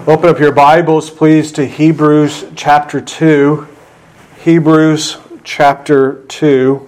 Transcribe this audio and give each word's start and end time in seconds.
Open 0.00 0.28
up 0.28 0.38
your 0.38 0.52
Bibles, 0.52 1.08
please, 1.08 1.50
to 1.52 1.64
Hebrews 1.64 2.44
chapter 2.54 3.00
2. 3.00 3.66
Hebrews 4.40 5.16
chapter 5.44 6.24
2. 6.28 6.86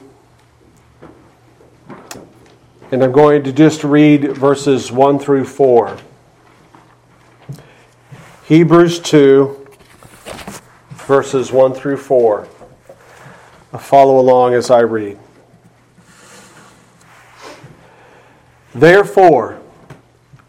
And 2.91 3.03
I'm 3.03 3.13
going 3.13 3.43
to 3.45 3.53
just 3.53 3.85
read 3.85 4.37
verses 4.37 4.93
1 4.93 5.19
through 5.19 5.47
4. 5.47 5.97
Hebrews 8.45 9.01
2, 9.01 9.67
verses 11.07 11.51
1 11.51 11.73
through 11.73 11.97
4. 11.97 12.49
I'll 13.73 13.81
follow 13.81 14.21
along 14.21 14.53
as 14.53 14.71
I 14.71 14.81
read. 14.81 15.19
Therefore, 18.75 19.63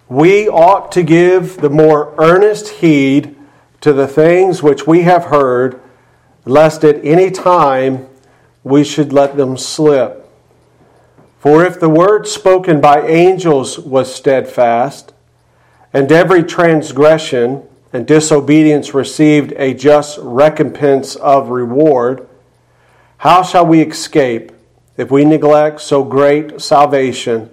we 0.10 0.48
ought 0.48 0.92
to 0.94 1.04
give 1.04 1.58
the 1.58 1.70
more 1.70 2.14
earnest 2.18 2.70
heed 2.70 3.36
to 3.81 3.94
the 3.94 4.08
things 4.08 4.64
which 4.64 4.88
we 4.88 5.02
have 5.04 5.26
heard, 5.26 5.80
lest 6.45 6.84
at 6.84 7.04
any 7.04 7.30
time 7.30 8.08
we 8.64 8.84
should 8.84 9.12
let 9.12 9.36
them 9.36 9.58
slip. 9.58 10.23
For 11.40 11.66
if 11.66 11.80
the 11.80 11.90
word 11.90 12.28
spoken 12.28 12.81
by 12.81 13.05
angels 13.05 13.78
was 13.78 14.14
steadfast, 14.14 15.14
and 15.94 16.12
every 16.12 16.44
transgression 16.44 17.64
and 17.94 18.08
disobedience 18.08 18.94
received 18.94 19.53
a 19.58 19.73
just 19.73 20.17
recompense 20.22 21.16
of 21.16 21.50
reward, 21.50 22.28
how 23.20 23.44
shall 23.44 23.66
we 23.66 23.81
escape 23.81 24.52
if 24.95 25.12
we 25.12 25.26
neglect 25.26 25.81
so 25.81 26.03
great 26.03 26.62
salvation, 26.62 27.50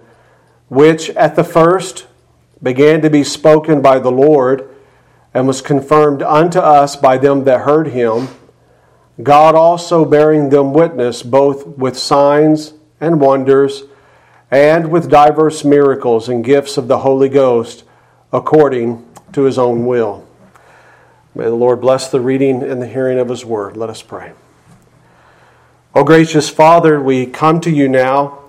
which 0.69 1.11
at 1.11 1.37
the 1.37 1.45
first 1.45 2.07
began 2.65 3.03
to 3.03 3.11
be 3.11 3.23
spoken 3.23 3.83
by 3.83 3.99
the 3.99 4.11
Lord 4.11 4.69
and 5.35 5.47
was 5.47 5.61
confirmed 5.61 6.23
unto 6.23 6.59
us 6.59 6.97
by 6.97 7.19
them 7.19 7.45
that 7.45 7.61
heard 7.61 7.89
him, 7.89 8.29
God 9.23 9.55
also 9.55 10.05
bearing 10.05 10.49
them 10.49 10.73
witness 10.73 11.23
both 11.23 11.67
with 11.67 11.97
signs 11.99 12.73
and 13.01 13.21
wonders 13.21 13.85
and 14.51 14.91
with 14.91 15.11
diverse 15.11 15.65
miracles 15.65 16.29
and 16.29 16.45
gifts 16.45 16.77
of 16.77 16.89
the 16.89 16.99
Holy 16.99 17.29
Ghost 17.29 17.85
according 18.33 19.07
to 19.33 19.43
his 19.43 19.59
own 19.59 19.85
will. 19.85 20.27
May 21.35 21.45
the 21.45 21.51
Lord 21.51 21.81
bless 21.81 22.11
the 22.11 22.21
reading 22.21 22.63
and 22.63 22.81
the 22.81 22.87
hearing 22.87 23.19
of 23.19 23.29
his 23.29 23.45
word. 23.45 23.77
Let 23.77 23.91
us 23.91 24.03
pray. 24.03 24.33
O 25.95 26.03
gracious 26.03 26.49
Father, 26.49 27.01
we 27.01 27.27
come 27.27 27.61
to 27.61 27.71
you 27.71 27.89
now 27.89 28.41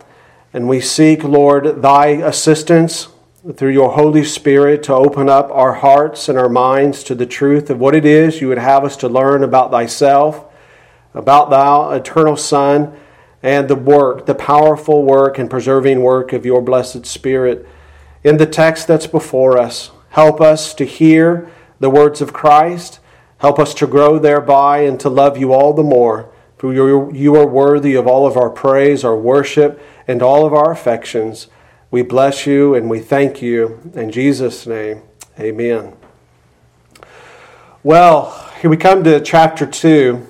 and 0.54 0.70
we 0.70 0.80
seek, 0.80 1.24
Lord, 1.24 1.82
thy 1.82 2.08
assistance 2.08 3.10
through 3.54 3.72
your 3.72 3.92
Holy 3.92 4.24
Spirit 4.24 4.82
to 4.82 4.94
open 4.94 5.30
up 5.30 5.52
our 5.52 5.74
hearts 5.74 6.28
and 6.28 6.38
our 6.38 6.50
minds 6.50 7.04
to 7.04 7.14
the 7.14 7.28
truth 7.28 7.70
of 7.70 7.80
what 7.80 7.94
it 7.94 8.04
is 8.04 8.42
you 8.42 8.48
would 8.48 8.58
have 8.58 8.84
us 8.84 8.98
to 8.98 9.08
learn 9.08 9.44
about 9.44 9.70
thyself, 9.70 10.46
about 11.14 11.52
thou 11.52 11.92
eternal 11.92 12.38
Son, 12.38 12.98
and 13.44 13.68
the 13.68 13.76
work, 13.76 14.26
the 14.26 14.34
powerful 14.34 15.04
work 15.04 15.38
and 15.38 15.48
preserving 15.48 16.02
work 16.02 16.34
of 16.34 16.44
your 16.44 16.60
blessed 16.60 17.06
Spirit. 17.06 17.68
In 18.24 18.38
the 18.38 18.48
text 18.48 18.88
that's 18.88 19.06
before 19.06 19.60
us, 19.60 19.92
help 20.10 20.42
us 20.42 20.74
to 20.74 20.84
hear 20.84 21.48
the 21.80 21.92
words 21.92 22.22
of 22.22 22.34
Christ. 22.34 23.00
Help 23.38 23.60
us 23.60 23.76
to 23.76 23.86
grow 23.86 24.18
thereby 24.18 24.80
and 24.80 25.00
to 25.02 25.10
love 25.10 25.38
you 25.38 25.54
all 25.54 25.74
the 25.74 25.84
more. 25.84 26.32
For 26.58 26.74
you 26.74 27.36
are 27.36 27.46
worthy 27.46 27.94
of 27.94 28.08
all 28.08 28.26
of 28.26 28.38
our 28.38 28.50
praise, 28.50 29.04
our 29.04 29.16
worship, 29.16 29.80
and 30.08 30.24
all 30.24 30.48
of 30.48 30.54
our 30.54 30.72
affections. 30.72 31.48
We 31.96 32.02
bless 32.02 32.46
you 32.46 32.76
and 32.76 32.90
we 32.90 33.00
thank 33.00 33.42
you. 33.42 33.80
In 33.96 34.12
Jesus' 34.12 34.68
name, 34.68 35.02
amen. 35.40 35.94
Well, 37.84 38.52
here 38.60 38.70
we 38.70 38.76
come 38.76 39.06
to 39.06 39.22
chapter 39.22 39.66
2 39.66 40.28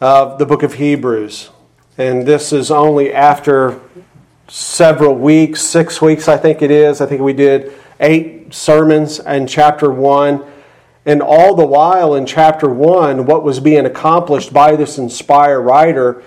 of 0.00 0.38
the 0.38 0.46
book 0.46 0.62
of 0.62 0.72
Hebrews. 0.72 1.50
And 1.98 2.24
this 2.24 2.54
is 2.54 2.70
only 2.70 3.12
after 3.12 3.78
several 4.48 5.14
weeks, 5.14 5.60
six 5.60 6.00
weeks, 6.00 6.26
I 6.26 6.38
think 6.38 6.62
it 6.62 6.70
is. 6.70 7.02
I 7.02 7.06
think 7.06 7.20
we 7.20 7.34
did 7.34 7.70
eight 8.00 8.54
sermons 8.54 9.18
in 9.18 9.46
chapter 9.46 9.92
1. 9.92 10.42
And 11.04 11.20
all 11.20 11.54
the 11.54 11.66
while 11.66 12.14
in 12.14 12.24
chapter 12.24 12.66
1, 12.66 13.26
what 13.26 13.44
was 13.44 13.60
being 13.60 13.84
accomplished 13.84 14.54
by 14.54 14.74
this 14.74 14.96
inspired 14.96 15.60
writer, 15.60 16.22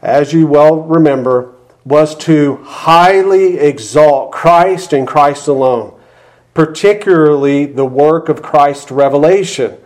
as 0.00 0.32
you 0.32 0.46
well 0.46 0.82
remember, 0.82 1.55
was 1.86 2.16
to 2.16 2.56
highly 2.64 3.58
exalt 3.58 4.32
Christ 4.32 4.92
and 4.92 5.06
Christ 5.06 5.46
alone, 5.46 5.98
particularly 6.52 7.64
the 7.64 7.86
work 7.86 8.28
of 8.28 8.42
Christ's 8.42 8.90
revelation. 8.90 9.78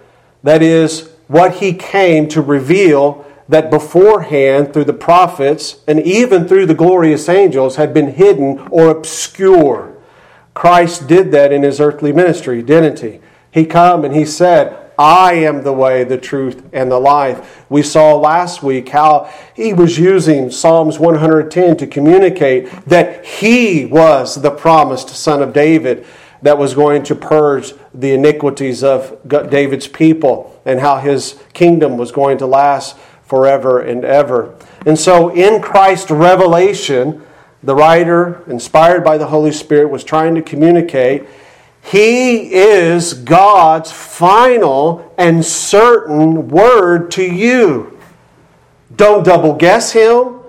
That 0.43 0.63
is, 0.63 1.11
what 1.29 1.57
he 1.57 1.75
came 1.75 2.27
to 2.31 2.41
reveal 2.41 3.25
that 3.49 3.71
beforehand, 3.71 4.73
through 4.73 4.85
the 4.85 4.93
prophets 4.93 5.81
and 5.87 6.01
even 6.01 6.49
through 6.49 6.67
the 6.67 6.75
glorious 6.75 7.29
angels, 7.29 7.77
had 7.77 7.93
been 7.93 8.15
hidden 8.15 8.59
or 8.71 8.89
obscure. 8.89 9.95
Christ 10.55 11.07
did 11.07 11.33
that 11.33 11.53
in 11.53 11.63
his 11.63 11.81
earthly 11.81 12.13
ministry, 12.13 12.63
didn't 12.63 13.01
he? 13.01 13.21
He 13.51 13.67
come 13.67 14.05
and 14.05 14.15
he 14.15 14.25
said, 14.25 14.77
I 15.01 15.33
am 15.33 15.63
the 15.63 15.73
way, 15.73 16.05
the 16.05 16.19
truth, 16.19 16.63
and 16.75 16.93
the 16.93 17.01
life. 17.01 17.65
We 17.71 17.83
saw 17.83 18.17
last 18.17 18.63
week 18.63 18.91
how 18.91 19.33
he 19.57 19.73
was 19.73 19.99
using 19.99 20.51
Psalms 20.51 20.99
110 20.99 21.79
to 21.79 21.87
communicate 21.87 22.71
that 22.85 23.25
he 23.25 23.87
was 23.87 24.43
the 24.43 24.51
promised 24.51 25.09
son 25.09 25.41
of 25.41 25.55
David 25.55 26.07
that 26.43 26.59
was 26.59 26.75
going 26.75 27.03
to 27.05 27.15
purge 27.15 27.73
the 27.95 28.13
iniquities 28.13 28.85
of 28.85 29.27
David's 29.27 29.89
people 29.89 30.61
and 30.67 30.81
how 30.81 30.99
his 30.99 31.43
kingdom 31.55 31.97
was 31.97 32.13
going 32.13 32.37
to 32.37 32.47
last 32.47 32.99
forever 33.23 33.81
and 33.81 34.05
ever. 34.05 34.55
And 34.85 34.99
so 34.99 35.31
in 35.31 35.63
Christ's 35.63 36.11
revelation, 36.11 37.25
the 37.63 37.75
writer, 37.75 38.45
inspired 38.51 39.03
by 39.03 39.17
the 39.17 39.29
Holy 39.29 39.53
Spirit, 39.53 39.89
was 39.89 40.05
trying 40.05 40.35
to 40.35 40.43
communicate 40.43 41.27
he 41.83 42.53
is 42.53 43.15
God's 43.15 43.91
final 43.91 45.13
and 45.19 45.45
certain 45.45 46.49
word 46.49 47.11
to 47.13 47.25
you. 47.25 47.99
Don't 48.95 49.25
double 49.25 49.55
guess 49.55 49.93
him. 49.93 50.41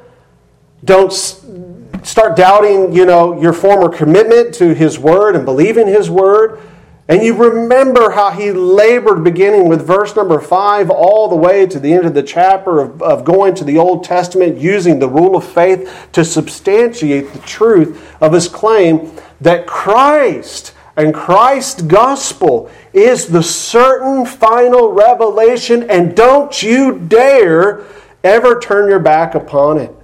Don't 0.83 1.11
start 1.11 2.35
doubting, 2.35 2.93
you 2.93 3.05
know, 3.05 3.39
your 3.41 3.53
former 3.53 3.89
commitment 3.89 4.53
to 4.55 4.73
his 4.73 4.99
word 4.99 5.35
and 5.35 5.45
believing 5.45 5.87
his 5.87 6.09
word. 6.09 6.59
And 7.07 7.23
you 7.23 7.33
remember 7.35 8.11
how 8.11 8.31
he 8.31 8.51
labored 8.51 9.23
beginning 9.23 9.67
with 9.67 9.85
verse 9.85 10.15
number 10.15 10.39
five 10.39 10.89
all 10.89 11.27
the 11.27 11.35
way 11.35 11.65
to 11.65 11.79
the 11.79 11.91
end 11.91 12.05
of 12.05 12.13
the 12.13 12.23
chapter 12.23 12.79
of, 12.79 13.01
of 13.01 13.25
going 13.25 13.53
to 13.55 13.63
the 13.63 13.77
Old 13.77 14.03
Testament, 14.03 14.57
using 14.57 14.99
the 14.99 15.09
rule 15.09 15.35
of 15.35 15.43
faith 15.43 16.07
to 16.13 16.23
substantiate 16.23 17.33
the 17.33 17.39
truth 17.39 18.15
of 18.21 18.33
his 18.33 18.47
claim 18.47 19.11
that 19.41 19.67
Christ 19.67 20.73
and 21.01 21.13
Christ's 21.13 21.81
gospel 21.81 22.69
is 22.93 23.27
the 23.27 23.41
certain 23.41 24.25
final 24.25 24.91
revelation, 24.91 25.89
and 25.89 26.15
don't 26.15 26.61
you 26.61 26.99
dare 26.99 27.83
ever 28.23 28.59
turn 28.59 28.87
your 28.87 28.99
back 28.99 29.33
upon 29.33 29.77
it. 29.79 29.95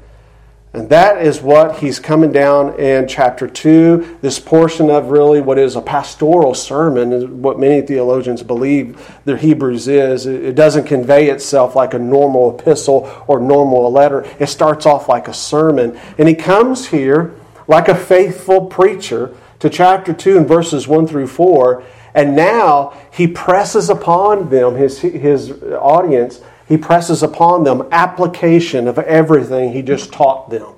And 0.74 0.90
that 0.90 1.24
is 1.25 1.41
what 1.41 1.78
he's 1.78 2.00
coming 2.00 2.31
down 2.31 2.80
in 2.80 3.08
chapter 3.08 3.47
2. 3.47 4.18
This 4.22 4.40
portion 4.40 4.90
of 4.90 5.09
really 5.09 5.40
what 5.40 5.58
is 5.58 5.75
a 5.75 5.81
pastoral 5.81 6.53
sermon, 6.53 7.14
is 7.14 7.25
what 7.25 7.59
many 7.59 7.81
theologians 7.81 8.44
believe 8.44 9.19
the 9.25 9.38
Hebrews 9.38 9.88
is. 9.88 10.25
It 10.25 10.56
doesn't 10.56 10.85
convey 10.85 11.29
itself 11.29 11.75
like 11.75 11.94
a 11.94 12.00
normal 12.00 12.59
epistle 12.59 13.24
or 13.28 13.40
normal 13.40 13.91
letter, 13.91 14.25
it 14.40 14.47
starts 14.47 14.85
off 14.85 15.08
like 15.08 15.28
a 15.28 15.34
sermon. 15.34 16.00
And 16.18 16.28
he 16.28 16.35
comes 16.35 16.88
here 16.88 17.35
like 17.68 17.88
a 17.88 17.96
faithful 17.96 18.66
preacher 18.66 19.35
to 19.59 19.69
chapter 19.69 20.13
2 20.13 20.38
and 20.38 20.47
verses 20.47 20.88
1 20.88 21.07
through 21.07 21.28
4. 21.28 21.84
And 22.13 22.35
now 22.35 22.97
he 23.12 23.28
presses 23.28 23.90
upon 23.90 24.49
them, 24.49 24.76
his, 24.76 24.99
his 24.99 25.52
audience, 25.52 26.41
he 26.67 26.78
presses 26.78 27.23
upon 27.23 27.64
them 27.64 27.87
application 27.91 28.87
of 28.87 28.99
everything 28.99 29.72
he 29.72 29.82
just 29.82 30.11
taught 30.11 30.49
them. 30.49 30.73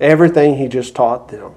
Everything 0.00 0.56
he 0.56 0.68
just 0.68 0.94
taught 0.94 1.28
them. 1.28 1.54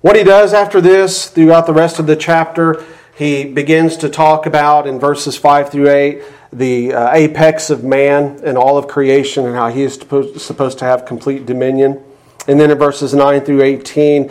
What 0.00 0.16
he 0.16 0.22
does 0.22 0.52
after 0.52 0.80
this, 0.80 1.28
throughout 1.28 1.66
the 1.66 1.72
rest 1.72 1.98
of 1.98 2.06
the 2.06 2.16
chapter, 2.16 2.84
he 3.16 3.44
begins 3.44 3.96
to 3.98 4.08
talk 4.08 4.46
about 4.46 4.86
in 4.86 5.00
verses 5.00 5.36
5 5.36 5.70
through 5.70 5.88
8 5.88 6.22
the 6.52 6.92
uh, 6.92 7.12
apex 7.12 7.70
of 7.70 7.84
man 7.84 8.40
and 8.44 8.56
all 8.56 8.78
of 8.78 8.88
creation 8.88 9.46
and 9.46 9.54
how 9.54 9.68
he 9.68 9.82
is 9.82 9.94
supposed 9.94 10.78
to 10.78 10.84
have 10.84 11.04
complete 11.04 11.44
dominion. 11.44 12.02
And 12.48 12.60
then 12.60 12.70
in 12.70 12.78
verses 12.78 13.14
9 13.14 13.40
through 13.42 13.62
18, 13.62 14.30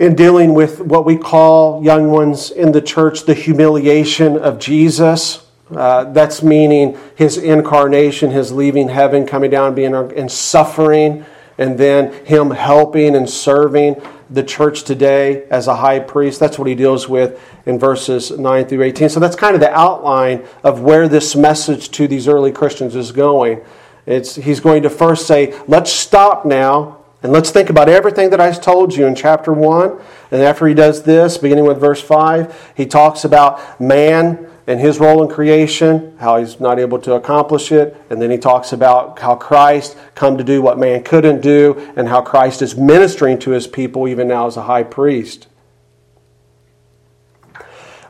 in 0.00 0.14
dealing 0.14 0.54
with 0.54 0.80
what 0.80 1.04
we 1.04 1.14
call 1.14 1.84
young 1.84 2.10
ones 2.10 2.50
in 2.50 2.72
the 2.72 2.80
church 2.80 3.26
the 3.26 3.34
humiliation 3.34 4.38
of 4.38 4.58
Jesus. 4.58 5.46
Uh, 5.70 6.04
that's 6.04 6.42
meaning 6.42 6.98
his 7.16 7.36
incarnation, 7.36 8.30
his 8.30 8.50
leaving 8.50 8.88
heaven, 8.88 9.26
coming 9.26 9.50
down, 9.50 9.74
being 9.74 9.94
and 9.94 10.32
suffering, 10.32 11.24
and 11.58 11.76
then 11.78 12.12
him 12.24 12.50
helping 12.50 13.14
and 13.14 13.28
serving 13.28 14.00
the 14.30 14.42
church 14.42 14.84
today 14.84 15.44
as 15.50 15.66
a 15.66 15.76
high 15.76 15.98
priest. 15.98 16.40
That's 16.40 16.58
what 16.58 16.66
he 16.66 16.74
deals 16.74 17.06
with 17.06 17.38
in 17.66 17.78
verses 17.78 18.30
9 18.30 18.64
through 18.64 18.82
18. 18.82 19.10
So 19.10 19.20
that's 19.20 19.36
kind 19.36 19.54
of 19.54 19.60
the 19.60 19.72
outline 19.72 20.46
of 20.64 20.80
where 20.80 21.08
this 21.08 21.36
message 21.36 21.90
to 21.90 22.08
these 22.08 22.26
early 22.26 22.52
Christians 22.52 22.96
is 22.96 23.12
going. 23.12 23.60
It's, 24.06 24.36
he's 24.36 24.60
going 24.60 24.82
to 24.84 24.90
first 24.90 25.26
say, 25.26 25.60
let's 25.68 25.92
stop 25.92 26.46
now 26.46 26.99
and 27.22 27.32
let's 27.32 27.50
think 27.50 27.68
about 27.68 27.88
everything 27.88 28.30
that 28.30 28.40
I 28.40 28.50
told 28.52 28.94
you 28.94 29.06
in 29.06 29.14
chapter 29.14 29.52
1. 29.52 30.00
And 30.30 30.42
after 30.42 30.66
he 30.66 30.74
does 30.74 31.02
this, 31.02 31.36
beginning 31.36 31.64
with 31.66 31.78
verse 31.78 32.00
5, 32.00 32.72
he 32.74 32.86
talks 32.86 33.24
about 33.24 33.80
man 33.80 34.46
and 34.66 34.80
his 34.80 35.00
role 35.00 35.22
in 35.22 35.28
creation, 35.28 36.16
how 36.18 36.38
he's 36.38 36.60
not 36.60 36.78
able 36.78 36.98
to 37.00 37.14
accomplish 37.14 37.72
it, 37.72 37.96
and 38.08 38.22
then 38.22 38.30
he 38.30 38.38
talks 38.38 38.72
about 38.72 39.18
how 39.18 39.34
Christ 39.34 39.96
come 40.14 40.38
to 40.38 40.44
do 40.44 40.62
what 40.62 40.78
man 40.78 41.02
couldn't 41.02 41.40
do, 41.40 41.92
and 41.96 42.08
how 42.08 42.22
Christ 42.22 42.62
is 42.62 42.76
ministering 42.76 43.38
to 43.40 43.50
his 43.50 43.66
people 43.66 44.06
even 44.06 44.28
now 44.28 44.46
as 44.46 44.56
a 44.56 44.62
high 44.62 44.84
priest. 44.84 45.48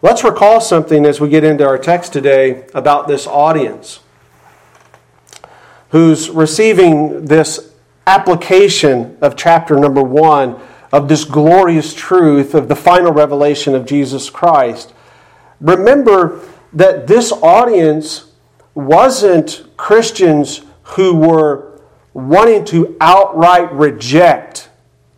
Let's 0.02 0.22
recall 0.22 0.60
something 0.60 1.04
as 1.04 1.20
we 1.20 1.28
get 1.28 1.44
into 1.44 1.66
our 1.66 1.78
text 1.78 2.12
today 2.12 2.66
about 2.74 3.08
this 3.08 3.26
audience 3.26 4.00
who's 5.90 6.30
receiving 6.30 7.24
this 7.24 7.69
application 8.10 9.16
of 9.20 9.36
chapter 9.36 9.78
number 9.78 10.02
one 10.02 10.60
of 10.92 11.08
this 11.08 11.24
glorious 11.24 11.94
truth 11.94 12.56
of 12.56 12.66
the 12.66 12.74
final 12.74 13.12
revelation 13.12 13.72
of 13.76 13.86
Jesus 13.86 14.28
Christ. 14.28 14.92
Remember 15.60 16.40
that 16.72 17.06
this 17.06 17.30
audience 17.30 18.32
wasn't 18.74 19.64
Christians 19.76 20.62
who 20.82 21.14
were 21.14 21.80
wanting 22.12 22.64
to 22.64 22.96
outright 23.00 23.72
reject 23.72 24.68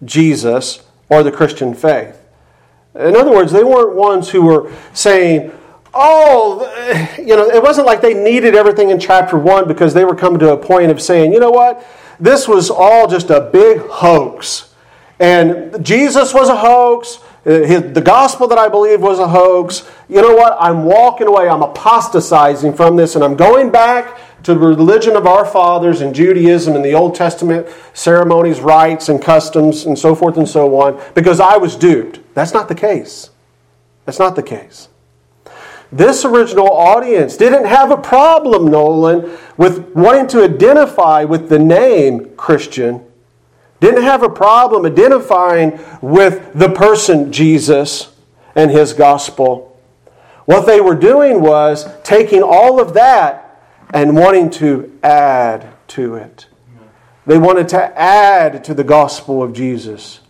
Jesus 0.05 0.83
or 1.09 1.23
the 1.23 1.33
Christian 1.33 1.73
faith. 1.73 2.21
In 2.95 3.17
other 3.17 3.31
words, 3.31 3.53
they 3.53 3.65
weren't 3.65 3.97
ones 3.97 4.29
who 4.29 4.43
were 4.43 4.71
saying, 4.93 5.51
oh, 5.95 7.15
you 7.19 7.37
know, 7.37 7.49
it 7.49 7.63
wasn't 7.63 7.87
like 7.87 8.01
they 8.01 8.15
needed 8.15 8.55
everything 8.55 8.91
in 8.91 8.99
chapter 8.99 9.39
one 9.39 9.69
because 9.69 9.95
they 9.95 10.05
were 10.05 10.15
coming 10.15 10.39
to 10.41 10.53
a 10.53 10.57
point 10.57 10.91
of 10.91 11.01
saying, 11.01 11.33
you 11.33 11.41
know 11.41 11.51
what, 11.51 11.87
this 12.19 12.47
was 12.49 12.71
all 12.71 13.07
just 13.09 13.31
a 13.31 13.41
big 13.41 13.79
hoax. 13.81 14.73
And 15.19 15.85
Jesus 15.85 16.35
was 16.35 16.49
a 16.49 16.57
hoax. 16.57 17.19
Uh, 17.45 17.81
the 17.81 18.03
gospel 18.05 18.47
that 18.49 18.59
I 18.59 18.69
believe 18.69 19.01
was 19.01 19.19
a 19.19 19.29
hoax. 19.29 19.89
You 20.09 20.23
know 20.23 20.35
what? 20.35 20.57
I'm 20.61 20.85
walking 20.85 21.27
away. 21.27 21.49
I'm 21.49 21.63
apostatizing 21.63 22.75
from 22.75 22.97
this, 22.97 23.15
and 23.15 23.25
I'm 23.25 23.37
going 23.37 23.71
back 23.71 24.19
to 24.45 24.55
the 24.55 24.61
religion 24.61 25.17
of 25.17 25.27
our 25.27 25.45
fathers 25.45 26.01
and 26.01 26.15
Judaism 26.15 26.75
and 26.75 26.85
the 26.85 26.95
Old 26.95 27.15
Testament 27.15 27.69
ceremonies, 27.95 28.61
rites, 28.61 29.09
and 29.09 29.23
customs, 29.23 29.87
and 29.87 29.97
so 29.97 30.15
forth 30.15 30.37
and 30.37 30.49
so 30.49 30.81
on, 30.81 31.01
because 31.15 31.39
I 31.39 31.57
was 31.57 31.77
duped. 31.77 32.21
That's 32.35 32.53
not 32.53 32.69
the 32.69 32.75
case. 32.75 33.31
That's 34.05 34.19
not 34.19 34.35
the 34.35 34.43
case. 34.43 34.89
This 35.93 36.25
original 36.25 36.73
audience 36.73 37.37
didn't 37.37 37.67
have 37.67 37.91
a 37.91 37.99
problem, 37.99 38.71
Nolan, 38.71 39.39
with 39.59 39.95
wanting 39.95 40.27
to 40.29 40.43
identify 40.43 41.25
with 41.25 41.51
the 41.51 41.59
name 41.59 42.35
Christian 42.37 43.05
didn't 43.83 44.05
have 44.05 44.23
a 44.23 44.29
problem 44.29 44.87
identifying 44.87 45.79
with 46.01 46.53
the 46.55 46.69
person 46.69 47.33
Jesus 47.33 48.15
and 48.55 48.71
his 48.71 48.93
gospel. 48.93 49.77
What 50.45 50.67
they 50.67 50.81
were 50.81 50.95
doing 50.95 51.43
was 51.43 51.89
taking 52.05 52.43
all 52.43 52.81
of 52.81 52.95
that 52.95 53.61
and 53.93 54.15
wanting 54.15 54.51
to 54.51 54.97
add 55.03 55.67
to 55.89 56.15
it. 56.15 56.47
They 57.27 57.39
wanted 57.39 57.69
to 57.71 58.01
add 58.01 58.63
to 58.65 58.73
the 58.73 58.85
gospel 58.85 59.43
of 59.43 59.53
Jesus. 59.53 60.21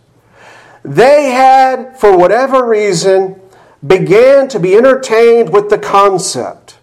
They 0.83 1.31
had, 1.31 1.99
for 1.99 2.17
whatever 2.17 2.67
reason, 2.67 3.39
began 3.85 4.47
to 4.47 4.59
be 4.59 4.75
entertained 4.75 5.51
with 5.51 5.69
the 5.69 5.77
concept 5.77 6.77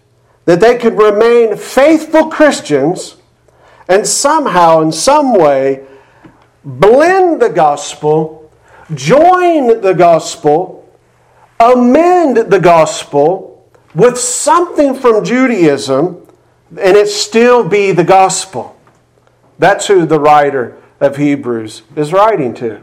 that 0.45 0.59
they 0.59 0.77
could 0.77 0.97
remain 0.97 1.57
faithful 1.57 2.27
Christians 2.27 3.17
and 3.87 4.05
somehow, 4.05 4.81
in 4.81 4.91
some 4.91 5.33
way, 5.33 5.85
blend 6.63 7.41
the 7.41 7.49
gospel, 7.49 8.51
join 8.93 9.81
the 9.81 9.93
gospel, 9.93 10.89
amend 11.59 12.37
the 12.37 12.59
gospel 12.59 13.69
with 13.93 14.17
something 14.17 14.95
from 14.95 15.25
Judaism, 15.25 16.25
and 16.69 16.95
it 16.95 17.07
still 17.07 17.67
be 17.67 17.91
the 17.91 18.03
gospel. 18.03 18.79
That's 19.59 19.87
who 19.87 20.05
the 20.05 20.19
writer 20.19 20.77
of 20.99 21.17
Hebrews 21.17 21.83
is 21.95 22.13
writing 22.13 22.53
to. 22.55 22.81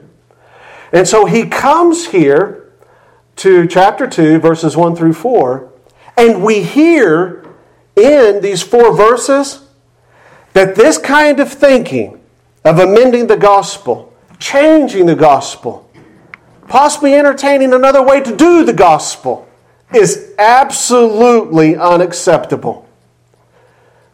And 0.93 1.09
so 1.09 1.25
he 1.25 1.47
comes 1.47 2.09
here 2.09 2.68
to 3.38 3.67
chapter 3.67 4.06
2, 4.06 4.40
verses 4.40 4.76
1 4.76 4.96
through 4.96 5.12
4, 5.12 5.73
and 6.17 6.43
we 6.43 6.62
hear 6.62 7.46
in 7.96 8.40
these 8.40 8.62
four 8.62 8.94
verses 8.96 9.64
that 10.52 10.75
this 10.75 10.99
kind 10.99 11.38
of 11.40 11.50
thinking, 11.52 12.20
of 12.64 12.81
amending 12.81 13.29
the 13.29 13.37
gospel, 13.37 14.12
changing 14.38 15.06
the 15.06 15.14
gospel, 15.14 15.88
possibly 16.67 17.14
entertaining 17.14 17.73
another 17.73 18.02
way 18.02 18.20
to 18.20 18.37
do 18.37 18.64
the 18.64 18.73
gospel 18.73 19.49
is 19.94 20.34
absolutely 20.38 21.76
unacceptable. 21.76 22.87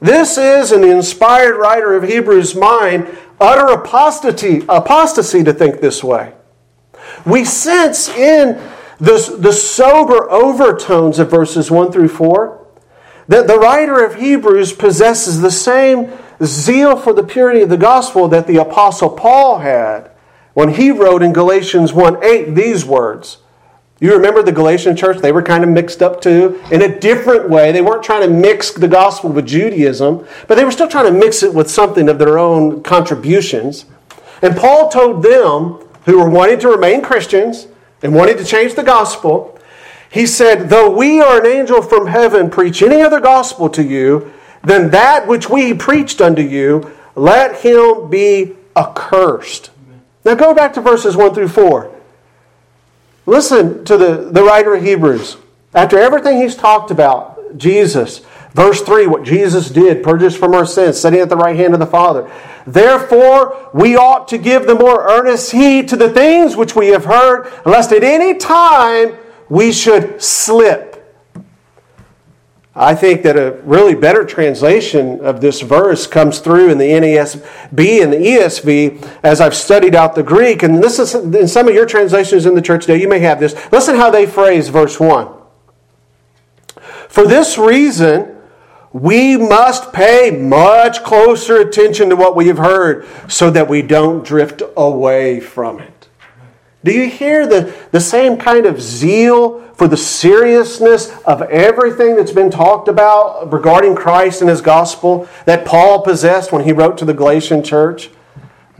This 0.00 0.36
is, 0.36 0.70
in 0.70 0.82
the 0.82 0.90
inspired 0.90 1.56
writer 1.56 1.96
of 1.96 2.04
Hebrews' 2.04 2.54
mind, 2.54 3.08
utter 3.40 3.72
apostasy, 3.72 4.64
apostasy 4.68 5.42
to 5.42 5.52
think 5.54 5.80
this 5.80 6.04
way. 6.04 6.34
We 7.24 7.44
sense 7.46 8.08
in 8.10 8.60
the, 8.98 9.36
the 9.38 9.52
sober 9.52 10.30
overtones 10.30 11.18
of 11.18 11.30
verses 11.30 11.70
1 11.70 11.92
through 11.92 12.08
4 12.08 12.60
that 13.28 13.46
the 13.46 13.58
writer 13.58 14.04
of 14.04 14.16
Hebrews 14.16 14.72
possesses 14.72 15.40
the 15.40 15.50
same 15.50 16.12
zeal 16.42 16.96
for 16.96 17.12
the 17.12 17.22
purity 17.22 17.62
of 17.62 17.70
the 17.70 17.76
gospel 17.76 18.28
that 18.28 18.46
the 18.46 18.58
Apostle 18.58 19.10
Paul 19.10 19.60
had 19.60 20.10
when 20.52 20.74
he 20.74 20.90
wrote 20.90 21.22
in 21.22 21.32
Galatians 21.32 21.92
1 21.92 22.22
8 22.22 22.54
these 22.54 22.84
words. 22.84 23.38
You 24.00 24.12
remember 24.12 24.42
the 24.42 24.52
Galatian 24.52 24.96
church? 24.96 25.18
They 25.18 25.32
were 25.32 25.42
kind 25.42 25.64
of 25.64 25.70
mixed 25.70 26.02
up 26.02 26.20
too 26.20 26.60
in 26.70 26.82
a 26.82 27.00
different 27.00 27.48
way. 27.48 27.72
They 27.72 27.80
weren't 27.80 28.02
trying 28.02 28.28
to 28.28 28.34
mix 28.34 28.72
the 28.72 28.88
gospel 28.88 29.30
with 29.30 29.46
Judaism, 29.46 30.26
but 30.46 30.56
they 30.56 30.64
were 30.64 30.72
still 30.72 30.88
trying 30.88 31.06
to 31.06 31.18
mix 31.18 31.42
it 31.42 31.54
with 31.54 31.70
something 31.70 32.08
of 32.08 32.18
their 32.18 32.38
own 32.38 32.82
contributions. 32.82 33.86
And 34.42 34.56
Paul 34.56 34.90
told 34.90 35.22
them, 35.22 35.80
who 36.04 36.18
were 36.18 36.28
wanting 36.28 36.58
to 36.58 36.68
remain 36.68 37.00
Christians 37.00 37.66
and 38.04 38.14
wanting 38.14 38.36
to 38.36 38.44
change 38.44 38.74
the 38.74 38.82
gospel, 38.82 39.58
he 40.10 40.26
said, 40.26 40.68
Though 40.68 40.90
we 40.90 41.20
or 41.20 41.40
an 41.40 41.46
angel 41.46 41.82
from 41.82 42.06
heaven 42.06 42.50
preach 42.50 42.82
any 42.82 43.00
other 43.00 43.18
gospel 43.18 43.70
to 43.70 43.82
you 43.82 44.30
than 44.62 44.90
that 44.90 45.26
which 45.26 45.48
we 45.48 45.72
preached 45.72 46.20
unto 46.20 46.42
you, 46.42 46.92
let 47.16 47.62
him 47.62 48.10
be 48.10 48.52
accursed. 48.76 49.70
Now 50.24 50.34
go 50.34 50.54
back 50.54 50.74
to 50.74 50.82
verses 50.82 51.16
1 51.16 51.34
through 51.34 51.48
4. 51.48 51.90
Listen 53.26 53.84
to 53.86 53.96
the, 53.96 54.28
the 54.30 54.44
writer 54.44 54.74
of 54.74 54.84
Hebrews. 54.84 55.38
After 55.72 55.98
everything 55.98 56.40
he's 56.40 56.56
talked 56.56 56.90
about, 56.90 57.56
Jesus, 57.56 58.20
verse 58.54 58.80
3, 58.80 59.06
what 59.06 59.24
Jesus 59.24 59.68
did, 59.68 60.02
purged 60.02 60.36
from 60.36 60.54
our 60.54 60.64
sins, 60.64 60.98
sitting 60.98 61.20
at 61.20 61.28
the 61.28 61.36
right 61.36 61.56
hand 61.56 61.74
of 61.74 61.80
the 61.80 61.86
Father. 61.86 62.30
Therefore, 62.66 63.70
we 63.74 63.96
ought 63.96 64.28
to 64.28 64.38
give 64.38 64.66
the 64.66 64.74
more 64.74 65.06
earnest 65.06 65.52
heed 65.52 65.88
to 65.88 65.96
the 65.96 66.08
things 66.08 66.56
which 66.56 66.74
we 66.74 66.88
have 66.88 67.04
heard, 67.04 67.52
lest 67.66 67.92
at 67.92 68.02
any 68.02 68.38
time 68.38 69.16
we 69.48 69.72
should 69.72 70.22
slip. 70.22 70.92
I 72.76 72.96
think 72.96 73.22
that 73.22 73.36
a 73.36 73.60
really 73.62 73.94
better 73.94 74.24
translation 74.24 75.20
of 75.20 75.40
this 75.40 75.60
verse 75.60 76.08
comes 76.08 76.40
through 76.40 76.70
in 76.70 76.78
the 76.78 76.90
NASB 76.90 78.02
and 78.02 78.12
the 78.12 78.16
ESV 78.16 79.08
as 79.22 79.40
I've 79.40 79.54
studied 79.54 79.94
out 79.94 80.16
the 80.16 80.24
Greek. 80.24 80.64
And 80.64 80.82
this 80.82 80.98
is 80.98 81.14
in 81.14 81.46
some 81.46 81.68
of 81.68 81.74
your 81.74 81.86
translations 81.86 82.46
in 82.46 82.56
the 82.56 82.62
church 82.62 82.86
today, 82.86 83.00
you 83.00 83.06
may 83.06 83.20
have 83.20 83.38
this. 83.38 83.54
Listen 83.70 83.94
how 83.94 84.10
they 84.10 84.26
phrase 84.26 84.70
verse 84.70 84.98
1. 84.98 85.28
For 87.08 87.24
this 87.28 87.56
reason, 87.58 88.33
we 88.94 89.36
must 89.36 89.92
pay 89.92 90.30
much 90.30 91.02
closer 91.02 91.56
attention 91.56 92.10
to 92.10 92.16
what 92.16 92.36
we 92.36 92.46
have 92.46 92.58
heard 92.58 93.04
so 93.26 93.50
that 93.50 93.68
we 93.68 93.82
don't 93.82 94.24
drift 94.24 94.62
away 94.76 95.40
from 95.40 95.80
it. 95.80 96.08
Do 96.84 96.92
you 96.92 97.10
hear 97.10 97.44
the, 97.44 97.74
the 97.90 98.00
same 98.00 98.36
kind 98.36 98.66
of 98.66 98.80
zeal 98.80 99.62
for 99.74 99.88
the 99.88 99.96
seriousness 99.96 101.10
of 101.22 101.42
everything 101.42 102.14
that's 102.14 102.30
been 102.30 102.52
talked 102.52 102.86
about 102.86 103.52
regarding 103.52 103.96
Christ 103.96 104.42
and 104.42 104.48
his 104.48 104.60
gospel 104.60 105.28
that 105.44 105.64
Paul 105.66 106.02
possessed 106.02 106.52
when 106.52 106.62
he 106.62 106.70
wrote 106.70 106.96
to 106.98 107.04
the 107.04 107.14
Galatian 107.14 107.64
church? 107.64 108.10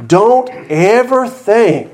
Don't 0.07 0.49
ever 0.71 1.27
think 1.27 1.94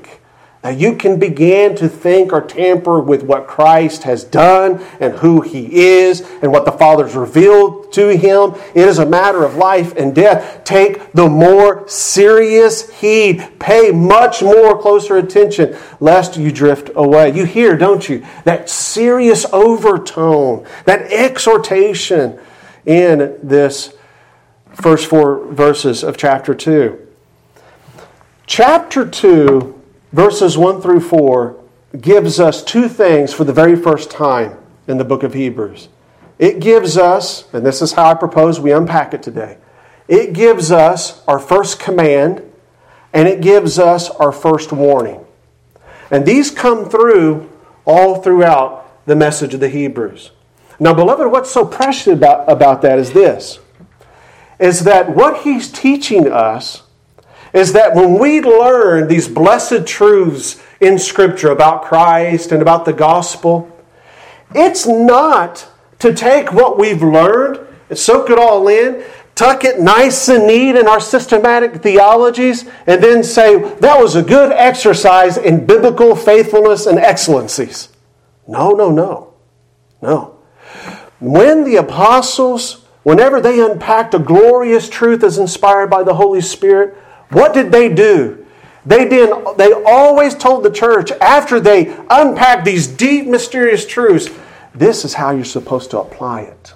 that 0.61 0.77
you 0.77 0.95
can 0.95 1.17
begin 1.17 1.75
to 1.75 1.89
think 1.89 2.31
or 2.31 2.41
tamper 2.41 2.99
with 2.99 3.23
what 3.23 3.47
Christ 3.47 4.03
has 4.03 4.23
done 4.23 4.83
and 4.99 5.13
who 5.15 5.41
he 5.41 5.73
is 5.73 6.21
and 6.41 6.51
what 6.51 6.65
the 6.65 6.71
Father's 6.71 7.15
revealed 7.15 7.91
to 7.93 8.15
him. 8.15 8.53
It 8.75 8.87
is 8.87 8.99
a 8.99 9.05
matter 9.05 9.43
of 9.43 9.55
life 9.55 9.95
and 9.95 10.13
death. 10.13 10.63
Take 10.63 11.13
the 11.13 11.27
more 11.27 11.87
serious 11.87 12.91
heed. 12.99 13.43
Pay 13.59 13.91
much 13.91 14.43
more 14.43 14.79
closer 14.79 15.17
attention 15.17 15.75
lest 15.99 16.37
you 16.37 16.51
drift 16.51 16.91
away. 16.95 17.35
You 17.35 17.45
hear, 17.45 17.75
don't 17.75 18.07
you, 18.07 18.23
that 18.43 18.69
serious 18.69 19.45
overtone, 19.51 20.67
that 20.85 21.11
exhortation 21.11 22.39
in 22.85 23.39
this 23.41 23.95
first 24.75 25.07
four 25.07 25.45
verses 25.47 26.03
of 26.03 26.17
chapter 26.17 26.53
2. 26.53 27.07
Chapter 28.45 29.09
2 29.09 29.80
verses 30.11 30.57
1 30.57 30.81
through 30.81 30.99
4 30.99 31.57
gives 31.99 32.39
us 32.39 32.63
two 32.63 32.87
things 32.87 33.33
for 33.33 33.43
the 33.43 33.53
very 33.53 33.75
first 33.75 34.09
time 34.09 34.57
in 34.87 34.97
the 34.97 35.05
book 35.05 35.23
of 35.23 35.33
Hebrews. 35.33 35.89
It 36.39 36.59
gives 36.59 36.97
us, 36.97 37.51
and 37.53 37.65
this 37.65 37.81
is 37.81 37.93
how 37.93 38.09
I 38.09 38.13
propose 38.13 38.59
we 38.59 38.71
unpack 38.71 39.13
it 39.13 39.21
today, 39.21 39.57
it 40.07 40.33
gives 40.33 40.71
us 40.71 41.25
our 41.27 41.39
first 41.39 41.79
command 41.79 42.41
and 43.13 43.27
it 43.27 43.41
gives 43.41 43.77
us 43.77 44.09
our 44.09 44.31
first 44.31 44.71
warning. 44.71 45.25
And 46.09 46.25
these 46.25 46.51
come 46.51 46.89
through 46.89 47.49
all 47.85 48.21
throughout 48.21 49.05
the 49.05 49.15
message 49.15 49.53
of 49.53 49.59
the 49.59 49.69
Hebrews. 49.69 50.31
Now, 50.79 50.93
beloved, 50.93 51.31
what's 51.31 51.51
so 51.51 51.65
precious 51.65 52.07
about, 52.07 52.49
about 52.49 52.81
that 52.81 52.99
is 52.99 53.13
this 53.13 53.59
is 54.59 54.83
that 54.83 55.15
what 55.15 55.41
he's 55.41 55.71
teaching 55.71 56.31
us 56.31 56.83
is 57.53 57.73
that 57.73 57.93
when 57.95 58.17
we 58.17 58.41
learn 58.41 59.07
these 59.07 59.27
blessed 59.27 59.85
truths 59.85 60.61
in 60.79 60.97
Scripture 60.97 61.51
about 61.51 61.83
Christ 61.83 62.51
and 62.51 62.61
about 62.61 62.85
the 62.85 62.93
gospel, 62.93 63.67
it's 64.53 64.87
not 64.87 65.67
to 65.99 66.13
take 66.13 66.51
what 66.51 66.77
we've 66.77 67.03
learned 67.03 67.59
and 67.89 67.97
soak 67.97 68.29
it 68.29 68.39
all 68.39 68.67
in, 68.67 69.03
tuck 69.35 69.63
it 69.63 69.79
nice 69.79 70.29
and 70.29 70.47
neat 70.47 70.75
in 70.75 70.87
our 70.87 70.99
systematic 70.99 71.81
theologies, 71.81 72.67
and 72.87 73.03
then 73.03 73.23
say, 73.23 73.57
that 73.79 73.99
was 73.99 74.15
a 74.15 74.23
good 74.23 74.51
exercise 74.51 75.37
in 75.37 75.65
biblical 75.65 76.15
faithfulness 76.15 76.85
and 76.85 76.99
excellencies. 76.99 77.89
No, 78.47 78.71
no, 78.71 78.89
no. 78.89 79.33
No. 80.01 80.39
When 81.19 81.63
the 81.63 81.75
apostles, 81.75 82.85
whenever 83.03 83.39
they 83.39 83.59
unpacked 83.63 84.13
a 84.13 84.19
glorious 84.19 84.89
truth 84.89 85.23
as 85.23 85.37
inspired 85.37 85.89
by 85.89 86.03
the 86.03 86.15
Holy 86.15 86.41
Spirit, 86.41 86.97
what 87.31 87.53
did 87.53 87.71
they 87.71 87.93
do? 87.93 88.45
They 88.85 89.07
did 89.07 89.31
they 89.57 89.71
always 89.85 90.35
told 90.35 90.63
the 90.63 90.71
church 90.71 91.11
after 91.21 91.59
they 91.59 91.95
unpacked 92.09 92.65
these 92.65 92.87
deep 92.87 93.27
mysterious 93.27 93.85
truths, 93.85 94.29
this 94.73 95.05
is 95.05 95.13
how 95.13 95.31
you're 95.31 95.45
supposed 95.45 95.91
to 95.91 95.99
apply 95.99 96.41
it. 96.41 96.73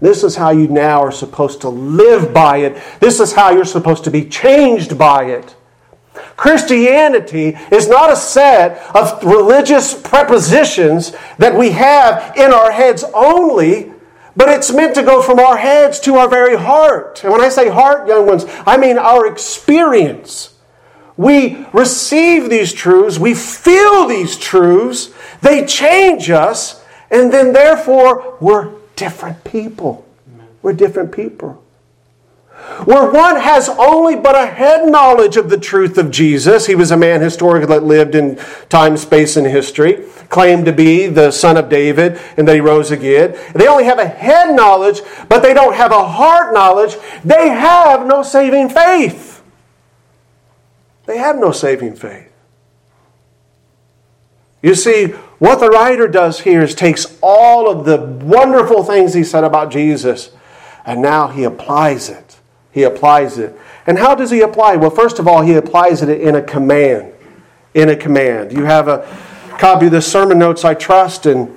This 0.00 0.24
is 0.24 0.36
how 0.36 0.50
you 0.50 0.68
now 0.68 1.00
are 1.00 1.12
supposed 1.12 1.60
to 1.60 1.68
live 1.68 2.34
by 2.34 2.58
it. 2.58 2.82
This 3.00 3.20
is 3.20 3.32
how 3.32 3.50
you're 3.50 3.64
supposed 3.64 4.04
to 4.04 4.10
be 4.10 4.24
changed 4.24 4.98
by 4.98 5.26
it. 5.26 5.54
Christianity 6.36 7.56
is 7.70 7.88
not 7.88 8.12
a 8.12 8.16
set 8.16 8.78
of 8.96 9.22
religious 9.24 9.94
prepositions 9.94 11.12
that 11.38 11.56
we 11.56 11.70
have 11.70 12.36
in 12.36 12.52
our 12.52 12.72
heads 12.72 13.04
only, 13.14 13.91
but 14.36 14.48
it's 14.48 14.72
meant 14.72 14.94
to 14.94 15.02
go 15.02 15.22
from 15.22 15.38
our 15.38 15.56
heads 15.56 16.00
to 16.00 16.16
our 16.16 16.28
very 16.28 16.56
heart. 16.56 17.22
And 17.22 17.32
when 17.32 17.42
I 17.42 17.48
say 17.48 17.68
heart, 17.68 18.08
young 18.08 18.26
ones, 18.26 18.44
I 18.66 18.76
mean 18.76 18.98
our 18.98 19.26
experience. 19.26 20.54
We 21.16 21.66
receive 21.72 22.48
these 22.48 22.72
truths, 22.72 23.18
we 23.18 23.34
feel 23.34 24.06
these 24.06 24.38
truths, 24.38 25.10
they 25.42 25.66
change 25.66 26.30
us, 26.30 26.82
and 27.10 27.32
then 27.32 27.52
therefore 27.52 28.38
we're 28.40 28.72
different 28.96 29.44
people. 29.44 30.06
We're 30.62 30.72
different 30.72 31.12
people 31.12 31.62
where 32.84 33.10
one 33.10 33.36
has 33.36 33.68
only 33.68 34.16
but 34.16 34.34
a 34.34 34.46
head 34.46 34.88
knowledge 34.88 35.36
of 35.36 35.50
the 35.50 35.58
truth 35.58 35.98
of 35.98 36.10
Jesus. 36.10 36.66
He 36.66 36.74
was 36.74 36.90
a 36.90 36.96
man 36.96 37.20
historically 37.20 37.66
that 37.66 37.84
lived 37.84 38.14
in 38.14 38.36
time, 38.68 38.96
space, 38.96 39.36
and 39.36 39.46
history, 39.46 40.04
claimed 40.28 40.64
to 40.66 40.72
be 40.72 41.06
the 41.06 41.30
son 41.30 41.56
of 41.56 41.68
David, 41.68 42.20
and 42.36 42.46
that 42.46 42.54
he 42.54 42.60
rose 42.60 42.90
again. 42.90 43.36
They 43.54 43.68
only 43.68 43.84
have 43.84 43.98
a 43.98 44.06
head 44.06 44.54
knowledge, 44.54 45.00
but 45.28 45.42
they 45.42 45.54
don't 45.54 45.74
have 45.74 45.92
a 45.92 46.06
heart 46.06 46.54
knowledge. 46.54 46.96
They 47.24 47.48
have 47.48 48.06
no 48.06 48.22
saving 48.22 48.70
faith. 48.70 49.42
They 51.06 51.18
have 51.18 51.36
no 51.36 51.52
saving 51.52 51.96
faith. 51.96 52.30
You 54.62 54.76
see, 54.76 55.06
what 55.38 55.58
the 55.58 55.68
writer 55.68 56.06
does 56.06 56.40
here 56.40 56.62
is 56.62 56.74
takes 56.74 57.18
all 57.20 57.68
of 57.68 57.84
the 57.84 58.00
wonderful 58.24 58.84
things 58.84 59.12
he 59.12 59.24
said 59.24 59.42
about 59.42 59.72
Jesus, 59.72 60.30
and 60.84 61.02
now 61.02 61.26
he 61.26 61.42
applies 61.42 62.08
it 62.08 62.21
he 62.72 62.82
applies 62.82 63.38
it. 63.38 63.56
And 63.86 63.98
how 63.98 64.14
does 64.14 64.30
he 64.30 64.40
apply? 64.40 64.74
It? 64.74 64.80
Well, 64.80 64.90
first 64.90 65.18
of 65.18 65.28
all, 65.28 65.42
he 65.42 65.54
applies 65.54 66.02
it 66.02 66.08
in 66.08 66.34
a 66.34 66.42
command. 66.42 67.12
In 67.74 67.90
a 67.90 67.96
command. 67.96 68.52
You 68.52 68.64
have 68.64 68.88
a 68.88 69.06
copy 69.58 69.86
of 69.86 69.92
the 69.92 70.02
sermon 70.02 70.38
notes, 70.38 70.64
I 70.64 70.74
trust, 70.74 71.26
and 71.26 71.56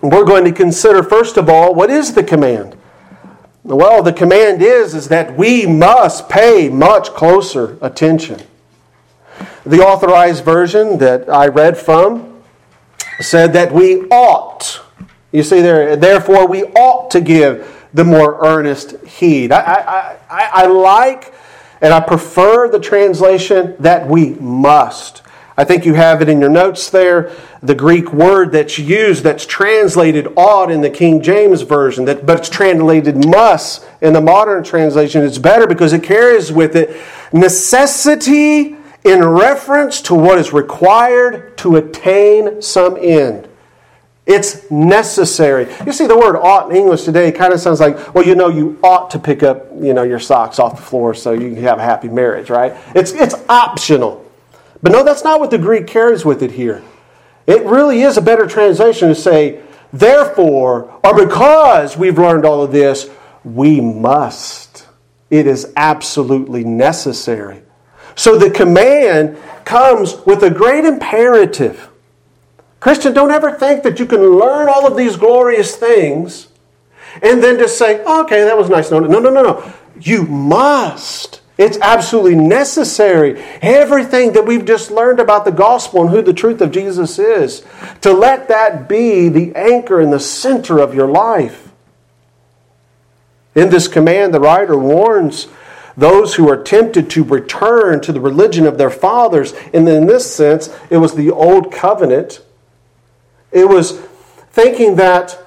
we're 0.00 0.24
going 0.24 0.44
to 0.44 0.52
consider, 0.52 1.02
first 1.02 1.36
of 1.36 1.48
all, 1.48 1.74
what 1.74 1.90
is 1.90 2.14
the 2.14 2.22
command? 2.22 2.76
Well, 3.64 4.02
the 4.02 4.12
command 4.12 4.62
is, 4.62 4.94
is 4.94 5.08
that 5.08 5.36
we 5.36 5.66
must 5.66 6.28
pay 6.28 6.68
much 6.68 7.08
closer 7.08 7.76
attention. 7.82 8.40
The 9.66 9.80
authorized 9.80 10.44
version 10.44 10.98
that 10.98 11.28
I 11.28 11.48
read 11.48 11.76
from 11.76 12.42
said 13.20 13.52
that 13.52 13.72
we 13.72 14.02
ought. 14.08 14.80
You 15.32 15.42
see 15.42 15.60
there, 15.60 15.96
therefore 15.96 16.46
we 16.46 16.64
ought 16.64 17.10
to 17.10 17.20
give 17.20 17.86
the 17.92 18.04
more 18.04 18.38
earnest 18.46 19.04
heed. 19.04 19.52
I, 19.52 19.60
I, 19.60 20.16
I, 20.30 20.50
I 20.52 20.66
like 20.66 21.34
and 21.80 21.92
I 21.92 22.00
prefer 22.00 22.68
the 22.68 22.80
translation 22.80 23.76
that 23.78 24.06
we 24.06 24.34
must. 24.34 25.22
I 25.56 25.64
think 25.64 25.84
you 25.84 25.94
have 25.94 26.22
it 26.22 26.28
in 26.28 26.40
your 26.40 26.50
notes 26.50 26.88
there. 26.88 27.32
The 27.62 27.74
Greek 27.74 28.12
word 28.12 28.52
that's 28.52 28.78
used, 28.78 29.24
that's 29.24 29.44
translated 29.44 30.28
ought 30.36 30.70
in 30.70 30.82
the 30.82 30.90
King 30.90 31.20
James 31.20 31.62
Version, 31.62 32.04
that, 32.04 32.24
but 32.24 32.38
it's 32.38 32.48
translated 32.48 33.24
must 33.24 33.84
in 34.00 34.12
the 34.12 34.20
modern 34.20 34.62
translation. 34.62 35.24
It's 35.24 35.38
better 35.38 35.66
because 35.66 35.92
it 35.92 36.04
carries 36.04 36.52
with 36.52 36.76
it 36.76 36.96
necessity 37.32 38.76
in 39.04 39.24
reference 39.24 40.00
to 40.02 40.14
what 40.14 40.38
is 40.38 40.52
required 40.52 41.58
to 41.58 41.74
attain 41.74 42.62
some 42.62 42.96
end. 43.00 43.47
It's 44.28 44.70
necessary. 44.70 45.66
You 45.86 45.92
see, 45.92 46.06
the 46.06 46.16
word 46.16 46.36
ought 46.36 46.70
in 46.70 46.76
English 46.76 47.04
today 47.04 47.32
kind 47.32 47.54
of 47.54 47.60
sounds 47.60 47.80
like, 47.80 48.14
well, 48.14 48.26
you 48.26 48.34
know, 48.34 48.50
you 48.50 48.78
ought 48.82 49.10
to 49.12 49.18
pick 49.18 49.42
up, 49.42 49.68
you 49.80 49.94
know, 49.94 50.02
your 50.02 50.18
socks 50.18 50.58
off 50.58 50.76
the 50.76 50.82
floor 50.82 51.14
so 51.14 51.32
you 51.32 51.54
can 51.54 51.62
have 51.62 51.78
a 51.78 51.82
happy 51.82 52.08
marriage, 52.08 52.50
right? 52.50 52.76
It's, 52.94 53.12
it's 53.12 53.34
optional. 53.48 54.30
But 54.82 54.92
no, 54.92 55.02
that's 55.02 55.24
not 55.24 55.40
what 55.40 55.50
the 55.50 55.56
Greek 55.56 55.86
carries 55.86 56.26
with 56.26 56.42
it 56.42 56.50
here. 56.50 56.82
It 57.46 57.64
really 57.64 58.02
is 58.02 58.18
a 58.18 58.20
better 58.20 58.46
translation 58.46 59.08
to 59.08 59.14
say, 59.14 59.62
therefore, 59.94 61.00
or 61.02 61.14
because 61.26 61.96
we've 61.96 62.18
learned 62.18 62.44
all 62.44 62.62
of 62.62 62.70
this, 62.70 63.08
we 63.44 63.80
must. 63.80 64.86
It 65.30 65.46
is 65.46 65.72
absolutely 65.74 66.64
necessary. 66.64 67.62
So 68.14 68.36
the 68.36 68.50
command 68.50 69.38
comes 69.64 70.16
with 70.26 70.42
a 70.42 70.50
great 70.50 70.84
imperative. 70.84 71.88
Christian, 72.80 73.12
don't 73.12 73.30
ever 73.30 73.52
think 73.52 73.82
that 73.82 73.98
you 73.98 74.06
can 74.06 74.20
learn 74.20 74.68
all 74.68 74.86
of 74.86 74.96
these 74.96 75.16
glorious 75.16 75.76
things 75.76 76.48
and 77.22 77.42
then 77.42 77.58
just 77.58 77.78
say, 77.78 78.02
oh, 78.06 78.24
okay, 78.24 78.44
that 78.44 78.56
was 78.56 78.68
nice. 78.68 78.90
No, 78.90 79.00
no, 79.00 79.18
no, 79.18 79.30
no, 79.30 79.42
no. 79.42 79.72
You 80.00 80.22
must. 80.24 81.40
It's 81.56 81.78
absolutely 81.78 82.36
necessary. 82.36 83.40
Everything 83.60 84.32
that 84.34 84.46
we've 84.46 84.64
just 84.64 84.92
learned 84.92 85.18
about 85.18 85.44
the 85.44 85.50
gospel 85.50 86.02
and 86.02 86.10
who 86.10 86.22
the 86.22 86.32
truth 86.32 86.60
of 86.60 86.70
Jesus 86.70 87.18
is, 87.18 87.64
to 88.02 88.12
let 88.12 88.46
that 88.46 88.88
be 88.88 89.28
the 89.28 89.52
anchor 89.56 90.00
in 90.00 90.10
the 90.10 90.20
center 90.20 90.78
of 90.78 90.94
your 90.94 91.08
life. 91.08 91.72
In 93.56 93.70
this 93.70 93.88
command, 93.88 94.32
the 94.32 94.38
writer 94.38 94.78
warns 94.78 95.48
those 95.96 96.36
who 96.36 96.48
are 96.48 96.62
tempted 96.62 97.10
to 97.10 97.24
return 97.24 98.00
to 98.02 98.12
the 98.12 98.20
religion 98.20 98.64
of 98.64 98.78
their 98.78 98.90
fathers. 98.90 99.52
And 99.74 99.88
in 99.88 100.06
this 100.06 100.32
sense, 100.32 100.72
it 100.90 100.98
was 100.98 101.16
the 101.16 101.32
old 101.32 101.72
covenant 101.72 102.40
it 103.52 103.68
was 103.68 104.00
thinking 104.50 104.96
that 104.96 105.38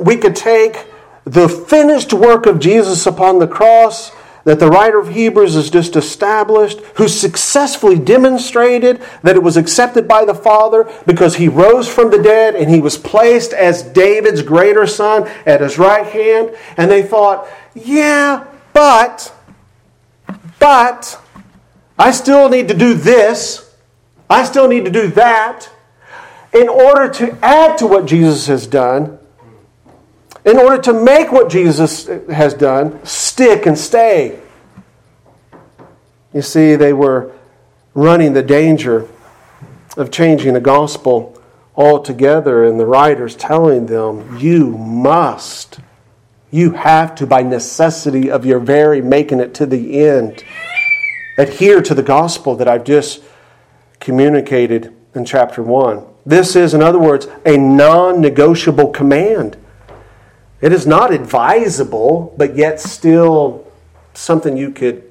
we 0.00 0.16
could 0.16 0.36
take 0.36 0.86
the 1.24 1.48
finished 1.48 2.12
work 2.12 2.46
of 2.46 2.58
Jesus 2.58 3.06
upon 3.06 3.38
the 3.38 3.48
cross 3.48 4.12
that 4.46 4.60
the 4.60 4.68
writer 4.68 5.00
of 5.00 5.08
Hebrews 5.08 5.54
has 5.54 5.70
just 5.70 5.96
established, 5.96 6.78
who 6.94 7.08
successfully 7.08 7.98
demonstrated 7.98 9.02
that 9.22 9.34
it 9.34 9.42
was 9.42 9.56
accepted 9.56 10.06
by 10.06 10.24
the 10.24 10.36
Father 10.36 10.88
because 11.04 11.34
he 11.34 11.48
rose 11.48 11.92
from 11.92 12.12
the 12.12 12.22
dead 12.22 12.54
and 12.54 12.70
he 12.70 12.78
was 12.78 12.96
placed 12.96 13.52
as 13.52 13.82
David's 13.82 14.42
greater 14.42 14.86
son 14.86 15.28
at 15.46 15.62
his 15.62 15.80
right 15.80 16.06
hand. 16.06 16.54
And 16.76 16.88
they 16.88 17.02
thought, 17.02 17.48
yeah, 17.74 18.46
but, 18.72 19.34
but, 20.60 21.20
I 21.98 22.12
still 22.12 22.48
need 22.48 22.68
to 22.68 22.74
do 22.74 22.94
this. 22.94 23.74
I 24.30 24.44
still 24.44 24.68
need 24.68 24.84
to 24.84 24.92
do 24.92 25.08
that 25.08 25.68
in 26.52 26.68
order 26.68 27.08
to 27.08 27.36
add 27.44 27.78
to 27.78 27.86
what 27.86 28.06
Jesus 28.06 28.46
has 28.46 28.66
done, 28.66 29.18
in 30.44 30.58
order 30.58 30.80
to 30.82 30.92
make 30.92 31.32
what 31.32 31.50
Jesus 31.50 32.06
has 32.30 32.54
done 32.54 33.04
stick 33.04 33.66
and 33.66 33.76
stay. 33.76 34.40
You 36.32 36.42
see, 36.42 36.76
they 36.76 36.92
were 36.92 37.32
running 37.94 38.32
the 38.32 38.42
danger 38.42 39.08
of 39.96 40.10
changing 40.10 40.52
the 40.52 40.60
gospel 40.60 41.40
altogether, 41.74 42.64
and 42.64 42.78
the 42.78 42.86
writer's 42.86 43.34
telling 43.34 43.86
them, 43.86 44.38
You 44.38 44.76
must, 44.78 45.80
you 46.50 46.72
have 46.72 47.14
to, 47.16 47.26
by 47.26 47.42
necessity 47.42 48.30
of 48.30 48.46
your 48.46 48.60
very 48.60 49.00
making 49.02 49.40
it 49.40 49.54
to 49.54 49.66
the 49.66 50.00
end, 50.00 50.44
adhere 51.38 51.82
to 51.82 51.94
the 51.94 52.02
gospel 52.02 52.54
that 52.56 52.68
I've 52.68 52.84
just 52.84 53.22
communicated 53.98 54.94
in 55.14 55.24
chapter 55.24 55.62
1. 55.62 56.04
This 56.26 56.56
is, 56.56 56.74
in 56.74 56.82
other 56.82 56.98
words, 56.98 57.28
a 57.46 57.56
non 57.56 58.20
negotiable 58.20 58.90
command. 58.90 59.56
It 60.60 60.72
is 60.72 60.84
not 60.84 61.12
advisable, 61.12 62.34
but 62.36 62.56
yet 62.56 62.80
still 62.80 63.64
something 64.12 64.56
you 64.56 64.72
could 64.72 65.04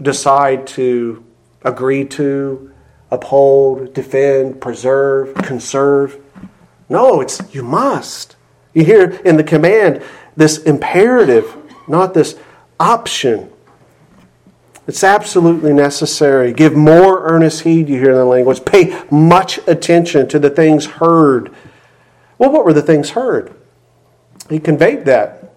decide 0.00 0.66
to 0.68 1.22
agree 1.62 2.06
to, 2.06 2.72
uphold, 3.10 3.92
defend, 3.92 4.58
preserve, 4.60 5.34
conserve. 5.34 6.18
No, 6.88 7.20
it's 7.20 7.42
you 7.54 7.62
must. 7.62 8.36
You 8.72 8.84
hear 8.84 9.10
in 9.26 9.36
the 9.36 9.44
command 9.44 10.02
this 10.34 10.58
imperative, 10.58 11.54
not 11.86 12.14
this 12.14 12.38
option. 12.80 13.51
It's 14.86 15.04
absolutely 15.04 15.72
necessary. 15.72 16.52
Give 16.52 16.74
more 16.74 17.24
earnest 17.26 17.62
heed, 17.62 17.88
you 17.88 18.00
hear 18.00 18.10
in 18.10 18.16
the 18.16 18.24
language. 18.24 18.64
Pay 18.64 19.00
much 19.10 19.58
attention 19.68 20.28
to 20.28 20.38
the 20.38 20.50
things 20.50 20.86
heard. 20.86 21.54
Well, 22.38 22.50
what 22.50 22.64
were 22.64 22.72
the 22.72 22.82
things 22.82 23.10
heard? 23.10 23.54
He 24.48 24.58
conveyed 24.58 25.04
that 25.04 25.54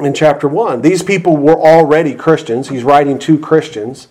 in 0.00 0.12
chapter 0.12 0.48
1. 0.48 0.82
These 0.82 1.02
people 1.04 1.36
were 1.36 1.58
already 1.58 2.14
Christians. 2.14 2.68
He's 2.68 2.82
writing 2.82 3.18
to 3.20 3.38
Christians. 3.38 4.08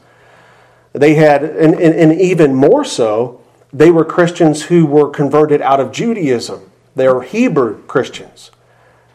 They 0.94 1.16
had, 1.16 1.44
and, 1.44 1.74
and, 1.76 1.94
and 1.94 2.22
even 2.22 2.56
more 2.56 2.86
so, 2.86 3.42
they 3.74 3.92
were 3.92 4.06
Christians 4.06 4.64
who 4.64 4.86
were 4.86 5.10
converted 5.10 5.62
out 5.62 5.80
of 5.80 5.92
Judaism. 5.92 6.70
They 6.96 7.08
were 7.08 7.24
Hebrew 7.24 7.84
Christians. 7.84 8.52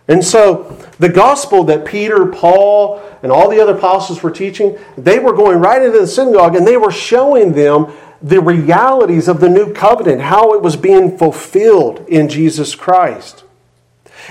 And 0.08 0.24
so 0.24 0.78
the 0.98 1.08
gospel 1.08 1.64
that 1.64 1.84
Peter, 1.84 2.26
Paul, 2.26 3.02
and 3.22 3.32
all 3.32 3.50
the 3.50 3.60
other 3.60 3.76
apostles 3.76 4.22
were 4.22 4.30
teaching, 4.30 4.78
they 4.96 5.18
were 5.18 5.32
going 5.32 5.58
right 5.58 5.82
into 5.82 5.98
the 5.98 6.06
synagogue 6.06 6.54
and 6.54 6.66
they 6.66 6.76
were 6.76 6.92
showing 6.92 7.52
them 7.52 7.92
the 8.22 8.40
realities 8.40 9.28
of 9.28 9.40
the 9.40 9.48
new 9.48 9.72
covenant, 9.72 10.22
how 10.22 10.54
it 10.54 10.62
was 10.62 10.76
being 10.76 11.18
fulfilled 11.18 12.04
in 12.08 12.28
Jesus 12.28 12.74
Christ. 12.74 13.44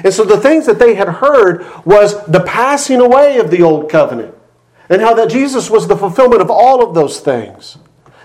And 0.04 0.14
so 0.14 0.24
the 0.24 0.40
things 0.40 0.66
that 0.66 0.80
they 0.80 0.96
had 0.96 1.08
heard 1.08 1.66
was 1.86 2.26
the 2.26 2.42
passing 2.42 3.00
away 3.00 3.38
of 3.38 3.52
the 3.52 3.62
old 3.62 3.90
covenant 3.90 4.34
and 4.90 5.02
how 5.02 5.14
that 5.14 5.30
Jesus 5.30 5.70
was 5.70 5.88
the 5.88 5.98
fulfillment 5.98 6.42
of 6.42 6.50
all 6.50 6.88
of 6.88 6.96
those 6.96 7.20
things. 7.20 7.78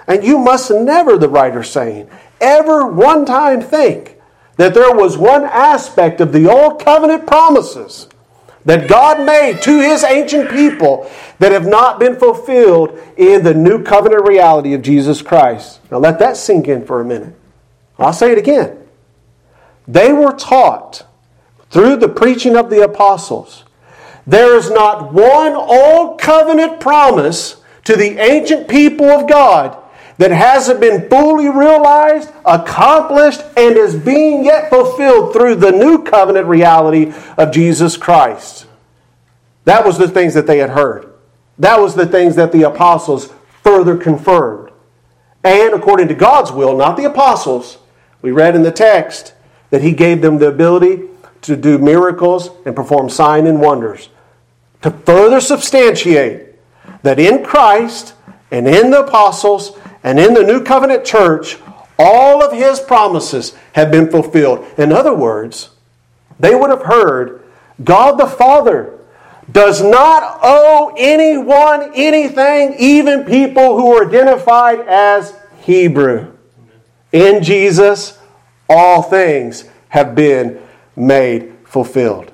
And 0.06 0.24
you 0.24 0.38
must 0.38 0.70
never, 0.70 1.16
the 1.16 1.28
writer 1.28 1.62
saying, 1.62 2.10
ever 2.40 2.86
one 2.86 3.24
time 3.24 3.60
think 3.60 4.19
that 4.60 4.74
there 4.74 4.92
was 4.92 5.16
one 5.16 5.44
aspect 5.44 6.20
of 6.20 6.32
the 6.32 6.46
old 6.46 6.78
covenant 6.84 7.26
promises 7.26 8.06
that 8.66 8.90
God 8.90 9.24
made 9.24 9.62
to 9.62 9.80
his 9.80 10.04
ancient 10.04 10.50
people 10.50 11.10
that 11.38 11.50
have 11.50 11.66
not 11.66 11.98
been 11.98 12.14
fulfilled 12.14 12.98
in 13.16 13.42
the 13.42 13.54
new 13.54 13.82
covenant 13.82 14.28
reality 14.28 14.74
of 14.74 14.82
Jesus 14.82 15.22
Christ. 15.22 15.80
Now 15.90 15.96
let 15.96 16.18
that 16.18 16.36
sink 16.36 16.68
in 16.68 16.84
for 16.84 17.00
a 17.00 17.04
minute. 17.06 17.34
I'll 17.98 18.12
say 18.12 18.32
it 18.32 18.38
again. 18.38 18.76
They 19.88 20.12
were 20.12 20.32
taught 20.32 21.06
through 21.70 21.96
the 21.96 22.10
preaching 22.10 22.54
of 22.54 22.68
the 22.68 22.84
apostles. 22.84 23.64
There 24.26 24.58
is 24.58 24.70
not 24.70 25.10
one 25.10 25.54
old 25.54 26.20
covenant 26.20 26.80
promise 26.80 27.62
to 27.84 27.96
the 27.96 28.18
ancient 28.18 28.68
people 28.68 29.06
of 29.06 29.26
God 29.26 29.82
that 30.20 30.30
hasn't 30.30 30.80
been 30.80 31.08
fully 31.08 31.48
realized, 31.48 32.30
accomplished, 32.44 33.40
and 33.56 33.74
is 33.74 33.94
being 33.94 34.44
yet 34.44 34.68
fulfilled 34.68 35.32
through 35.32 35.54
the 35.54 35.70
new 35.70 36.04
covenant 36.04 36.46
reality 36.46 37.10
of 37.38 37.50
Jesus 37.50 37.96
Christ. 37.96 38.66
That 39.64 39.82
was 39.82 39.96
the 39.96 40.08
things 40.08 40.34
that 40.34 40.46
they 40.46 40.58
had 40.58 40.68
heard. 40.68 41.10
That 41.58 41.80
was 41.80 41.94
the 41.94 42.04
things 42.04 42.36
that 42.36 42.52
the 42.52 42.64
apostles 42.64 43.32
further 43.64 43.96
confirmed. 43.96 44.70
And 45.42 45.72
according 45.72 46.08
to 46.08 46.14
God's 46.14 46.52
will, 46.52 46.76
not 46.76 46.98
the 46.98 47.04
apostles, 47.04 47.78
we 48.20 48.30
read 48.30 48.54
in 48.54 48.62
the 48.62 48.70
text 48.70 49.32
that 49.70 49.80
He 49.80 49.92
gave 49.92 50.20
them 50.20 50.36
the 50.36 50.48
ability 50.48 51.00
to 51.40 51.56
do 51.56 51.78
miracles 51.78 52.50
and 52.66 52.76
perform 52.76 53.08
sign 53.08 53.46
and 53.46 53.58
wonders 53.58 54.10
to 54.82 54.90
further 54.90 55.40
substantiate 55.40 56.56
that 57.04 57.18
in 57.18 57.42
Christ 57.42 58.12
and 58.50 58.68
in 58.68 58.90
the 58.90 59.06
apostles 59.06 59.78
and 60.02 60.18
in 60.18 60.34
the 60.34 60.42
new 60.42 60.62
covenant 60.62 61.04
church, 61.04 61.58
all 61.98 62.42
of 62.42 62.52
his 62.52 62.80
promises 62.80 63.54
have 63.74 63.90
been 63.90 64.10
fulfilled. 64.10 64.66
In 64.78 64.92
other 64.92 65.14
words, 65.14 65.70
they 66.38 66.54
would 66.54 66.70
have 66.70 66.82
heard 66.82 67.42
God 67.84 68.18
the 68.18 68.26
Father 68.26 68.98
does 69.52 69.82
not 69.82 70.38
owe 70.42 70.94
anyone 70.96 71.92
anything, 71.94 72.74
even 72.78 73.24
people 73.24 73.76
who 73.76 73.92
are 73.94 74.06
identified 74.06 74.80
as 74.80 75.34
Hebrew. 75.62 76.32
In 77.12 77.42
Jesus, 77.42 78.18
all 78.68 79.02
things 79.02 79.68
have 79.88 80.14
been 80.14 80.60
made 80.94 81.52
fulfilled. 81.64 82.32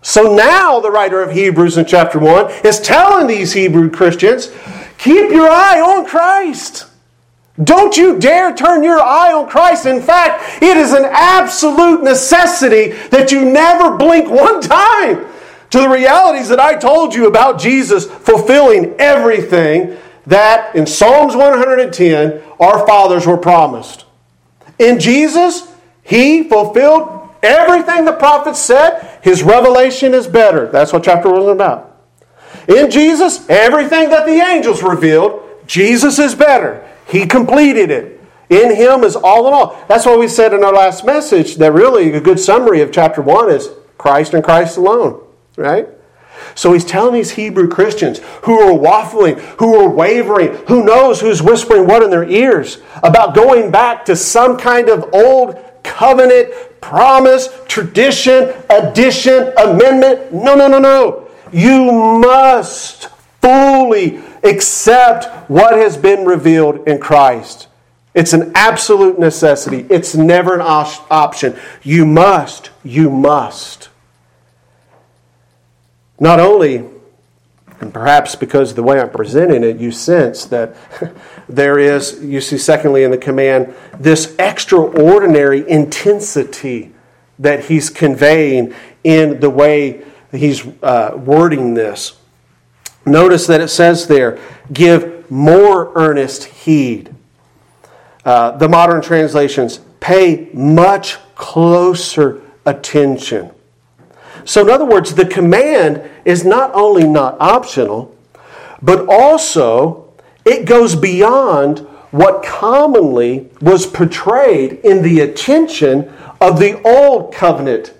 So 0.00 0.34
now 0.34 0.80
the 0.80 0.90
writer 0.90 1.22
of 1.22 1.32
Hebrews 1.32 1.76
in 1.76 1.84
chapter 1.84 2.18
1 2.18 2.64
is 2.64 2.80
telling 2.80 3.26
these 3.26 3.52
Hebrew 3.52 3.90
Christians 3.90 4.52
keep 4.98 5.30
your 5.30 5.48
eye 5.48 5.80
on 5.80 6.06
Christ. 6.06 6.86
Don't 7.62 7.96
you 7.96 8.18
dare 8.18 8.54
turn 8.54 8.82
your 8.82 9.00
eye 9.00 9.32
on 9.32 9.48
Christ. 9.48 9.86
In 9.86 10.02
fact, 10.02 10.62
it 10.62 10.76
is 10.76 10.92
an 10.92 11.04
absolute 11.06 12.02
necessity 12.02 12.90
that 13.08 13.32
you 13.32 13.44
never 13.44 13.96
blink 13.96 14.28
one 14.28 14.60
time 14.60 15.26
to 15.70 15.78
the 15.80 15.88
realities 15.88 16.48
that 16.48 16.60
I 16.60 16.76
told 16.76 17.14
you 17.14 17.26
about 17.26 17.58
Jesus 17.58 18.04
fulfilling 18.04 18.94
everything 18.98 19.96
that 20.26 20.74
in 20.76 20.86
Psalms 20.86 21.34
110 21.34 22.42
our 22.60 22.86
fathers 22.86 23.26
were 23.26 23.38
promised. 23.38 24.04
In 24.78 25.00
Jesus, 25.00 25.72
He 26.02 26.44
fulfilled 26.44 27.30
everything 27.42 28.04
the 28.04 28.12
prophets 28.12 28.60
said. 28.60 29.18
His 29.22 29.42
revelation 29.42 30.12
is 30.12 30.26
better. 30.26 30.66
That's 30.66 30.92
what 30.92 31.04
chapter 31.04 31.30
1 31.30 31.42
is 31.42 31.48
about. 31.48 31.96
In 32.68 32.90
Jesus, 32.90 33.48
everything 33.48 34.10
that 34.10 34.26
the 34.26 34.32
angels 34.32 34.82
revealed, 34.82 35.42
Jesus 35.66 36.18
is 36.18 36.34
better. 36.34 36.85
He 37.06 37.26
completed 37.26 37.90
it. 37.90 38.20
In 38.48 38.74
Him 38.76 39.02
is 39.02 39.16
all 39.16 39.48
in 39.48 39.54
all. 39.54 39.84
That's 39.88 40.06
what 40.06 40.18
we 40.18 40.28
said 40.28 40.52
in 40.52 40.62
our 40.62 40.72
last 40.72 41.04
message 41.04 41.56
that 41.56 41.72
really 41.72 42.12
a 42.12 42.20
good 42.20 42.38
summary 42.38 42.80
of 42.80 42.92
chapter 42.92 43.20
1 43.20 43.50
is 43.50 43.70
Christ 43.98 44.34
and 44.34 44.44
Christ 44.44 44.76
alone, 44.76 45.20
right? 45.56 45.88
So 46.54 46.72
he's 46.72 46.84
telling 46.84 47.14
these 47.14 47.32
Hebrew 47.32 47.68
Christians 47.68 48.20
who 48.42 48.58
are 48.60 48.78
waffling, 48.78 49.38
who 49.58 49.76
are 49.76 49.88
wavering, 49.88 50.54
who 50.68 50.84
knows 50.84 51.20
who's 51.20 51.42
whispering 51.42 51.86
what 51.86 52.02
in 52.02 52.10
their 52.10 52.28
ears 52.28 52.78
about 53.02 53.34
going 53.34 53.70
back 53.70 54.04
to 54.06 54.16
some 54.16 54.56
kind 54.56 54.88
of 54.88 55.12
old 55.12 55.58
covenant, 55.82 56.52
promise, 56.80 57.48
tradition, 57.68 58.52
addition, 58.70 59.52
amendment. 59.58 60.32
No, 60.32 60.54
no, 60.54 60.68
no, 60.68 60.78
no. 60.78 61.28
You 61.52 61.90
must 62.20 63.08
fully 63.40 64.22
accept 64.46 65.50
what 65.50 65.76
has 65.76 65.96
been 65.96 66.24
revealed 66.24 66.86
in 66.88 66.98
Christ. 66.98 67.68
It's 68.14 68.32
an 68.32 68.52
absolute 68.54 69.18
necessity. 69.18 69.86
It's 69.90 70.14
never 70.14 70.54
an 70.54 70.62
option. 70.62 71.58
You 71.82 72.06
must, 72.06 72.70
you 72.82 73.10
must. 73.10 73.90
Not 76.18 76.40
only, 76.40 76.88
and 77.80 77.92
perhaps 77.92 78.34
because 78.34 78.70
of 78.70 78.76
the 78.76 78.82
way 78.82 78.98
I'm 79.00 79.10
presenting 79.10 79.62
it, 79.62 79.76
you 79.76 79.92
sense 79.92 80.46
that 80.46 80.74
there 81.48 81.78
is, 81.78 82.22
you 82.22 82.40
see, 82.40 82.56
secondly, 82.56 83.04
in 83.04 83.10
the 83.10 83.18
command, 83.18 83.74
this 83.98 84.34
extraordinary 84.38 85.68
intensity 85.68 86.92
that 87.38 87.66
he's 87.66 87.90
conveying 87.90 88.74
in 89.04 89.40
the 89.40 89.50
way 89.50 90.02
he's 90.32 90.66
uh, 90.82 91.12
wording 91.22 91.74
this. 91.74 92.15
Notice 93.06 93.46
that 93.46 93.60
it 93.60 93.68
says 93.68 94.08
there, 94.08 94.38
give 94.72 95.30
more 95.30 95.92
earnest 95.94 96.44
heed. 96.44 97.14
Uh, 98.24 98.50
the 98.56 98.68
modern 98.68 99.00
translations, 99.00 99.78
pay 100.00 100.50
much 100.52 101.16
closer 101.36 102.42
attention. 102.66 103.52
So, 104.44 104.62
in 104.62 104.70
other 104.70 104.84
words, 104.84 105.14
the 105.14 105.24
command 105.24 106.08
is 106.24 106.44
not 106.44 106.72
only 106.74 107.06
not 107.06 107.36
optional, 107.40 108.16
but 108.82 109.06
also 109.08 110.12
it 110.44 110.66
goes 110.66 110.96
beyond 110.96 111.80
what 112.10 112.42
commonly 112.44 113.50
was 113.60 113.86
portrayed 113.86 114.74
in 114.84 115.02
the 115.02 115.20
attention 115.20 116.12
of 116.40 116.58
the 116.58 116.80
old 116.82 117.32
covenant 117.32 117.92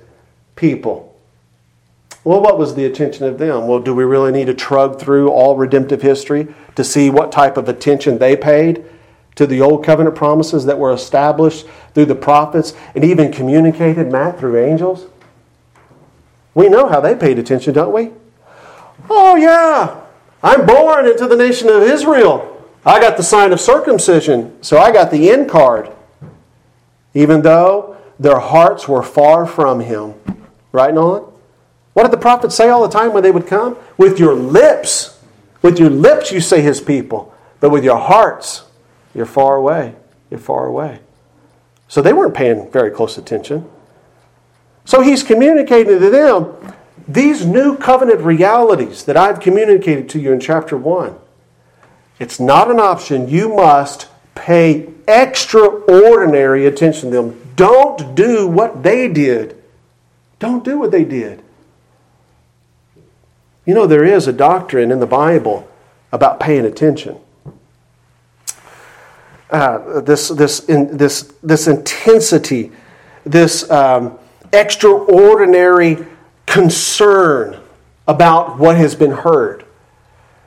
people. 0.54 1.05
Well, 2.26 2.40
what 2.40 2.58
was 2.58 2.74
the 2.74 2.84
attention 2.86 3.24
of 3.24 3.38
them? 3.38 3.68
Well, 3.68 3.78
do 3.78 3.94
we 3.94 4.02
really 4.02 4.32
need 4.32 4.46
to 4.46 4.52
trug 4.54 4.98
through 4.98 5.30
all 5.30 5.54
redemptive 5.54 6.02
history 6.02 6.52
to 6.74 6.82
see 6.82 7.08
what 7.08 7.30
type 7.30 7.56
of 7.56 7.68
attention 7.68 8.18
they 8.18 8.34
paid 8.34 8.84
to 9.36 9.46
the 9.46 9.60
old 9.60 9.84
covenant 9.84 10.16
promises 10.16 10.64
that 10.64 10.76
were 10.76 10.92
established 10.92 11.66
through 11.94 12.06
the 12.06 12.16
prophets 12.16 12.74
and 12.96 13.04
even 13.04 13.30
communicated, 13.30 14.10
Matt, 14.10 14.40
through 14.40 14.58
angels? 14.60 15.06
We 16.52 16.68
know 16.68 16.88
how 16.88 16.98
they 16.98 17.14
paid 17.14 17.38
attention, 17.38 17.74
don't 17.74 17.92
we? 17.92 18.10
Oh, 19.08 19.36
yeah, 19.36 20.00
I'm 20.42 20.66
born 20.66 21.06
into 21.06 21.28
the 21.28 21.36
nation 21.36 21.68
of 21.68 21.84
Israel. 21.84 22.60
I 22.84 22.98
got 22.98 23.16
the 23.16 23.22
sign 23.22 23.52
of 23.52 23.60
circumcision, 23.60 24.60
so 24.64 24.78
I 24.78 24.90
got 24.90 25.12
the 25.12 25.30
in 25.30 25.48
card. 25.48 25.92
Even 27.14 27.42
though 27.42 27.96
their 28.18 28.40
hearts 28.40 28.88
were 28.88 29.04
far 29.04 29.46
from 29.46 29.78
him. 29.78 30.14
Right, 30.72 30.92
Nolan? 30.92 31.36
What 31.96 32.02
did 32.02 32.12
the 32.12 32.18
prophets 32.18 32.54
say 32.54 32.68
all 32.68 32.82
the 32.87 32.92
time 32.92 33.14
when 33.14 33.22
they 33.22 33.30
would 33.30 33.46
come? 33.46 33.78
With 33.96 34.20
your 34.20 34.35
lips, 34.35 35.18
with 35.62 35.78
your 35.78 35.88
lips 35.88 36.30
you 36.30 36.42
say 36.42 36.61
his 36.61 36.78
people, 36.78 37.35
but 37.59 37.70
with 37.70 37.85
your 37.85 37.96
hearts, 37.96 38.64
you're 39.14 39.24
far 39.24 39.56
away. 39.56 39.94
You're 40.30 40.38
far 40.38 40.66
away. 40.66 41.00
So 41.88 42.02
they 42.02 42.12
weren't 42.12 42.35
paying 42.35 42.70
very 42.70 42.90
close 42.90 43.16
attention. 43.16 43.66
So 44.85 45.00
he's 45.00 45.22
communicating 45.22 45.98
to 45.98 46.11
them 46.11 46.74
these 47.09 47.46
new 47.46 47.78
covenant 47.78 48.20
realities 48.20 49.06
that 49.06 49.16
I've 49.16 49.40
communicated 49.40 50.11
to 50.11 50.20
you 50.20 50.32
in 50.32 50.38
chapter 50.38 50.76
1. 50.76 51.16
It's 52.18 52.38
not 52.38 52.70
an 52.70 52.78
option. 52.78 53.26
You 53.26 53.54
must 53.54 54.09
pay 54.35 54.90
extraordinary 55.09 56.66
attention 56.66 57.11
to 57.12 57.16
them. 57.16 57.52
Don't 57.56 58.14
do 58.14 58.46
what 58.46 58.82
they 58.82 59.09
did. 59.09 59.56
Don't 60.38 60.62
do 60.62 60.78
what 60.78 60.90
they 60.90 61.02
did. 61.02 61.42
You 63.66 63.74
know, 63.74 63.87
there 63.88 64.05
is 64.05 64.29
a 64.29 64.33
doctrine 64.33 64.92
in 64.92 65.00
the 65.00 65.07
Bible 65.07 65.68
about 66.12 66.38
paying 66.38 66.64
attention. 66.64 67.18
Uh, 69.50 70.00
this, 70.00 70.29
this, 70.29 70.61
in, 70.66 70.96
this, 70.96 71.35
this 71.42 71.66
intensity, 71.66 72.70
this 73.24 73.68
um, 73.70 74.18
extraordinary 74.52 76.07
concern 76.46 77.61
about 78.07 78.59
what 78.59 78.76
has 78.76 78.94
been 78.94 79.11
heard. 79.11 79.64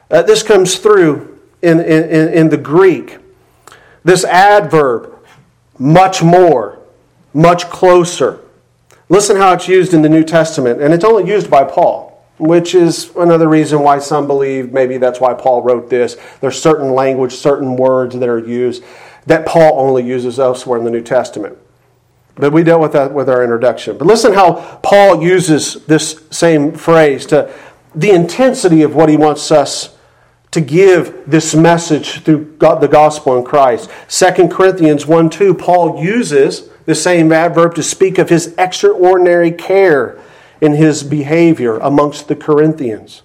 Uh, 0.10 0.22
this 0.22 0.42
comes 0.42 0.78
through 0.78 1.40
in, 1.62 1.82
in, 1.82 2.34
in 2.34 2.50
the 2.50 2.58
Greek. 2.58 3.18
This 4.06 4.24
adverb, 4.24 5.14
much 5.78 6.24
more, 6.24 6.80
much 7.34 7.70
closer. 7.70 8.40
Listen 9.10 9.36
how 9.36 9.54
it's 9.54 9.68
used 9.68 9.94
in 9.94 10.02
the 10.02 10.10
New 10.10 10.24
Testament, 10.24 10.82
and 10.82 10.94
it's 10.94 11.04
only 11.04 11.30
used 11.30 11.50
by 11.50 11.66
Paul 11.66 12.09
which 12.40 12.74
is 12.74 13.12
another 13.18 13.48
reason 13.48 13.82
why 13.82 14.00
some 14.00 14.26
believe 14.26 14.72
maybe 14.72 14.98
that's 14.98 15.20
why 15.20 15.34
Paul 15.34 15.62
wrote 15.62 15.90
this. 15.90 16.18
There's 16.42 16.60
certain 16.60 16.94
language, 16.94 17.34
certain 17.34 17.76
words 17.76 18.18
that 18.18 18.30
are 18.30 18.40
used 18.40 18.84
that 19.26 19.46
Paul 19.46 19.80
only 19.80 20.04
uses 20.04 20.40
elsewhere 20.40 20.80
in 20.80 20.86
the 20.86 20.92
New 20.92 21.04
Testament. 21.04 21.58
But 22.36 22.54
we 22.54 22.64
dealt 22.64 22.82
with 22.82 22.94
that 22.94 23.14
with 23.14 23.30
our 23.30 23.44
introduction. 23.44 23.98
But 23.98 24.08
listen 24.08 24.34
how 24.34 24.80
Paul 24.82 25.22
uses 25.22 25.86
this 25.86 26.24
same 26.32 26.72
phrase 26.72 27.26
to 27.28 27.54
the 27.94 28.12
intensity 28.12 28.82
of 28.82 28.96
what 28.96 29.10
he 29.10 29.18
wants 29.18 29.52
us 29.52 29.98
to 30.52 30.62
give 30.62 31.30
this 31.30 31.54
message 31.54 32.24
through 32.24 32.56
God, 32.58 32.82
the 32.82 32.88
gospel 32.88 33.38
in 33.38 33.44
Christ. 33.44 33.90
2 34.08 34.48
Corinthians 34.48 35.06
1 35.06 35.30
2, 35.30 35.54
Paul 35.54 36.02
uses 36.04 36.70
the 36.86 36.96
same 36.96 37.32
adverb 37.32 37.76
to 37.76 37.84
speak 37.84 38.18
of 38.18 38.30
his 38.30 38.56
extraordinary 38.58 39.52
care 39.52 40.18
in 40.62 40.74
his 40.74 41.04
behavior 41.04 41.78
amongst 41.78 42.28
the 42.28 42.36
Corinthians. 42.36 43.24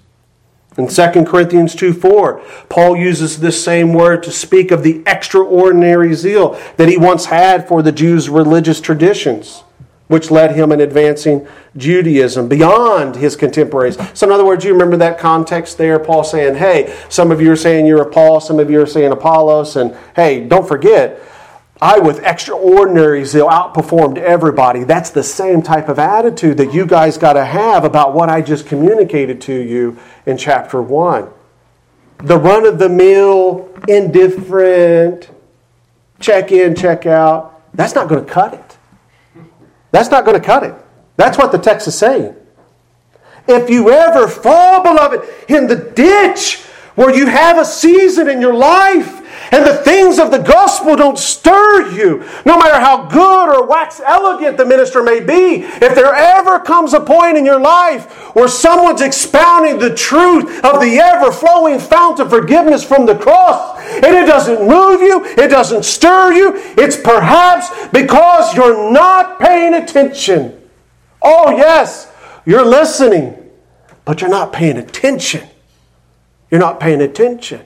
In 0.77 0.89
2 0.89 1.25
Corinthians 1.25 1.75
2 1.75 1.93
4, 1.93 2.43
Paul 2.69 2.97
uses 2.97 3.39
this 3.39 3.63
same 3.63 3.93
word 3.93 4.23
to 4.25 4.33
speak 4.33 4.71
of 4.71 4.83
the 4.83 5.03
extraordinary 5.07 6.15
zeal 6.15 6.59
that 6.77 6.89
he 6.89 6.97
once 6.97 7.27
had 7.27 7.69
for 7.69 7.81
the 7.81 7.93
Jews' 7.93 8.29
religious 8.29 8.81
traditions, 8.81 9.63
which 10.09 10.33
led 10.33 10.57
him 10.57 10.73
in 10.73 10.81
advancing 10.81 11.47
Judaism 11.77 12.49
beyond 12.49 13.15
his 13.15 13.37
contemporaries. 13.37 13.97
So, 14.15 14.27
in 14.27 14.33
other 14.33 14.45
words, 14.45 14.65
you 14.65 14.73
remember 14.73 14.97
that 14.97 15.17
context 15.17 15.79
there, 15.79 16.01
Paul 16.01 16.25
saying, 16.25 16.57
hey, 16.57 16.93
some 17.09 17.31
of 17.31 17.41
you 17.41 17.53
are 17.53 17.57
saying 17.57 17.87
you're 17.87 18.03
a 18.03 18.11
Paul, 18.11 18.41
some 18.41 18.59
of 18.59 18.69
you 18.69 18.83
are 18.83 18.87
saying 18.87 19.13
Apollos, 19.13 19.77
and 19.77 19.97
hey, 20.17 20.45
don't 20.45 20.67
forget, 20.67 21.21
I, 21.83 21.99
with 21.99 22.23
extraordinary 22.23 23.25
zeal, 23.25 23.49
outperformed 23.49 24.17
everybody. 24.19 24.85
That's 24.85 25.11
the 25.11 25.25
same 25.25 25.61
type 25.61 25.89
of 25.89 25.99
attitude 25.99 26.57
that 26.59 26.73
you 26.73 26.87
guys 26.87 27.19
got 27.19 27.33
to 27.33 27.45
have 27.45 27.85
about 27.85 28.15
what 28.15 28.29
I 28.29 28.43
just 28.43 28.67
communicated 28.67 29.41
to 29.43 29.53
you 29.53 29.99
in 30.25 30.37
chapter 30.37 30.81
1. 30.81 31.29
The 32.19 32.39
run 32.39 32.65
of 32.65 32.79
the 32.79 32.89
mill, 32.89 33.69
indifferent, 33.89 35.31
check 36.21 36.53
in, 36.53 36.75
check 36.77 37.07
out, 37.07 37.63
that's 37.75 37.95
not 37.95 38.09
going 38.09 38.25
to 38.25 38.31
cut 38.33 38.55
it. 38.55 38.79
That's 39.91 40.11
not 40.11 40.25
going 40.25 40.41
to 40.41 40.45
cut 40.45 40.63
it. 40.63 40.75
That's 41.17 41.37
what 41.37 41.53
the 41.53 41.59
text 41.59 41.89
is 41.89 41.99
saying. 41.99 42.35
If 43.47 43.69
you 43.69 43.91
ever 43.91 44.27
fall, 44.27 44.83
beloved, 44.83 45.29
in 45.49 45.67
the 45.67 45.77
ditch 45.77 46.63
where 46.95 47.15
you 47.15 47.27
have 47.27 47.59
a 47.59 47.65
season 47.65 48.29
in 48.29 48.41
your 48.41 48.55
life 48.55 49.21
and 49.55 49.65
the 49.65 49.77
things 49.85 50.19
of 50.19 50.33
the 50.33 50.39
gospel 50.39 50.97
don't 50.97 51.17
stir 51.17 51.89
you, 51.93 52.25
no 52.45 52.59
matter 52.59 52.75
how 52.75 53.07
good 53.07 53.55
or 53.55 53.65
wax 53.65 54.01
elegant 54.05 54.57
the 54.57 54.67
minister 54.67 55.01
may 55.01 55.21
be, 55.21 55.63
if 55.63 55.95
there 55.95 56.13
ever 56.13 56.59
comes 56.59 56.93
a 56.93 56.99
point 56.99 57.39
in 57.39 57.47
your 57.47 57.61
life 57.61 58.11
where 58.35 58.49
someone's 58.49 59.01
expounding 59.01 59.79
the 59.79 59.95
truth 59.95 60.45
of 60.65 60.81
the 60.81 60.99
ever 61.01 61.31
flowing 61.31 61.79
fount 61.79 62.19
of 62.19 62.31
forgiveness 62.31 62.83
from 62.83 63.07
the 63.07 63.15
cross, 63.15 63.79
and 63.79 64.17
it 64.17 64.27
doesn't 64.27 64.67
move 64.67 65.01
you, 65.01 65.25
it 65.25 65.51
doesn't 65.51 65.85
stir 65.85 66.33
you, 66.33 66.55
it's 66.77 66.97
perhaps 66.97 67.71
because 67.93 68.57
you're 68.57 68.91
not 68.91 69.39
paying 69.39 69.75
attention. 69.75 70.61
Oh, 71.23 71.57
yes, 71.57 72.13
you're 72.45 72.67
listening, 72.67 73.37
but 74.05 74.21
you're 74.21 74.31
not 74.31 74.53
paying 74.53 74.79
attention. 74.79 75.49
You're 76.51 76.61
not 76.61 76.81
paying 76.81 77.01
attention. 77.01 77.65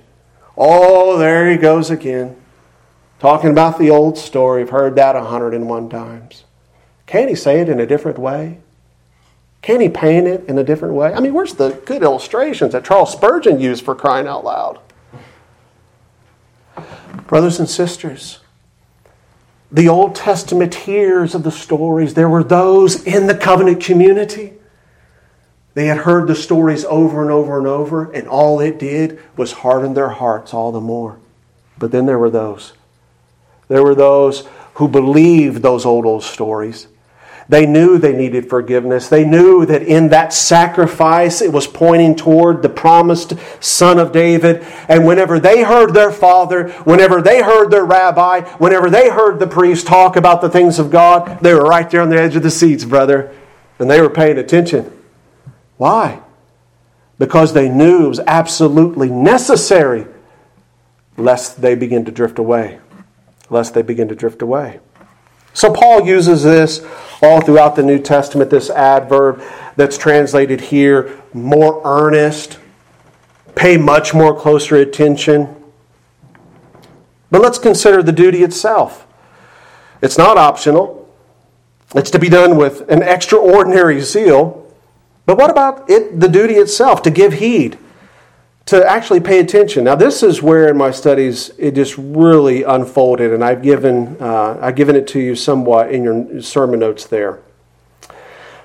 Oh, 0.60 1.16
there 1.16 1.48
he 1.48 1.56
goes 1.56 1.88
again. 1.88 2.36
Talking 3.20 3.50
about 3.50 3.78
the 3.78 3.90
old 3.90 4.18
story. 4.18 4.62
I've 4.62 4.70
heard 4.70 4.96
that 4.96 5.14
101 5.14 5.88
times. 5.88 6.44
Can't 7.06 7.28
he 7.28 7.36
say 7.36 7.60
it 7.60 7.68
in 7.68 7.78
a 7.78 7.86
different 7.86 8.18
way? 8.18 8.58
Can't 9.62 9.80
he 9.80 9.88
paint 9.88 10.26
it 10.26 10.44
in 10.46 10.58
a 10.58 10.64
different 10.64 10.94
way? 10.94 11.12
I 11.12 11.20
mean, 11.20 11.32
where's 11.32 11.54
the 11.54 11.70
good 11.86 12.02
illustrations 12.02 12.72
that 12.72 12.84
Charles 12.84 13.12
Spurgeon 13.12 13.60
used 13.60 13.84
for 13.84 13.94
crying 13.94 14.26
out 14.26 14.44
loud? 14.44 14.80
Brothers 17.26 17.60
and 17.60 17.68
sisters, 17.68 18.40
the 19.70 19.88
Old 19.88 20.14
Testament 20.14 20.74
hears 20.74 21.34
of 21.34 21.44
the 21.44 21.50
stories, 21.50 22.14
there 22.14 22.28
were 22.28 22.44
those 22.44 23.04
in 23.04 23.26
the 23.26 23.34
covenant 23.34 23.82
community 23.82 24.57
they 25.78 25.86
had 25.86 25.98
heard 25.98 26.26
the 26.26 26.34
stories 26.34 26.84
over 26.86 27.22
and 27.22 27.30
over 27.30 27.56
and 27.56 27.68
over, 27.68 28.10
and 28.10 28.26
all 28.26 28.58
it 28.58 28.80
did 28.80 29.20
was 29.36 29.52
harden 29.52 29.94
their 29.94 30.08
hearts 30.08 30.52
all 30.52 30.72
the 30.72 30.80
more. 30.80 31.18
But 31.78 31.92
then 31.92 32.04
there 32.04 32.18
were 32.18 32.30
those. 32.30 32.72
There 33.68 33.84
were 33.84 33.94
those 33.94 34.48
who 34.74 34.88
believed 34.88 35.62
those 35.62 35.86
old, 35.86 36.04
old 36.04 36.24
stories. 36.24 36.88
They 37.48 37.64
knew 37.64 37.96
they 37.96 38.12
needed 38.12 38.50
forgiveness. 38.50 39.08
They 39.08 39.24
knew 39.24 39.64
that 39.66 39.82
in 39.82 40.08
that 40.08 40.32
sacrifice 40.32 41.40
it 41.40 41.52
was 41.52 41.68
pointing 41.68 42.16
toward 42.16 42.60
the 42.60 42.68
promised 42.68 43.34
son 43.60 44.00
of 44.00 44.10
David. 44.10 44.66
And 44.88 45.06
whenever 45.06 45.38
they 45.38 45.62
heard 45.62 45.94
their 45.94 46.10
father, 46.10 46.70
whenever 46.82 47.22
they 47.22 47.40
heard 47.40 47.70
their 47.70 47.84
rabbi, 47.84 48.40
whenever 48.58 48.90
they 48.90 49.10
heard 49.10 49.38
the 49.38 49.46
priest 49.46 49.86
talk 49.86 50.16
about 50.16 50.40
the 50.40 50.50
things 50.50 50.80
of 50.80 50.90
God, 50.90 51.38
they 51.40 51.54
were 51.54 51.62
right 51.62 51.88
there 51.88 52.02
on 52.02 52.10
the 52.10 52.20
edge 52.20 52.34
of 52.34 52.42
the 52.42 52.50
seats, 52.50 52.84
brother. 52.84 53.32
And 53.78 53.88
they 53.88 54.00
were 54.00 54.10
paying 54.10 54.38
attention. 54.38 54.97
Why? 55.78 56.20
Because 57.18 57.54
they 57.54 57.68
knew 57.68 58.04
it 58.04 58.08
was 58.08 58.20
absolutely 58.26 59.08
necessary 59.08 60.06
lest 61.16 61.60
they 61.62 61.74
begin 61.74 62.04
to 62.04 62.12
drift 62.12 62.38
away. 62.38 62.78
Lest 63.48 63.74
they 63.74 63.82
begin 63.82 64.08
to 64.08 64.14
drift 64.14 64.42
away. 64.42 64.80
So 65.54 65.72
Paul 65.72 66.06
uses 66.06 66.44
this 66.44 66.84
all 67.22 67.40
throughout 67.40 67.74
the 67.74 67.82
New 67.82 67.98
Testament, 67.98 68.50
this 68.50 68.70
adverb 68.70 69.42
that's 69.74 69.98
translated 69.98 70.60
here 70.60 71.20
more 71.32 71.80
earnest, 71.84 72.58
pay 73.54 73.76
much 73.76 74.14
more 74.14 74.38
closer 74.38 74.76
attention. 74.76 75.54
But 77.30 77.42
let's 77.42 77.58
consider 77.58 78.02
the 78.02 78.12
duty 78.12 78.42
itself. 78.42 79.06
It's 80.00 80.16
not 80.16 80.38
optional, 80.38 81.12
it's 81.94 82.10
to 82.10 82.18
be 82.18 82.28
done 82.28 82.56
with 82.56 82.88
an 82.88 83.02
extraordinary 83.02 84.00
zeal. 84.00 84.57
But 85.28 85.36
what 85.36 85.50
about 85.50 85.90
it, 85.90 86.18
the 86.20 86.26
duty 86.26 86.54
itself, 86.54 87.02
to 87.02 87.10
give 87.10 87.34
heed, 87.34 87.76
to 88.64 88.82
actually 88.90 89.20
pay 89.20 89.40
attention. 89.40 89.84
Now, 89.84 89.94
this 89.94 90.22
is 90.22 90.40
where 90.40 90.70
in 90.70 90.78
my 90.78 90.90
studies 90.90 91.50
it 91.58 91.74
just 91.74 91.98
really 91.98 92.62
unfolded, 92.62 93.34
and 93.34 93.44
I've 93.44 93.60
given, 93.60 94.16
uh, 94.20 94.58
I've 94.58 94.74
given 94.74 94.96
it 94.96 95.06
to 95.08 95.20
you 95.20 95.36
somewhat 95.36 95.92
in 95.92 96.02
your 96.02 96.40
sermon 96.40 96.80
notes 96.80 97.04
there. 97.04 97.40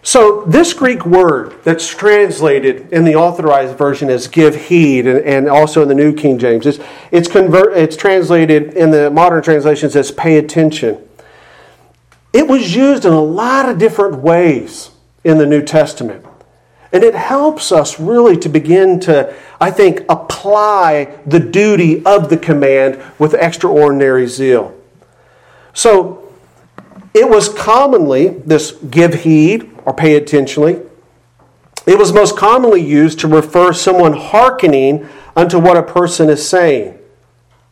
So, 0.03 0.45
this 0.45 0.71
Greek 0.71 1.05
word 1.05 1.61
that's 1.65 1.85
translated 1.93 2.93
in 2.93 3.03
the 3.03 3.15
authorized 3.15 3.77
version 3.77 4.09
as 4.09 4.29
give 4.29 4.67
heed, 4.67 5.05
and, 5.05 5.19
and 5.25 5.49
also 5.49 5.81
in 5.81 5.89
the 5.89 5.95
New 5.95 6.13
King 6.13 6.39
James, 6.39 6.65
it's, 6.65 6.79
it's, 7.11 7.27
convert, 7.27 7.75
it's 7.75 7.97
translated 7.97 8.71
in 8.75 8.91
the 8.91 9.11
modern 9.11 9.43
translations 9.43 9.97
as 9.97 10.11
pay 10.11 10.37
attention. 10.37 11.05
It 12.31 12.47
was 12.47 12.73
used 12.73 13.03
in 13.03 13.11
a 13.11 13.21
lot 13.21 13.67
of 13.67 13.77
different 13.77 14.19
ways 14.19 14.91
in 15.25 15.39
the 15.39 15.45
New 15.45 15.61
Testament. 15.61 16.25
And 16.93 17.03
it 17.03 17.15
helps 17.15 17.71
us 17.71 17.99
really 17.99 18.37
to 18.37 18.47
begin 18.47 18.99
to, 19.01 19.35
I 19.59 19.71
think, 19.71 20.05
apply 20.07 21.17
the 21.25 21.39
duty 21.39 22.05
of 22.05 22.29
the 22.29 22.37
command 22.37 23.01
with 23.17 23.33
extraordinary 23.33 24.27
zeal. 24.27 24.79
So, 25.73 26.19
it 27.15 27.27
was 27.27 27.49
commonly 27.49 28.29
this 28.29 28.71
give 28.71 29.23
heed 29.23 29.71
or 29.85 29.93
pay 29.93 30.15
attentionly. 30.15 30.81
It 31.85 31.97
was 31.97 32.13
most 32.13 32.37
commonly 32.37 32.81
used 32.81 33.19
to 33.19 33.27
refer 33.27 33.73
someone 33.73 34.13
hearkening 34.13 35.07
unto 35.35 35.59
what 35.59 35.77
a 35.77 35.83
person 35.83 36.29
is 36.29 36.47
saying. 36.47 36.97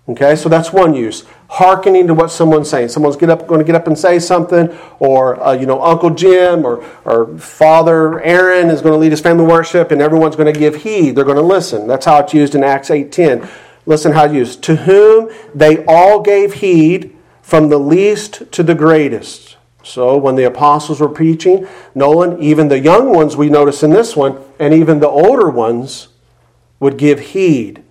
Okay, 0.09 0.35
so 0.35 0.49
that's 0.49 0.73
one 0.73 0.93
use. 0.93 1.25
Hearkening 1.53 2.07
to 2.07 2.13
what 2.13 2.31
someone's 2.31 2.69
saying. 2.69 2.87
Someone's 2.87 3.17
get 3.17 3.29
up, 3.29 3.45
going 3.45 3.59
to 3.59 3.65
get 3.65 3.75
up 3.75 3.85
and 3.85 3.99
say 3.99 4.19
something, 4.19 4.69
or 4.99 5.37
uh, 5.43 5.51
you 5.51 5.65
know, 5.65 5.81
Uncle 5.81 6.09
Jim 6.11 6.65
or, 6.65 6.81
or 7.03 7.37
Father 7.37 8.21
Aaron 8.21 8.69
is 8.69 8.81
going 8.81 8.93
to 8.93 8.97
lead 8.97 9.11
his 9.11 9.19
family 9.19 9.43
worship, 9.43 9.91
and 9.91 10.01
everyone's 10.01 10.37
going 10.37 10.51
to 10.51 10.57
give 10.57 10.83
heed. 10.83 11.15
They're 11.15 11.25
going 11.25 11.35
to 11.35 11.41
listen. 11.43 11.87
That's 11.87 12.05
how 12.05 12.19
it's 12.19 12.33
used 12.33 12.55
in 12.55 12.63
Acts 12.63 12.89
eight 12.89 13.11
ten. 13.11 13.49
Listen 13.85 14.13
how 14.13 14.25
it's 14.25 14.33
used. 14.33 14.63
To 14.63 14.77
whom 14.77 15.29
they 15.53 15.83
all 15.85 16.21
gave 16.21 16.53
heed, 16.53 17.17
from 17.41 17.67
the 17.67 17.79
least 17.79 18.49
to 18.53 18.63
the 18.63 18.75
greatest. 18.75 19.57
So 19.83 20.15
when 20.15 20.35
the 20.35 20.45
apostles 20.45 21.01
were 21.01 21.09
preaching, 21.09 21.67
Nolan, 21.93 22.41
even 22.41 22.69
the 22.69 22.79
young 22.79 23.13
ones 23.13 23.35
we 23.35 23.49
notice 23.49 23.83
in 23.83 23.89
this 23.89 24.15
one, 24.15 24.39
and 24.57 24.73
even 24.73 25.01
the 25.01 25.09
older 25.09 25.49
ones 25.49 26.07
would 26.79 26.97
give 26.97 27.19
heed. 27.19 27.83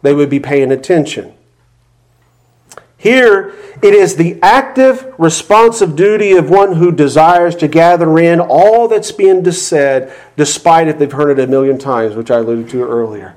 They 0.00 0.14
would 0.14 0.30
be 0.30 0.40
paying 0.40 0.72
attention. 0.72 1.34
Here, 2.98 3.54
it 3.82 3.92
is 3.92 4.16
the 4.16 4.38
active, 4.42 5.14
responsive 5.18 5.96
duty 5.96 6.32
of 6.32 6.48
one 6.48 6.76
who 6.76 6.90
desires 6.90 7.54
to 7.56 7.68
gather 7.68 8.18
in 8.18 8.40
all 8.40 8.88
that's 8.88 9.12
being 9.12 9.48
said, 9.52 10.12
despite 10.36 10.88
if 10.88 10.98
they've 10.98 11.12
heard 11.12 11.38
it 11.38 11.42
a 11.42 11.46
million 11.46 11.78
times, 11.78 12.16
which 12.16 12.30
I 12.30 12.38
alluded 12.38 12.70
to 12.70 12.82
earlier. 12.82 13.36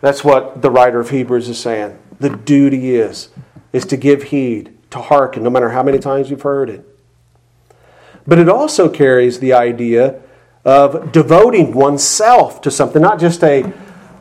That's 0.00 0.22
what 0.22 0.60
the 0.60 0.70
writer 0.70 1.00
of 1.00 1.10
Hebrews 1.10 1.48
is 1.48 1.58
saying. 1.58 1.98
The 2.18 2.30
duty 2.30 2.94
is, 2.96 3.30
is 3.72 3.86
to 3.86 3.96
give 3.96 4.24
heed, 4.24 4.76
to 4.90 4.98
hearken, 4.98 5.42
no 5.42 5.50
matter 5.50 5.70
how 5.70 5.82
many 5.82 5.98
times 5.98 6.30
you've 6.30 6.42
heard 6.42 6.68
it. 6.68 6.86
But 8.26 8.38
it 8.38 8.48
also 8.48 8.88
carries 8.88 9.40
the 9.40 9.54
idea 9.54 10.20
of 10.64 11.10
devoting 11.10 11.72
oneself 11.72 12.60
to 12.62 12.70
something, 12.70 13.00
not 13.00 13.18
just 13.18 13.42
a, 13.42 13.72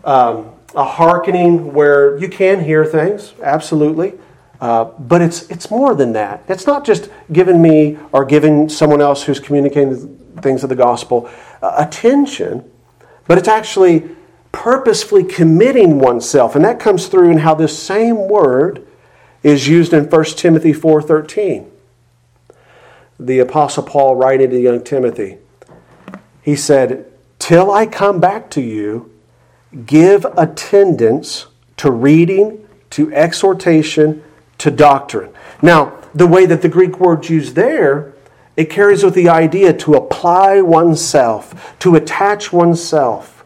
um, 0.05 0.51
a 0.73 0.85
hearkening 0.85 1.73
where 1.73 2.17
you 2.17 2.29
can 2.29 2.63
hear 2.63 2.85
things, 2.85 3.33
absolutely. 3.43 4.13
Uh, 4.61 4.85
but 4.99 5.21
it's, 5.21 5.49
it's 5.49 5.71
more 5.71 5.95
than 5.95 6.13
that. 6.13 6.43
It's 6.47 6.67
not 6.67 6.85
just 6.85 7.09
giving 7.31 7.61
me 7.61 7.97
or 8.11 8.25
giving 8.25 8.67
someone 8.67 9.01
else 9.01 9.23
who's 9.23 9.39
communicating 9.39 10.17
things 10.41 10.63
of 10.63 10.69
the 10.69 10.75
gospel 10.75 11.29
uh, 11.61 11.75
attention, 11.77 12.69
but 13.27 13.37
it's 13.37 13.47
actually 13.47 14.09
purposefully 14.51 15.23
committing 15.23 15.99
oneself. 15.99 16.55
And 16.55 16.65
that 16.65 16.79
comes 16.79 17.07
through 17.07 17.31
in 17.31 17.37
how 17.39 17.55
this 17.55 17.77
same 17.77 18.27
word 18.27 18.85
is 19.43 19.67
used 19.67 19.93
in 19.93 20.09
1 20.09 20.23
Timothy 20.25 20.73
4.13 20.73 21.69
the 23.19 23.39
Apostle 23.39 23.83
Paul 23.83 24.15
writing 24.15 24.49
to 24.49 24.59
young 24.59 24.83
Timothy. 24.83 25.37
He 26.41 26.55
said, 26.55 27.11
Till 27.37 27.69
I 27.69 27.85
come 27.85 28.19
back 28.19 28.49
to 28.51 28.61
you, 28.61 29.11
give 29.85 30.25
attendance 30.37 31.47
to 31.77 31.91
reading, 31.91 32.65
to 32.91 33.13
exhortation, 33.13 34.23
to 34.59 34.71
doctrine. 34.71 35.33
Now, 35.61 35.99
the 36.13 36.27
way 36.27 36.45
that 36.45 36.61
the 36.61 36.69
Greek 36.69 36.99
word's 36.99 37.29
used 37.29 37.55
there, 37.55 38.13
it 38.55 38.69
carries 38.69 39.03
with 39.03 39.13
the 39.13 39.29
idea 39.29 39.73
to 39.73 39.93
apply 39.93 40.61
oneself, 40.61 41.77
to 41.79 41.95
attach 41.95 42.53
oneself, 42.53 43.45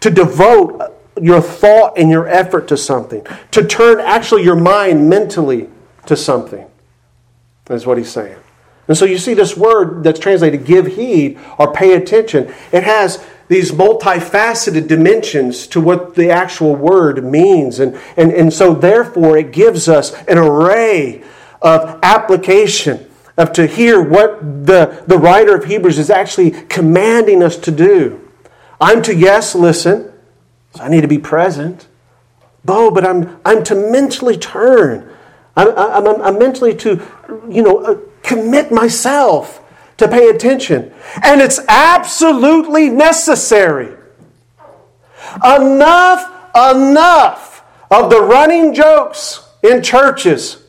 to 0.00 0.10
devote 0.10 0.96
your 1.20 1.40
thought 1.40 1.98
and 1.98 2.10
your 2.10 2.28
effort 2.28 2.68
to 2.68 2.76
something, 2.76 3.26
to 3.50 3.64
turn 3.64 4.00
actually 4.00 4.42
your 4.42 4.56
mind 4.56 5.08
mentally 5.08 5.68
to 6.06 6.16
something. 6.16 6.66
That's 7.66 7.86
what 7.86 7.98
he's 7.98 8.10
saying. 8.10 8.36
And 8.88 8.98
so 8.98 9.04
you 9.04 9.18
see 9.18 9.34
this 9.34 9.56
word 9.56 10.02
that's 10.02 10.18
translated 10.18 10.64
give 10.64 10.86
heed 10.88 11.38
or 11.58 11.72
pay 11.72 11.94
attention. 11.94 12.52
It 12.72 12.82
has 12.82 13.24
these 13.50 13.72
multifaceted 13.72 14.86
dimensions 14.86 15.66
to 15.66 15.80
what 15.80 16.14
the 16.14 16.30
actual 16.30 16.76
word 16.76 17.24
means. 17.24 17.80
And, 17.80 17.98
and, 18.16 18.30
and 18.30 18.52
so 18.52 18.72
therefore 18.72 19.36
it 19.36 19.50
gives 19.50 19.88
us 19.88 20.14
an 20.28 20.38
array 20.38 21.24
of 21.60 21.98
application 22.00 23.10
of 23.36 23.52
to 23.54 23.66
hear 23.66 24.00
what 24.00 24.66
the, 24.66 25.02
the 25.08 25.18
writer 25.18 25.56
of 25.56 25.64
Hebrews 25.64 25.98
is 25.98 26.10
actually 26.10 26.52
commanding 26.52 27.42
us 27.42 27.56
to 27.56 27.72
do. 27.72 28.30
I'm 28.80 29.02
to 29.02 29.16
yes, 29.16 29.56
listen. 29.56 30.12
So 30.76 30.84
I 30.84 30.88
need 30.88 31.00
to 31.00 31.08
be 31.08 31.18
present. 31.18 31.88
Bo, 32.64 32.92
but 32.92 33.04
I'm, 33.04 33.40
I'm 33.44 33.64
to 33.64 33.74
mentally 33.74 34.36
turn. 34.36 35.12
I'm, 35.56 35.76
I'm, 35.76 36.22
I'm 36.22 36.38
mentally 36.38 36.76
to, 36.76 37.02
you 37.48 37.64
know, 37.64 37.78
uh, 37.78 37.98
commit 38.22 38.70
myself 38.70 39.59
to 40.00 40.08
pay 40.08 40.28
attention. 40.28 40.92
And 41.22 41.40
it's 41.40 41.60
absolutely 41.68 42.90
necessary. 42.90 43.96
Enough, 45.44 46.50
enough 46.54 47.62
of 47.90 48.10
the 48.10 48.20
running 48.20 48.74
jokes 48.74 49.48
in 49.62 49.82
churches 49.82 50.64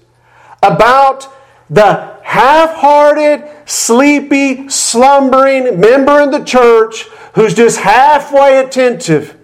about 0.61 1.27
the 1.69 2.17
half 2.23 2.75
hearted, 2.75 3.49
sleepy, 3.65 4.69
slumbering 4.69 5.79
member 5.79 6.21
in 6.21 6.31
the 6.31 6.43
church 6.43 7.03
who's 7.33 7.53
just 7.53 7.79
halfway 7.79 8.57
attentive. 8.57 9.37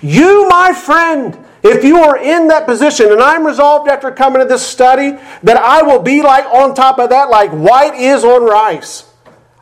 You, 0.00 0.48
my 0.48 0.72
friend, 0.72 1.38
if 1.62 1.82
you 1.82 1.96
are 1.96 2.18
in 2.18 2.48
that 2.48 2.66
position, 2.66 3.10
and 3.10 3.22
I'm 3.22 3.46
resolved 3.46 3.88
after 3.88 4.10
coming 4.10 4.40
to 4.40 4.46
this 4.46 4.64
study 4.64 5.18
that 5.42 5.56
I 5.56 5.82
will 5.82 6.02
be 6.02 6.20
like 6.20 6.44
on 6.44 6.74
top 6.74 6.98
of 6.98 7.08
that, 7.08 7.30
like 7.30 7.50
white 7.50 7.94
is 7.94 8.22
on 8.22 8.44
rice. 8.44 9.10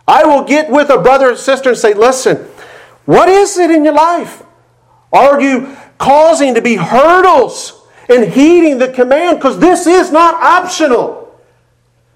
I 0.06 0.24
will 0.24 0.44
get 0.44 0.70
with 0.70 0.90
a 0.90 0.98
brother 0.98 1.30
and 1.30 1.38
sister 1.38 1.70
and 1.70 1.78
say, 1.78 1.94
listen, 1.94 2.36
what 3.04 3.28
is 3.28 3.58
it 3.58 3.70
in 3.70 3.84
your 3.84 3.94
life? 3.94 4.42
Are 5.12 5.40
you 5.40 5.76
causing 5.98 6.54
to 6.54 6.62
be 6.62 6.76
hurdles 6.76 7.80
in 8.08 8.30
heeding 8.30 8.78
the 8.78 8.92
command? 8.92 9.38
Because 9.38 9.58
this 9.58 9.86
is 9.86 10.10
not 10.10 10.34
optional. 10.34 11.22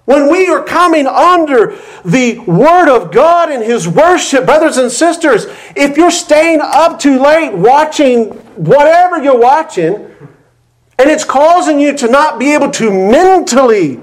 When 0.05 0.31
we 0.31 0.47
are 0.47 0.63
coming 0.63 1.05
under 1.05 1.77
the 2.05 2.39
Word 2.39 2.89
of 2.89 3.11
God 3.11 3.51
and 3.51 3.61
His 3.61 3.87
worship, 3.87 4.45
brothers 4.45 4.77
and 4.77 4.89
sisters, 4.89 5.47
if 5.75 5.97
you're 5.97 6.11
staying 6.11 6.59
up 6.61 6.97
too 6.97 7.19
late 7.19 7.53
watching 7.53 8.27
whatever 8.55 9.21
you're 9.21 9.39
watching, 9.39 9.95
and 10.97 11.09
it's 11.09 11.25
causing 11.25 11.79
you 11.79 11.95
to 11.97 12.07
not 12.07 12.39
be 12.39 12.53
able 12.53 12.71
to 12.71 12.89
mentally 12.89 13.99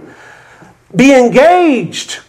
be 0.94 1.12
engaged, 1.12 2.20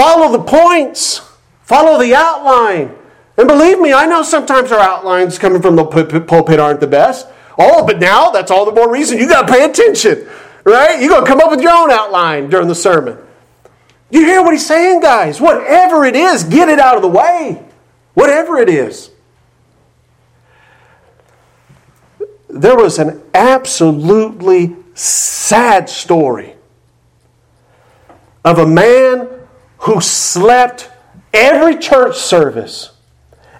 follow 0.00 0.32
the 0.32 0.42
points, 0.42 1.20
follow 1.60 2.00
the 2.00 2.14
outline. 2.14 2.94
And 3.36 3.46
believe 3.46 3.78
me, 3.78 3.92
I 3.92 4.06
know 4.06 4.22
sometimes 4.22 4.72
our 4.72 4.80
outlines 4.80 5.38
coming 5.38 5.60
from 5.60 5.76
the 5.76 5.84
pulpit 5.84 6.58
aren't 6.58 6.80
the 6.80 6.86
best. 6.86 7.26
Oh, 7.58 7.86
but 7.86 7.98
now 7.98 8.30
that's 8.30 8.50
all 8.50 8.64
the 8.64 8.72
more 8.72 8.90
reason 8.90 9.18
you 9.18 9.28
got 9.28 9.46
to 9.46 9.52
pay 9.52 9.62
attention. 9.62 10.26
Right? 10.64 11.00
You're 11.00 11.10
going 11.10 11.24
to 11.24 11.30
come 11.30 11.40
up 11.40 11.50
with 11.50 11.60
your 11.60 11.72
own 11.72 11.90
outline 11.90 12.48
during 12.48 12.66
the 12.66 12.74
sermon. 12.74 13.18
You 14.10 14.24
hear 14.24 14.42
what 14.42 14.52
he's 14.52 14.66
saying, 14.66 15.00
guys? 15.00 15.38
Whatever 15.38 16.06
it 16.06 16.16
is, 16.16 16.44
get 16.44 16.70
it 16.70 16.78
out 16.78 16.96
of 16.96 17.02
the 17.02 17.08
way. 17.08 17.62
Whatever 18.14 18.56
it 18.56 18.70
is. 18.70 19.10
There 22.48 22.76
was 22.76 22.98
an 22.98 23.22
absolutely 23.34 24.76
sad 24.94 25.90
story 25.90 26.54
of 28.46 28.58
a 28.58 28.66
man 28.66 29.39
who 29.80 30.00
slept 30.00 30.90
every 31.32 31.76
church 31.76 32.16
service, 32.16 32.90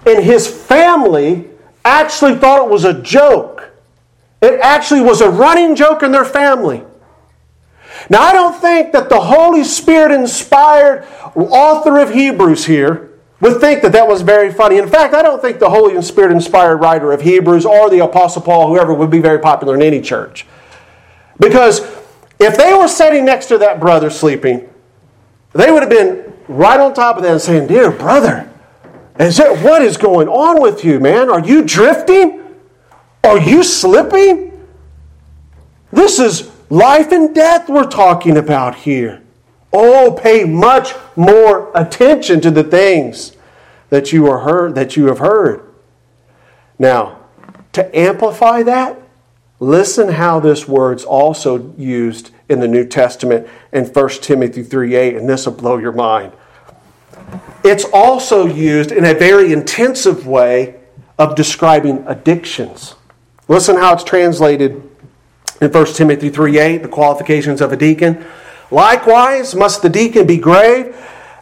and 0.07 0.25
his 0.25 0.47
family 0.47 1.49
actually 1.85 2.35
thought 2.35 2.65
it 2.65 2.71
was 2.71 2.85
a 2.85 3.01
joke. 3.03 3.71
It 4.43 4.61
actually 4.61 5.01
was 5.01 5.21
a 5.21 5.31
running 5.31 5.77
joke 5.77 6.03
in 6.03 6.13
their 6.13 6.25
family. 6.25 6.83
Now, 8.09 8.23
I 8.23 8.33
don't 8.33 8.59
think 8.59 8.93
that 8.93 9.09
the 9.09 9.21
Holy 9.21 9.65
Spirit 9.65 10.13
inspired 10.13 11.07
author 11.35 11.99
of 11.99 12.11
Hebrews 12.11 12.65
here 12.65 13.11
would 13.41 13.61
think 13.61 13.83
that 13.83 13.93
that 13.93 14.07
was 14.07 14.23
very 14.23 14.53
funny. 14.53 14.79
In 14.79 14.89
fact, 14.89 15.15
I 15.15 15.23
don't 15.23 15.41
think 15.41 15.59
the 15.59 15.71
Holy 15.71 16.01
Spirit 16.03 16.33
inspired 16.33 16.77
writer 16.77 17.13
of 17.13 17.23
Hebrews 17.23 17.65
or 17.65 17.89
the 17.91 18.05
Apostle 18.05 18.43
Paul, 18.43 18.69
whoever, 18.69 18.93
would 18.95 19.11
be 19.11 19.21
very 19.21 19.39
popular 19.39 19.75
in 19.75 19.83
any 19.83 20.01
church. 20.01 20.47
Because 21.39 21.81
if 22.39 22.57
they 22.57 22.75
were 22.75 22.89
sitting 22.89 23.25
next 23.25 23.47
to 23.47 23.59
that 23.59 23.81
brother 23.81 24.11
sleeping, 24.11 24.70
they 25.53 25.71
would 25.71 25.83
have 25.83 25.91
been 25.91 26.33
right 26.49 26.81
on 26.81 26.95
top 26.95 27.17
of 27.17 27.23
that 27.23 27.33
and 27.33 27.41
saying, 27.41 27.67
Dear 27.69 27.91
brother, 27.91 28.51
is 29.19 29.39
it, 29.39 29.63
what 29.63 29.83
is 29.83 29.97
going 29.97 30.29
on 30.29 30.63
with 30.63 30.85
you, 30.85 31.01
man? 31.01 31.29
Are 31.29 31.45
you 31.45 31.65
drifting? 31.65 32.43
Are 33.25 33.39
you 33.39 33.63
slipping? 33.63 34.67
This 35.93 36.19
is 36.19 36.51
life 36.71 37.13
and 37.13 37.35
death 37.35 37.69
we're 37.69 37.85
talking 37.85 38.37
about 38.37 38.77
here. 38.77 39.23
Oh, 39.73 40.19
pay 40.21 40.45
much 40.45 40.95
more 41.17 41.71
attention 41.75 42.41
to 42.41 42.51
the 42.51 42.65
things 42.65 43.37
that 43.91 44.13
you 44.13 44.27
are 44.29 44.41
heard 44.41 44.75
that 44.75 44.97
you 44.97 45.07
have 45.07 45.19
heard. 45.19 45.63
Now, 46.79 47.19
to 47.73 47.97
amplify 47.97 48.63
that, 48.63 49.01
listen 49.59 50.09
how 50.09 50.41
this 50.41 50.67
word's 50.67 51.05
also 51.05 51.75
used 51.77 52.31
in 52.51 52.61
the 52.61 52.69
New 52.69 52.85
Testament 52.85 53.47
in 53.73 53.85
1 53.85 54.23
Timothy 54.23 54.63
3:8, 54.63 55.17
and 55.17 55.29
this 55.29 55.47
will 55.47 55.55
blow 55.55 55.79
your 55.79 55.93
mind. 55.93 56.33
It's 57.63 57.85
also 57.85 58.47
used 58.47 58.91
in 58.91 59.05
a 59.05 59.15
very 59.15 59.53
intensive 59.53 60.27
way 60.27 60.75
of 61.19 61.35
describing 61.35 62.05
addictions. 62.07 62.95
Listen 63.49 63.77
how 63.77 63.95
it's 63.95 64.05
translated 64.05 64.83
in 65.61 65.71
1 65.71 65.95
Timothy 65.95 66.31
3:8, 66.31 66.83
the 66.83 66.89
qualifications 66.89 67.61
of 67.61 67.73
a 67.73 67.77
deacon. 67.77 68.25
Likewise, 68.71 69.55
must 69.55 69.83
the 69.83 69.89
deacon 69.89 70.27
be 70.27 70.39
grave, 70.39 70.95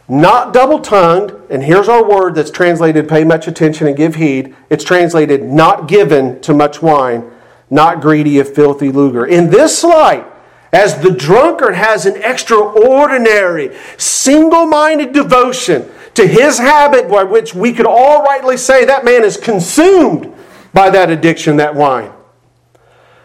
not 0.07 0.51
double 0.51 0.79
tongued, 0.79 1.33
and 1.49 1.63
here's 1.63 1.87
our 1.87 2.03
word 2.03 2.35
that's 2.35 2.51
translated 2.51 3.07
pay 3.07 3.23
much 3.23 3.47
attention 3.47 3.87
and 3.87 3.95
give 3.95 4.15
heed. 4.15 4.55
It's 4.69 4.83
translated 4.83 5.43
not 5.43 5.87
given 5.87 6.41
to 6.41 6.53
much 6.53 6.81
wine, 6.81 7.23
not 7.69 8.01
greedy 8.01 8.39
of 8.39 8.53
filthy 8.53 8.91
lucre. 8.91 9.25
In 9.25 9.51
this 9.51 9.83
light, 9.83 10.25
as 10.71 11.01
the 11.01 11.11
drunkard 11.11 11.75
has 11.75 12.05
an 12.05 12.21
extraordinary, 12.21 13.75
single 13.97 14.65
minded 14.65 15.13
devotion 15.13 15.89
to 16.13 16.27
his 16.27 16.57
habit, 16.57 17.09
by 17.09 17.23
which 17.23 17.55
we 17.55 17.73
could 17.73 17.85
all 17.85 18.23
rightly 18.23 18.57
say 18.57 18.85
that 18.85 19.05
man 19.05 19.23
is 19.23 19.37
consumed 19.37 20.33
by 20.73 20.89
that 20.89 21.09
addiction, 21.09 21.57
that 21.57 21.75
wine. 21.75 22.11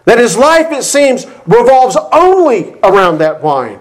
That 0.04 0.18
his 0.18 0.37
life, 0.37 0.70
it 0.70 0.85
seems, 0.85 1.26
revolves 1.46 1.96
only 2.12 2.74
around 2.83 3.18
that 3.18 3.42
wine. 3.42 3.80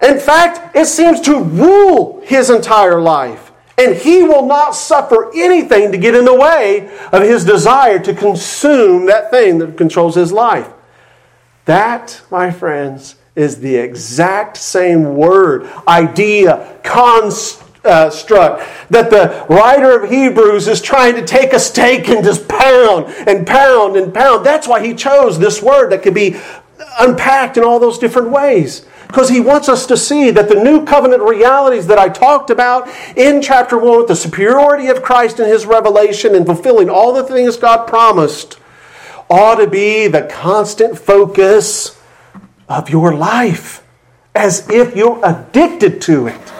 In 0.00 0.18
fact, 0.18 0.76
it 0.76 0.86
seems 0.86 1.20
to 1.22 1.42
rule 1.42 2.22
his 2.24 2.50
entire 2.50 3.00
life. 3.00 3.52
And 3.76 3.96
he 3.96 4.24
will 4.24 4.46
not 4.46 4.74
suffer 4.74 5.30
anything 5.36 5.92
to 5.92 5.98
get 5.98 6.14
in 6.14 6.24
the 6.24 6.34
way 6.34 6.90
of 7.12 7.22
his 7.22 7.44
desire 7.44 8.00
to 8.00 8.14
consume 8.14 9.06
that 9.06 9.30
thing 9.30 9.58
that 9.58 9.76
controls 9.76 10.16
his 10.16 10.32
life. 10.32 10.68
That, 11.68 12.22
my 12.30 12.50
friends, 12.50 13.16
is 13.36 13.60
the 13.60 13.76
exact 13.76 14.56
same 14.56 15.16
word, 15.16 15.70
idea, 15.86 16.80
construct 16.82 17.82
that 17.82 19.10
the 19.10 19.44
writer 19.50 20.02
of 20.02 20.08
Hebrews 20.08 20.66
is 20.66 20.80
trying 20.80 21.14
to 21.16 21.26
take 21.26 21.52
a 21.52 21.60
stake 21.60 22.08
and 22.08 22.24
just 22.24 22.48
pound 22.48 23.12
and 23.28 23.46
pound 23.46 23.98
and 23.98 24.14
pound. 24.14 24.46
That's 24.46 24.66
why 24.66 24.82
he 24.82 24.94
chose 24.94 25.38
this 25.38 25.62
word 25.62 25.90
that 25.90 26.02
could 26.02 26.14
be 26.14 26.40
unpacked 26.98 27.58
in 27.58 27.64
all 27.64 27.78
those 27.78 27.98
different 27.98 28.30
ways 28.30 28.86
because 29.06 29.28
he 29.28 29.40
wants 29.40 29.68
us 29.68 29.84
to 29.88 29.96
see 29.98 30.30
that 30.30 30.48
the 30.48 30.54
new 30.54 30.86
covenant 30.86 31.22
realities 31.22 31.86
that 31.88 31.98
I 31.98 32.08
talked 32.08 32.48
about 32.48 32.88
in 33.14 33.42
chapter 33.42 33.76
1 33.76 33.98
with 33.98 34.08
the 34.08 34.16
superiority 34.16 34.86
of 34.86 35.02
Christ 35.02 35.38
and 35.38 35.50
his 35.50 35.66
revelation 35.66 36.34
and 36.34 36.46
fulfilling 36.46 36.88
all 36.88 37.12
the 37.12 37.24
things 37.24 37.58
God 37.58 37.86
promised 37.86 38.58
ought 39.30 39.56
to 39.56 39.66
be 39.66 40.08
the 40.08 40.22
constant 40.22 40.98
focus 40.98 41.98
of 42.68 42.90
your 42.90 43.14
life 43.14 43.84
as 44.34 44.68
if 44.70 44.96
you're 44.96 45.20
addicted 45.24 46.00
to 46.02 46.26
it. 46.28 46.52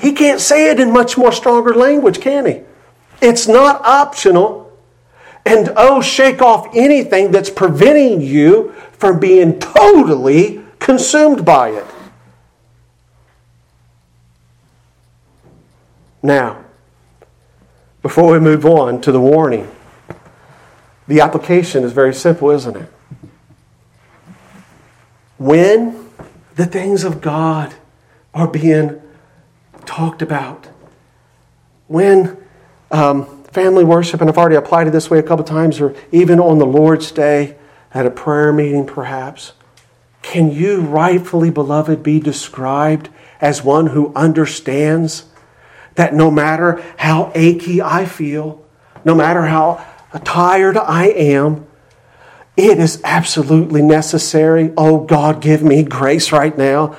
He 0.00 0.12
can't 0.12 0.40
say 0.40 0.70
it 0.70 0.78
in 0.78 0.92
much 0.92 1.16
more 1.16 1.32
stronger 1.32 1.74
language, 1.74 2.20
can 2.20 2.46
he? 2.46 2.60
It's 3.20 3.48
not 3.48 3.84
optional. 3.84 4.72
And 5.44 5.72
oh, 5.76 6.02
shake 6.02 6.42
off 6.42 6.68
anything 6.74 7.30
that's 7.30 7.50
preventing 7.50 8.20
you 8.20 8.74
from 8.92 9.20
being 9.20 9.58
totally 9.58 10.62
consumed 10.78 11.44
by 11.44 11.70
it. 11.70 11.86
Now, 16.22 16.64
before 18.02 18.32
we 18.32 18.40
move 18.40 18.66
on 18.66 19.00
to 19.02 19.12
the 19.12 19.20
warning, 19.20 19.70
the 21.08 21.20
application 21.20 21.84
is 21.84 21.92
very 21.92 22.14
simple, 22.14 22.50
isn't 22.50 22.76
it? 22.76 22.88
When 25.38 26.10
the 26.56 26.66
things 26.66 27.04
of 27.04 27.20
God 27.20 27.74
are 28.34 28.48
being 28.48 29.00
talked 29.84 30.22
about, 30.22 30.66
when 31.86 32.36
um, 32.90 33.44
family 33.44 33.84
worship, 33.84 34.20
and 34.20 34.28
I've 34.28 34.38
already 34.38 34.56
applied 34.56 34.88
it 34.88 34.90
this 34.90 35.10
way 35.10 35.18
a 35.18 35.22
couple 35.22 35.44
times, 35.44 35.80
or 35.80 35.94
even 36.10 36.40
on 36.40 36.58
the 36.58 36.66
Lord's 36.66 37.10
Day 37.12 37.56
at 37.92 38.06
a 38.06 38.10
prayer 38.10 38.52
meeting, 38.52 38.86
perhaps, 38.86 39.52
can 40.22 40.50
you, 40.50 40.80
rightfully 40.80 41.50
beloved, 41.50 42.02
be 42.02 42.18
described 42.18 43.08
as 43.40 43.62
one 43.62 43.88
who 43.88 44.12
understands 44.14 45.26
that 45.94 46.12
no 46.12 46.30
matter 46.30 46.82
how 46.96 47.30
achy 47.34 47.80
I 47.80 48.06
feel, 48.06 48.64
no 49.04 49.14
matter 49.14 49.42
how 49.42 49.84
tired 50.24 50.76
I 50.76 51.06
am, 51.06 51.66
it 52.56 52.78
is 52.78 53.00
absolutely 53.04 53.82
necessary. 53.82 54.72
Oh, 54.76 55.04
God, 55.04 55.42
give 55.42 55.62
me 55.62 55.82
grace 55.82 56.32
right 56.32 56.56
now 56.56 56.96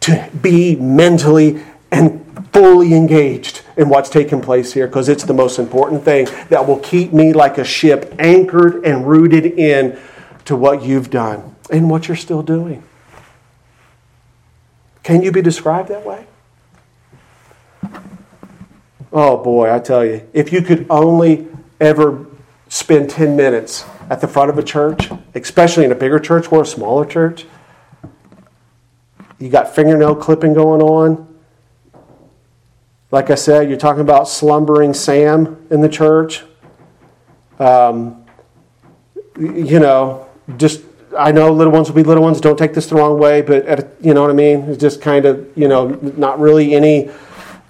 to 0.00 0.30
be 0.40 0.76
mentally 0.76 1.62
and 1.90 2.24
fully 2.52 2.94
engaged 2.94 3.62
in 3.76 3.88
what's 3.88 4.10
taking 4.10 4.40
place 4.40 4.72
here 4.72 4.86
because 4.86 5.08
it's 5.08 5.24
the 5.24 5.34
most 5.34 5.58
important 5.58 6.04
thing 6.04 6.26
that 6.50 6.66
will 6.66 6.78
keep 6.80 7.12
me 7.12 7.32
like 7.32 7.58
a 7.58 7.64
ship 7.64 8.14
anchored 8.18 8.84
and 8.84 9.06
rooted 9.06 9.46
in 9.46 9.98
to 10.44 10.56
what 10.56 10.82
you've 10.82 11.10
done 11.10 11.54
and 11.70 11.88
what 11.88 12.08
you're 12.08 12.16
still 12.16 12.42
doing. 12.42 12.82
Can 15.02 15.22
you 15.22 15.32
be 15.32 15.40
described 15.40 15.88
that 15.88 16.04
way? 16.04 16.26
Oh 19.12 19.42
boy, 19.42 19.74
I 19.74 19.78
tell 19.78 20.04
you, 20.04 20.28
if 20.32 20.52
you 20.52 20.60
could 20.60 20.86
only 20.90 21.48
ever 21.80 22.26
spend 22.68 23.10
10 23.10 23.36
minutes 23.36 23.84
at 24.10 24.20
the 24.20 24.28
front 24.28 24.50
of 24.50 24.58
a 24.58 24.62
church, 24.62 25.10
especially 25.34 25.84
in 25.84 25.92
a 25.92 25.94
bigger 25.94 26.18
church 26.18 26.50
or 26.52 26.62
a 26.62 26.66
smaller 26.66 27.04
church, 27.04 27.46
you 29.38 29.48
got 29.48 29.74
fingernail 29.74 30.16
clipping 30.16 30.54
going 30.54 30.82
on. 30.82 31.26
Like 33.10 33.30
I 33.30 33.36
said, 33.36 33.68
you're 33.68 33.78
talking 33.78 34.02
about 34.02 34.28
slumbering 34.28 34.92
Sam 34.92 35.66
in 35.70 35.80
the 35.80 35.88
church. 35.88 36.44
Um, 37.58 38.24
you 39.38 39.78
know, 39.78 40.28
just 40.56 40.82
I 41.16 41.32
know 41.32 41.52
little 41.52 41.72
ones 41.72 41.88
will 41.88 41.96
be 41.96 42.02
little 42.02 42.22
ones. 42.22 42.40
Don't 42.40 42.58
take 42.58 42.74
this 42.74 42.86
the 42.86 42.96
wrong 42.96 43.18
way, 43.18 43.40
but 43.40 43.66
a, 43.66 43.88
you 44.00 44.12
know 44.12 44.22
what 44.22 44.30
I 44.30 44.34
mean. 44.34 44.62
It's 44.62 44.80
just 44.80 45.00
kind 45.00 45.24
of 45.24 45.50
you 45.56 45.68
know 45.68 45.88
not 46.16 46.38
really 46.38 46.74
any 46.74 47.10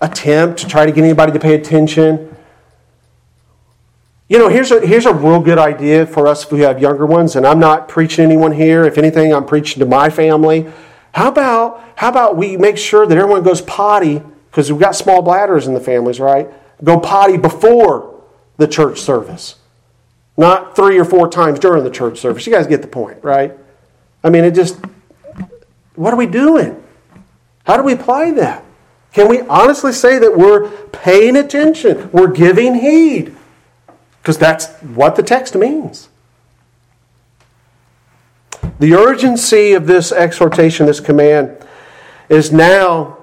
attempt 0.01 0.61
to 0.61 0.67
try 0.67 0.87
to 0.87 0.93
get 0.93 1.05
anybody 1.05 1.33
to 1.33 1.39
pay 1.39 1.55
attention. 1.55 2.35
You 4.29 4.39
know, 4.39 4.49
here's 4.49 4.71
a 4.71 4.87
here's 4.87 5.07
a 5.07 5.15
real 5.15 5.41
good 5.41 5.59
idea 5.59 6.07
for 6.07 6.27
us 6.27 6.45
if 6.45 6.53
we 6.53 6.61
have 6.61 6.81
younger 6.81 7.07
ones, 7.07 7.35
and 7.35 7.47
I'm 7.47 7.59
not 7.59 7.89
preaching 7.89 8.25
anyone 8.25 8.53
here. 8.53 8.85
If 8.85 8.99
anything, 8.99 9.33
I'm 9.33 9.47
preaching 9.47 9.81
to 9.81 9.87
my 9.87 10.11
family. 10.11 10.71
How 11.13 11.29
about 11.29 11.83
how 11.97 12.11
about 12.11 12.37
we 12.37 12.59
make 12.59 12.77
sure 12.77 13.07
that 13.07 13.17
everyone 13.17 13.43
goes 13.43 13.63
potty 13.63 14.23
because 14.51 14.71
we've 14.71 14.81
got 14.81 14.95
small 14.95 15.23
bladders 15.23 15.67
in 15.67 15.73
the 15.73 15.81
families, 15.81 16.21
right? 16.21 16.49
Go 16.85 17.01
potty 17.01 17.39
before 17.39 18.23
the 18.59 18.69
church 18.69 19.01
service. 19.01 19.57
Not 20.37 20.77
three 20.77 20.99
or 20.99 21.05
four 21.05 21.29
times 21.29 21.59
during 21.59 21.83
the 21.83 21.91
church 21.91 22.19
service. 22.19 22.47
You 22.47 22.53
guys 22.53 22.67
get 22.67 22.83
the 22.83 22.89
point, 22.89 23.25
right? 23.25 23.53
I 24.23 24.31
mean, 24.31 24.45
it 24.45 24.55
just, 24.55 24.79
what 25.97 26.13
are 26.13 26.17
we 26.17 26.27
doing? 26.27 26.83
How 27.65 27.77
do 27.77 27.83
we 27.83 27.95
apply 27.95 28.33
that? 28.33 28.65
Can 29.13 29.29
we 29.29 29.41
honestly 29.43 29.93
say 29.93 30.19
that 30.19 30.37
we're 30.37 30.71
paying 30.89 31.37
attention? 31.37 32.11
We're 32.13 32.31
giving 32.31 32.77
heed? 32.77 33.35
Because 34.29 34.37
that's 34.37 34.67
what 34.83 35.17
the 35.17 35.23
text 35.23 35.55
means. 35.55 36.11
The 38.79 38.93
urgency 38.93 39.73
of 39.73 39.87
this 39.87 40.13
exhortation, 40.13 40.85
this 40.85 41.01
command, 41.01 41.57
is 42.29 42.53
now 42.53 43.17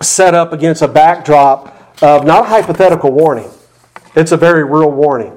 set 0.00 0.32
up 0.32 0.52
against 0.52 0.82
a 0.82 0.86
backdrop 0.86 2.00
of 2.00 2.24
not 2.24 2.44
a 2.44 2.48
hypothetical 2.48 3.10
warning, 3.10 3.50
it's 4.14 4.30
a 4.30 4.36
very 4.36 4.62
real 4.62 4.92
warning. 4.92 5.36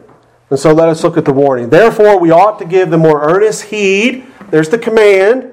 And 0.52 0.60
so 0.60 0.74
let 0.74 0.90
us 0.90 1.04
look 1.04 1.18
at 1.18 1.26
the 1.26 1.34
warning. 1.34 1.72
Therefore, 1.72 2.20
we 2.20 2.30
ought 2.30 2.60
to 2.60 2.66
give 2.66 2.92
the 2.92 3.00
more 3.00 3.24
earnest 3.24 3.64
heed, 3.64 4.28
there's 4.52 4.70
the 4.70 4.78
command, 4.78 5.52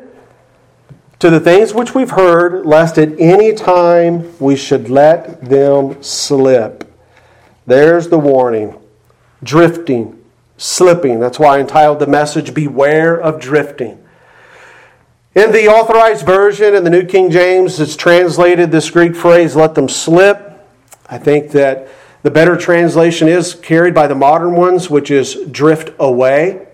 to 1.20 1.30
the 1.30 1.40
things 1.40 1.72
which 1.72 1.94
we've 1.94 2.10
heard, 2.10 2.66
lest 2.66 2.98
at 2.98 3.18
any 3.18 3.54
time 3.54 4.38
we 4.38 4.54
should 4.54 4.90
let 4.90 5.40
them 5.40 6.02
slip. 6.02 6.92
There's 7.66 8.08
the 8.08 8.18
warning 8.18 8.78
drifting, 9.44 10.20
slipping. 10.56 11.20
That's 11.20 11.38
why 11.38 11.56
I 11.56 11.60
entitled 11.60 12.00
the 12.00 12.06
message, 12.06 12.54
Beware 12.54 13.20
of 13.20 13.40
Drifting. 13.40 14.00
In 15.34 15.52
the 15.52 15.66
authorized 15.66 16.24
version, 16.24 16.74
in 16.74 16.84
the 16.84 16.90
New 16.90 17.04
King 17.04 17.30
James, 17.30 17.80
it's 17.80 17.96
translated 17.96 18.70
this 18.70 18.88
Greek 18.90 19.16
phrase, 19.16 19.56
let 19.56 19.74
them 19.74 19.88
slip. 19.88 20.64
I 21.08 21.18
think 21.18 21.50
that 21.52 21.88
the 22.22 22.30
better 22.30 22.56
translation 22.56 23.28
is 23.28 23.54
carried 23.54 23.94
by 23.94 24.06
the 24.06 24.14
modern 24.14 24.54
ones, 24.54 24.88
which 24.88 25.10
is 25.10 25.34
drift 25.50 25.92
away. 25.98 26.68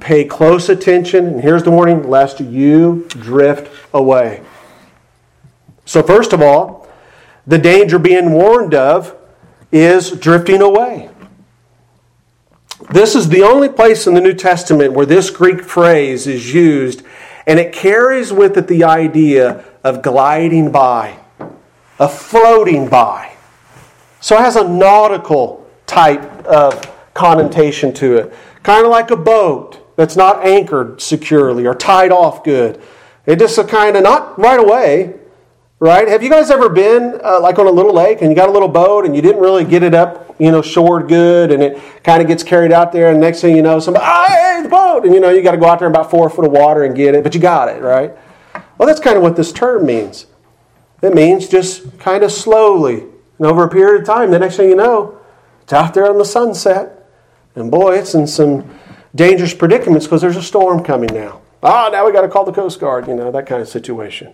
Pay 0.00 0.24
close 0.24 0.68
attention, 0.68 1.26
and 1.26 1.40
here's 1.40 1.64
the 1.64 1.70
warning 1.70 2.08
lest 2.08 2.40
you 2.40 3.06
drift 3.08 3.70
away. 3.92 4.42
So, 5.84 6.02
first 6.02 6.32
of 6.32 6.40
all, 6.40 6.88
the 7.46 7.58
danger 7.58 7.98
being 7.98 8.32
warned 8.32 8.74
of 8.74 9.16
is 9.72 10.12
drifting 10.12 10.62
away. 10.62 11.10
This 12.92 13.14
is 13.14 13.30
the 13.30 13.42
only 13.42 13.70
place 13.70 14.06
in 14.06 14.12
the 14.12 14.20
New 14.20 14.34
Testament 14.34 14.92
where 14.92 15.06
this 15.06 15.30
Greek 15.30 15.62
phrase 15.62 16.26
is 16.26 16.52
used, 16.52 17.02
and 17.46 17.58
it 17.58 17.72
carries 17.72 18.34
with 18.34 18.58
it 18.58 18.68
the 18.68 18.84
idea 18.84 19.64
of 19.82 20.02
gliding 20.02 20.70
by, 20.70 21.18
of 21.98 22.12
floating 22.12 22.90
by. 22.90 23.34
So 24.20 24.36
it 24.36 24.40
has 24.40 24.56
a 24.56 24.68
nautical 24.68 25.66
type 25.86 26.22
of 26.44 26.86
connotation 27.14 27.94
to 27.94 28.16
it, 28.18 28.34
kind 28.62 28.84
of 28.84 28.90
like 28.90 29.10
a 29.10 29.16
boat 29.16 29.96
that's 29.96 30.14
not 30.14 30.44
anchored 30.46 31.00
securely 31.00 31.66
or 31.66 31.74
tied 31.74 32.12
off 32.12 32.44
good. 32.44 32.78
It 33.24 33.38
just 33.38 33.56
a 33.56 33.64
kind 33.64 33.96
of 33.96 34.02
not 34.02 34.38
right 34.38 34.60
away, 34.60 35.14
right? 35.82 36.06
Have 36.06 36.22
you 36.22 36.30
guys 36.30 36.48
ever 36.52 36.68
been 36.68 37.20
uh, 37.24 37.40
like 37.40 37.58
on 37.58 37.66
a 37.66 37.70
little 37.70 37.92
lake 37.92 38.22
and 38.22 38.30
you 38.30 38.36
got 38.36 38.48
a 38.48 38.52
little 38.52 38.68
boat 38.68 39.04
and 39.04 39.16
you 39.16 39.20
didn't 39.20 39.40
really 39.40 39.64
get 39.64 39.82
it 39.82 39.94
up, 39.94 40.32
you 40.38 40.52
know, 40.52 40.62
shored 40.62 41.08
good 41.08 41.50
and 41.50 41.60
it 41.60 41.76
kind 42.04 42.22
of 42.22 42.28
gets 42.28 42.44
carried 42.44 42.70
out 42.70 42.92
there 42.92 43.10
and 43.10 43.20
next 43.20 43.40
thing 43.40 43.56
you 43.56 43.62
know, 43.62 43.80
somebody, 43.80 44.04
ah, 44.06 44.26
hey, 44.28 44.62
the 44.62 44.68
boat! 44.68 45.04
And 45.04 45.12
you 45.12 45.18
know, 45.18 45.30
you 45.30 45.42
got 45.42 45.50
to 45.50 45.56
go 45.56 45.66
out 45.66 45.80
there 45.80 45.88
in 45.88 45.92
about 45.92 46.08
four 46.08 46.30
foot 46.30 46.44
of 46.44 46.52
water 46.52 46.84
and 46.84 46.94
get 46.94 47.16
it, 47.16 47.24
but 47.24 47.34
you 47.34 47.40
got 47.40 47.68
it, 47.68 47.82
right? 47.82 48.12
Well, 48.78 48.86
that's 48.86 49.00
kind 49.00 49.16
of 49.16 49.24
what 49.24 49.34
this 49.34 49.52
term 49.52 49.84
means. 49.84 50.26
It 51.02 51.14
means 51.14 51.48
just 51.48 51.98
kind 51.98 52.22
of 52.22 52.30
slowly 52.30 53.00
and 53.38 53.46
over 53.48 53.64
a 53.64 53.68
period 53.68 54.02
of 54.02 54.06
time. 54.06 54.30
The 54.30 54.38
next 54.38 54.58
thing 54.58 54.68
you 54.68 54.76
know, 54.76 55.18
it's 55.62 55.72
out 55.72 55.94
there 55.94 56.08
on 56.08 56.16
the 56.16 56.24
sunset. 56.24 57.10
And 57.56 57.72
boy, 57.72 57.98
it's 57.98 58.14
in 58.14 58.28
some 58.28 58.70
dangerous 59.16 59.52
predicaments 59.52 60.06
because 60.06 60.20
there's 60.20 60.36
a 60.36 60.42
storm 60.44 60.84
coming 60.84 61.12
now. 61.12 61.42
Ah, 61.60 61.88
now 61.90 62.06
we 62.06 62.12
got 62.12 62.22
to 62.22 62.28
call 62.28 62.44
the 62.44 62.52
Coast 62.52 62.78
Guard, 62.78 63.08
you 63.08 63.16
know, 63.16 63.32
that 63.32 63.46
kind 63.46 63.60
of 63.60 63.68
situation. 63.68 64.32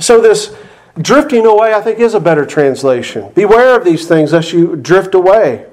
So, 0.00 0.20
this 0.20 0.56
drifting 1.00 1.46
away, 1.46 1.74
I 1.74 1.80
think, 1.80 1.98
is 1.98 2.14
a 2.14 2.20
better 2.20 2.44
translation. 2.44 3.30
Beware 3.34 3.76
of 3.76 3.84
these 3.84 4.08
things 4.08 4.32
lest 4.32 4.52
you 4.52 4.76
drift 4.76 5.14
away. 5.14 5.66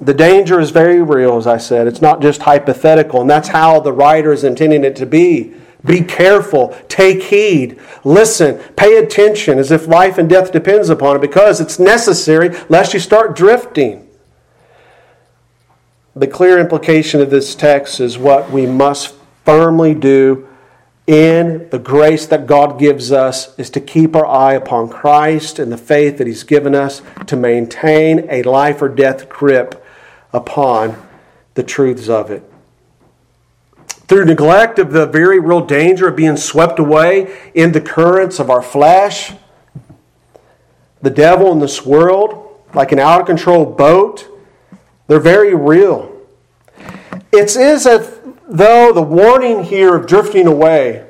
The 0.00 0.14
danger 0.14 0.60
is 0.60 0.70
very 0.70 1.02
real, 1.02 1.36
as 1.36 1.46
I 1.46 1.58
said. 1.58 1.86
It's 1.86 2.02
not 2.02 2.20
just 2.20 2.42
hypothetical, 2.42 3.20
and 3.20 3.30
that's 3.30 3.48
how 3.48 3.80
the 3.80 3.92
writer 3.92 4.32
is 4.32 4.44
intending 4.44 4.84
it 4.84 4.96
to 4.96 5.06
be. 5.06 5.54
Be 5.84 6.00
careful, 6.00 6.74
take 6.88 7.24
heed, 7.24 7.78
listen, 8.04 8.58
pay 8.74 8.96
attention 8.96 9.58
as 9.58 9.70
if 9.70 9.86
life 9.86 10.16
and 10.16 10.30
death 10.30 10.50
depends 10.50 10.88
upon 10.88 11.16
it 11.16 11.20
because 11.20 11.60
it's 11.60 11.78
necessary 11.78 12.56
lest 12.70 12.94
you 12.94 13.00
start 13.00 13.36
drifting. 13.36 14.08
The 16.16 16.26
clear 16.26 16.58
implication 16.58 17.20
of 17.20 17.28
this 17.28 17.54
text 17.54 18.00
is 18.00 18.16
what 18.16 18.50
we 18.50 18.64
must 18.64 19.14
firmly 19.44 19.94
do 19.94 20.48
in 21.06 21.68
the 21.68 21.78
grace 21.78 22.26
that 22.26 22.46
God 22.46 22.78
gives 22.78 23.12
us 23.12 23.58
is 23.58 23.68
to 23.70 23.80
keep 23.80 24.16
our 24.16 24.26
eye 24.26 24.54
upon 24.54 24.88
Christ 24.88 25.58
and 25.58 25.70
the 25.70 25.76
faith 25.76 26.18
that 26.18 26.26
He's 26.26 26.44
given 26.44 26.74
us 26.74 27.02
to 27.26 27.36
maintain 27.36 28.26
a 28.30 28.42
life 28.42 28.80
or 28.80 28.88
death 28.88 29.28
grip 29.28 29.84
upon 30.32 30.96
the 31.54 31.62
truths 31.62 32.08
of 32.08 32.30
it. 32.30 32.42
Through 34.08 34.26
neglect 34.26 34.78
of 34.78 34.92
the 34.92 35.06
very 35.06 35.38
real 35.38 35.64
danger 35.64 36.08
of 36.08 36.16
being 36.16 36.36
swept 36.36 36.78
away 36.78 37.36
in 37.54 37.72
the 37.72 37.80
currents 37.80 38.38
of 38.38 38.50
our 38.50 38.62
flesh, 38.62 39.32
the 41.02 41.10
devil 41.10 41.52
in 41.52 41.58
this 41.58 41.84
world, 41.84 42.62
like 42.74 42.92
an 42.92 42.98
out 42.98 43.20
of 43.20 43.26
control 43.26 43.66
boat, 43.66 44.26
they're 45.06 45.20
very 45.20 45.54
real. 45.54 46.10
It's 47.30 47.56
as 47.56 47.84
if 47.86 48.13
though 48.48 48.92
the 48.92 49.02
warning 49.02 49.64
here 49.64 49.94
of 49.94 50.06
drifting 50.06 50.46
away, 50.46 51.06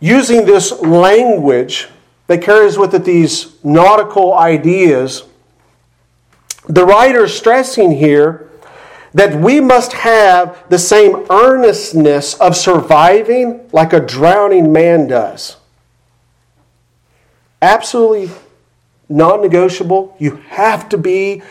using 0.00 0.44
this 0.44 0.72
language 0.80 1.88
that 2.26 2.42
carries 2.42 2.78
with 2.78 2.94
it 2.94 3.04
these 3.04 3.62
nautical 3.64 4.34
ideas, 4.34 5.24
the 6.68 6.84
writer 6.84 7.24
is 7.24 7.36
stressing 7.36 7.92
here 7.92 8.50
that 9.14 9.34
we 9.38 9.60
must 9.60 9.92
have 9.92 10.64
the 10.68 10.78
same 10.78 11.26
earnestness 11.30 12.34
of 12.34 12.56
surviving 12.56 13.68
like 13.72 13.92
a 13.92 14.00
drowning 14.00 14.72
man 14.72 15.06
does. 15.06 15.56
Absolutely 17.60 18.30
non 19.08 19.42
negotiable. 19.42 20.16
You 20.18 20.36
have 20.48 20.88
to 20.88 20.98
be 20.98 21.42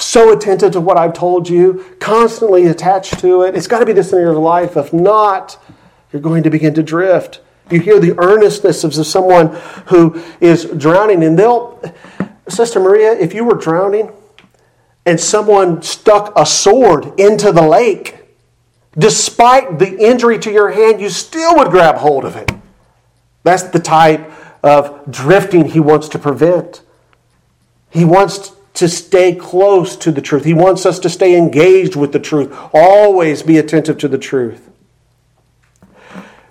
so 0.00 0.32
attentive 0.32 0.72
to 0.72 0.80
what 0.80 0.96
I've 0.96 1.12
told 1.12 1.48
you, 1.48 1.84
constantly 2.00 2.66
attached 2.66 3.18
to 3.20 3.42
it. 3.42 3.54
It's 3.54 3.66
got 3.66 3.80
to 3.80 3.86
be 3.86 3.92
this 3.92 4.12
in 4.12 4.20
your 4.20 4.34
life. 4.34 4.76
If 4.76 4.92
not, 4.92 5.58
you're 6.12 6.22
going 6.22 6.42
to 6.42 6.50
begin 6.50 6.74
to 6.74 6.82
drift. 6.82 7.40
You 7.70 7.80
hear 7.80 8.00
the 8.00 8.18
earnestness 8.18 8.82
of 8.82 8.94
someone 8.94 9.54
who 9.86 10.22
is 10.40 10.64
drowning, 10.64 11.22
and 11.22 11.38
they'll, 11.38 11.80
Sister 12.48 12.80
Maria, 12.80 13.12
if 13.12 13.32
you 13.32 13.44
were 13.44 13.54
drowning 13.54 14.12
and 15.06 15.20
someone 15.20 15.82
stuck 15.82 16.32
a 16.36 16.44
sword 16.44 17.18
into 17.18 17.52
the 17.52 17.62
lake, 17.62 18.16
despite 18.98 19.78
the 19.78 19.96
injury 19.98 20.38
to 20.40 20.50
your 20.50 20.70
hand, 20.70 21.00
you 21.00 21.08
still 21.08 21.56
would 21.56 21.70
grab 21.70 21.96
hold 21.96 22.24
of 22.24 22.36
it. 22.36 22.50
That's 23.44 23.62
the 23.62 23.78
type 23.78 24.32
of 24.64 25.10
drifting 25.10 25.66
he 25.66 25.80
wants 25.80 26.08
to 26.10 26.18
prevent. 26.18 26.82
He 27.88 28.04
wants 28.04 28.52
to 28.80 28.88
stay 28.88 29.34
close 29.34 29.94
to 29.94 30.10
the 30.10 30.22
truth. 30.22 30.44
He 30.44 30.54
wants 30.54 30.86
us 30.86 30.98
to 31.00 31.10
stay 31.10 31.36
engaged 31.36 31.96
with 31.96 32.12
the 32.12 32.18
truth, 32.18 32.50
always 32.72 33.42
be 33.42 33.58
attentive 33.58 33.98
to 33.98 34.08
the 34.08 34.16
truth. 34.16 34.70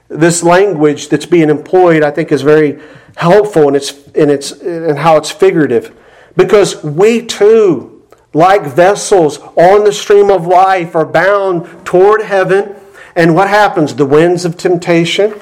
This 0.10 0.44
language 0.44 1.10
that's 1.10 1.26
being 1.26 1.50
employed, 1.50 2.04
I 2.04 2.12
think, 2.12 2.32
is 2.32 2.44
very 2.44 2.80
helpful 3.18 3.68
in, 3.68 3.76
its, 3.76 4.08
in, 4.10 4.30
its, 4.30 4.52
in 4.52 4.96
how 4.98 5.18
it's 5.18 5.32
figurative. 5.32 5.92
Because 6.38 6.84
we 6.84 7.26
too, 7.26 8.08
like 8.32 8.62
vessels 8.62 9.40
on 9.40 9.84
the 9.84 9.92
stream 9.92 10.30
of 10.30 10.46
life, 10.46 10.96
are 10.96 11.08
bound 11.08 11.84
toward 11.84 12.22
heaven. 12.22 12.76
And 13.16 13.34
what 13.34 13.50
happens? 13.50 13.96
The 13.96 14.06
winds 14.06 14.46
of 14.46 14.56
temptation, 14.56 15.34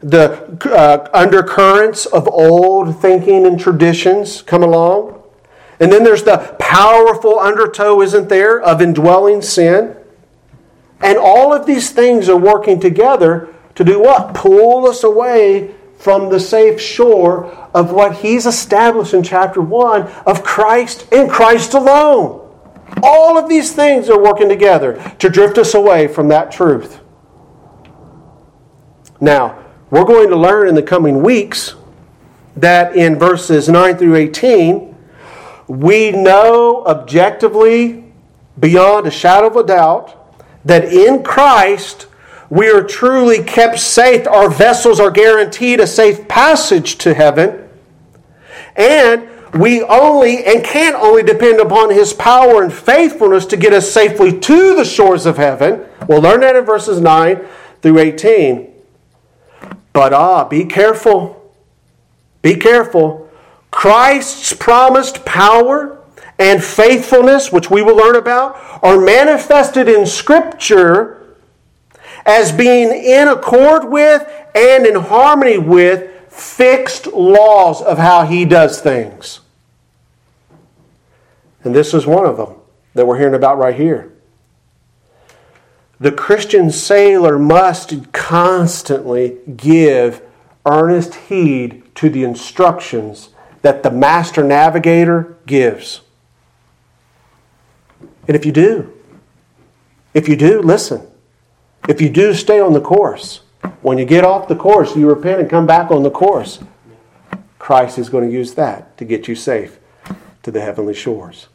the 0.00 0.58
uh, 0.64 1.08
undercurrents 1.14 2.06
of 2.06 2.26
old 2.26 3.00
thinking 3.00 3.46
and 3.46 3.58
traditions 3.58 4.42
come 4.42 4.64
along. 4.64 5.20
And 5.80 5.92
then 5.92 6.04
there's 6.04 6.22
the 6.22 6.56
powerful 6.58 7.38
undertow, 7.38 8.00
isn't 8.00 8.28
there, 8.28 8.60
of 8.60 8.80
indwelling 8.80 9.42
sin. 9.42 9.96
And 11.00 11.18
all 11.18 11.52
of 11.52 11.66
these 11.66 11.90
things 11.90 12.28
are 12.28 12.38
working 12.38 12.80
together 12.80 13.54
to 13.74 13.84
do 13.84 14.00
what? 14.00 14.34
Pull 14.34 14.86
us 14.86 15.02
away 15.02 15.74
from 15.98 16.30
the 16.30 16.40
safe 16.40 16.80
shore 16.80 17.46
of 17.74 17.92
what 17.92 18.16
he's 18.16 18.46
established 18.46 19.14
in 19.14 19.22
chapter 19.22 19.60
1 19.60 20.02
of 20.26 20.44
Christ 20.44 21.06
and 21.12 21.30
Christ 21.30 21.74
alone. 21.74 22.40
All 23.02 23.38
of 23.38 23.48
these 23.48 23.72
things 23.72 24.08
are 24.08 24.22
working 24.22 24.48
together 24.48 25.14
to 25.18 25.28
drift 25.28 25.58
us 25.58 25.74
away 25.74 26.06
from 26.06 26.28
that 26.28 26.52
truth. 26.52 27.00
Now, 29.20 29.64
we're 29.90 30.04
going 30.04 30.28
to 30.28 30.36
learn 30.36 30.68
in 30.68 30.74
the 30.74 30.82
coming 30.82 31.22
weeks 31.22 31.74
that 32.56 32.94
in 32.94 33.18
verses 33.18 33.68
9 33.68 33.96
through 33.96 34.16
18, 34.16 34.93
we 35.66 36.10
know 36.10 36.84
objectively, 36.86 38.04
beyond 38.58 39.06
a 39.06 39.10
shadow 39.10 39.46
of 39.46 39.56
a 39.56 39.64
doubt, 39.64 40.16
that 40.64 40.84
in 40.84 41.22
Christ 41.22 42.06
we 42.50 42.68
are 42.70 42.82
truly 42.82 43.42
kept 43.42 43.78
safe. 43.78 44.26
Our 44.26 44.50
vessels 44.50 45.00
are 45.00 45.10
guaranteed 45.10 45.80
a 45.80 45.86
safe 45.86 46.28
passage 46.28 46.98
to 46.98 47.14
heaven. 47.14 47.68
And 48.76 49.28
we 49.54 49.82
only 49.82 50.44
and 50.44 50.64
can 50.64 50.94
only 50.94 51.22
depend 51.22 51.60
upon 51.60 51.90
His 51.90 52.12
power 52.12 52.62
and 52.62 52.72
faithfulness 52.72 53.46
to 53.46 53.56
get 53.56 53.72
us 53.72 53.90
safely 53.90 54.38
to 54.40 54.74
the 54.74 54.84
shores 54.84 55.26
of 55.26 55.36
heaven. 55.36 55.84
We'll 56.08 56.22
learn 56.22 56.40
that 56.40 56.56
in 56.56 56.64
verses 56.64 57.00
9 57.00 57.40
through 57.80 57.98
18. 57.98 58.72
But 59.92 60.12
ah, 60.12 60.44
be 60.44 60.64
careful. 60.64 61.52
Be 62.42 62.56
careful 62.56 63.23
Christ's 63.74 64.52
promised 64.52 65.24
power 65.24 65.98
and 66.38 66.62
faithfulness, 66.62 67.50
which 67.50 67.70
we 67.70 67.82
will 67.82 67.96
learn 67.96 68.14
about, 68.14 68.56
are 68.84 69.00
manifested 69.00 69.88
in 69.88 70.06
Scripture 70.06 71.36
as 72.24 72.52
being 72.52 72.90
in 72.90 73.26
accord 73.26 73.90
with 73.90 74.30
and 74.54 74.86
in 74.86 74.94
harmony 74.94 75.58
with 75.58 76.08
fixed 76.32 77.08
laws 77.08 77.82
of 77.82 77.98
how 77.98 78.24
he 78.24 78.44
does 78.44 78.80
things. 78.80 79.40
And 81.64 81.74
this 81.74 81.92
is 81.92 82.06
one 82.06 82.24
of 82.24 82.36
them 82.36 82.54
that 82.94 83.08
we're 83.08 83.18
hearing 83.18 83.34
about 83.34 83.58
right 83.58 83.74
here. 83.74 84.12
The 85.98 86.12
Christian 86.12 86.70
sailor 86.70 87.40
must 87.40 88.12
constantly 88.12 89.38
give 89.56 90.22
earnest 90.64 91.16
heed 91.16 91.92
to 91.96 92.08
the 92.08 92.22
instructions 92.22 93.30
that 93.64 93.82
the 93.82 93.90
master 93.90 94.44
navigator 94.44 95.38
gives. 95.46 96.02
And 98.28 98.36
if 98.36 98.44
you 98.44 98.52
do, 98.52 98.92
if 100.12 100.28
you 100.28 100.36
do, 100.36 100.60
listen. 100.60 101.06
If 101.88 101.98
you 101.98 102.10
do 102.10 102.34
stay 102.34 102.60
on 102.60 102.74
the 102.74 102.80
course, 102.80 103.40
when 103.80 103.96
you 103.96 104.04
get 104.04 104.22
off 104.22 104.48
the 104.48 104.54
course, 104.54 104.94
you 104.94 105.08
repent 105.08 105.40
and 105.40 105.48
come 105.48 105.66
back 105.66 105.90
on 105.90 106.02
the 106.02 106.10
course. 106.10 106.62
Christ 107.58 107.98
is 107.98 108.10
going 108.10 108.28
to 108.28 108.32
use 108.32 108.52
that 108.54 108.98
to 108.98 109.04
get 109.06 109.28
you 109.28 109.34
safe 109.34 109.78
to 110.42 110.50
the 110.50 110.60
heavenly 110.60 110.94
shores. 110.94 111.48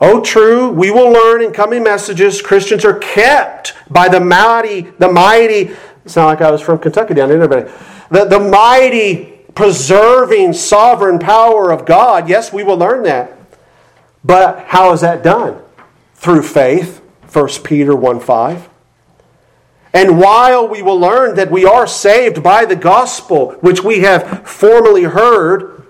Oh, 0.00 0.20
true, 0.20 0.70
we 0.70 0.92
will 0.92 1.10
learn 1.10 1.42
in 1.42 1.52
coming 1.52 1.82
messages 1.82 2.40
Christians 2.40 2.84
are 2.84 2.98
kept 2.98 3.74
by 3.90 4.08
the 4.08 4.20
mighty, 4.20 4.82
the 4.82 5.10
mighty, 5.10 5.72
sound 6.06 6.28
like 6.28 6.40
I 6.40 6.50
was 6.52 6.60
from 6.60 6.78
Kentucky 6.78 7.14
down 7.14 7.28
there, 7.28 7.42
everybody. 7.42 7.72
The, 8.10 8.24
the 8.24 8.38
mighty, 8.38 9.31
preserving, 9.54 10.52
sovereign 10.54 11.18
power 11.18 11.70
of 11.70 11.84
God. 11.86 12.28
Yes, 12.28 12.52
we 12.52 12.62
will 12.62 12.76
learn 12.76 13.02
that. 13.04 13.36
But 14.24 14.66
how 14.66 14.92
is 14.92 15.00
that 15.00 15.22
done? 15.22 15.60
Through 16.14 16.42
faith, 16.42 17.00
1 17.32 17.48
Peter 17.64 17.94
1 17.96 18.20
5. 18.20 18.68
And 19.94 20.18
while 20.18 20.66
we 20.66 20.80
will 20.80 20.98
learn 20.98 21.34
that 21.36 21.50
we 21.50 21.64
are 21.64 21.86
saved 21.86 22.42
by 22.42 22.64
the 22.64 22.76
gospel, 22.76 23.52
which 23.60 23.84
we 23.84 24.00
have 24.00 24.48
formerly 24.48 25.02
heard, 25.02 25.86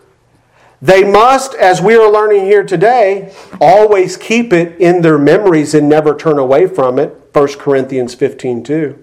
they 0.80 1.04
must, 1.04 1.54
as 1.54 1.80
we 1.80 1.94
are 1.94 2.10
learning 2.10 2.46
here 2.46 2.64
today, 2.64 3.32
always 3.60 4.16
keep 4.16 4.52
it 4.52 4.80
in 4.80 5.02
their 5.02 5.18
memories 5.18 5.74
and 5.74 5.88
never 5.88 6.16
turn 6.16 6.38
away 6.38 6.66
from 6.66 6.98
it. 6.98 7.16
1 7.32 7.48
Corinthians 7.58 8.14
15 8.14 8.64
2. 8.64 9.01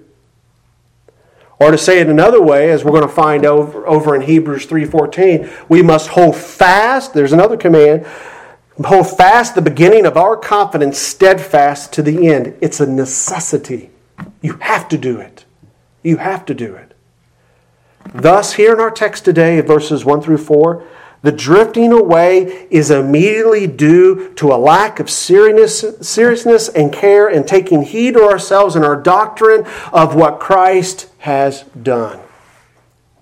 Or 1.60 1.72
to 1.72 1.78
say 1.78 2.00
it 2.00 2.08
another 2.08 2.42
way, 2.42 2.72
as 2.72 2.86
we're 2.86 2.92
going 2.92 3.04
to 3.04 3.10
find 3.10 3.46
over, 3.46 3.86
over 3.86 4.16
in 4.16 4.22
Hebrews 4.22 4.66
3:14, 4.66 5.50
we 5.68 5.82
must 5.82 6.10
hold 6.10 6.38
fast, 6.38 7.14
there's 7.14 7.34
another 7.34 7.58
command, 7.58 8.06
hold 8.86 9.10
fast 9.10 9.56
the 9.56 9.62
beginning 9.62 10.06
of 10.06 10.16
our 10.16 10.38
confidence 10.38 10.98
steadfast 10.98 11.92
to 11.94 12.02
the 12.02 12.30
end. 12.30 12.56
It's 12.62 12.80
a 12.80 12.88
necessity. 12.88 13.90
You 14.42 14.54
have 14.62 14.88
to 14.88 14.98
do 14.98 15.20
it. 15.20 15.44
You 16.02 16.18
have 16.18 16.46
to 16.46 16.54
do 16.54 16.76
it. 16.76 16.96
Thus, 18.14 18.54
here 18.54 18.74
in 18.74 18.80
our 18.80 18.90
text 18.90 19.26
today, 19.26 19.60
verses 19.60 20.06
1 20.06 20.22
through 20.22 20.38
4, 20.38 20.84
the 21.22 21.34
drifting 21.34 21.92
away 21.92 22.68
is 22.72 22.90
immediately 22.90 23.68
due 23.68 24.34
to 24.36 24.54
a 24.54 24.56
lack 24.56 25.02
of 25.02 25.10
seriousness 25.10 26.70
and 26.70 26.94
care 26.94 27.28
and 27.28 27.46
taking 27.46 27.82
heed 27.84 28.14
to 28.14 28.24
ourselves 28.24 28.78
and 28.78 28.86
our 28.86 28.96
doctrine 28.96 29.66
of 29.92 30.16
what 30.16 30.40
Christ 30.40 31.09
has 31.20 31.64
done. 31.82 32.20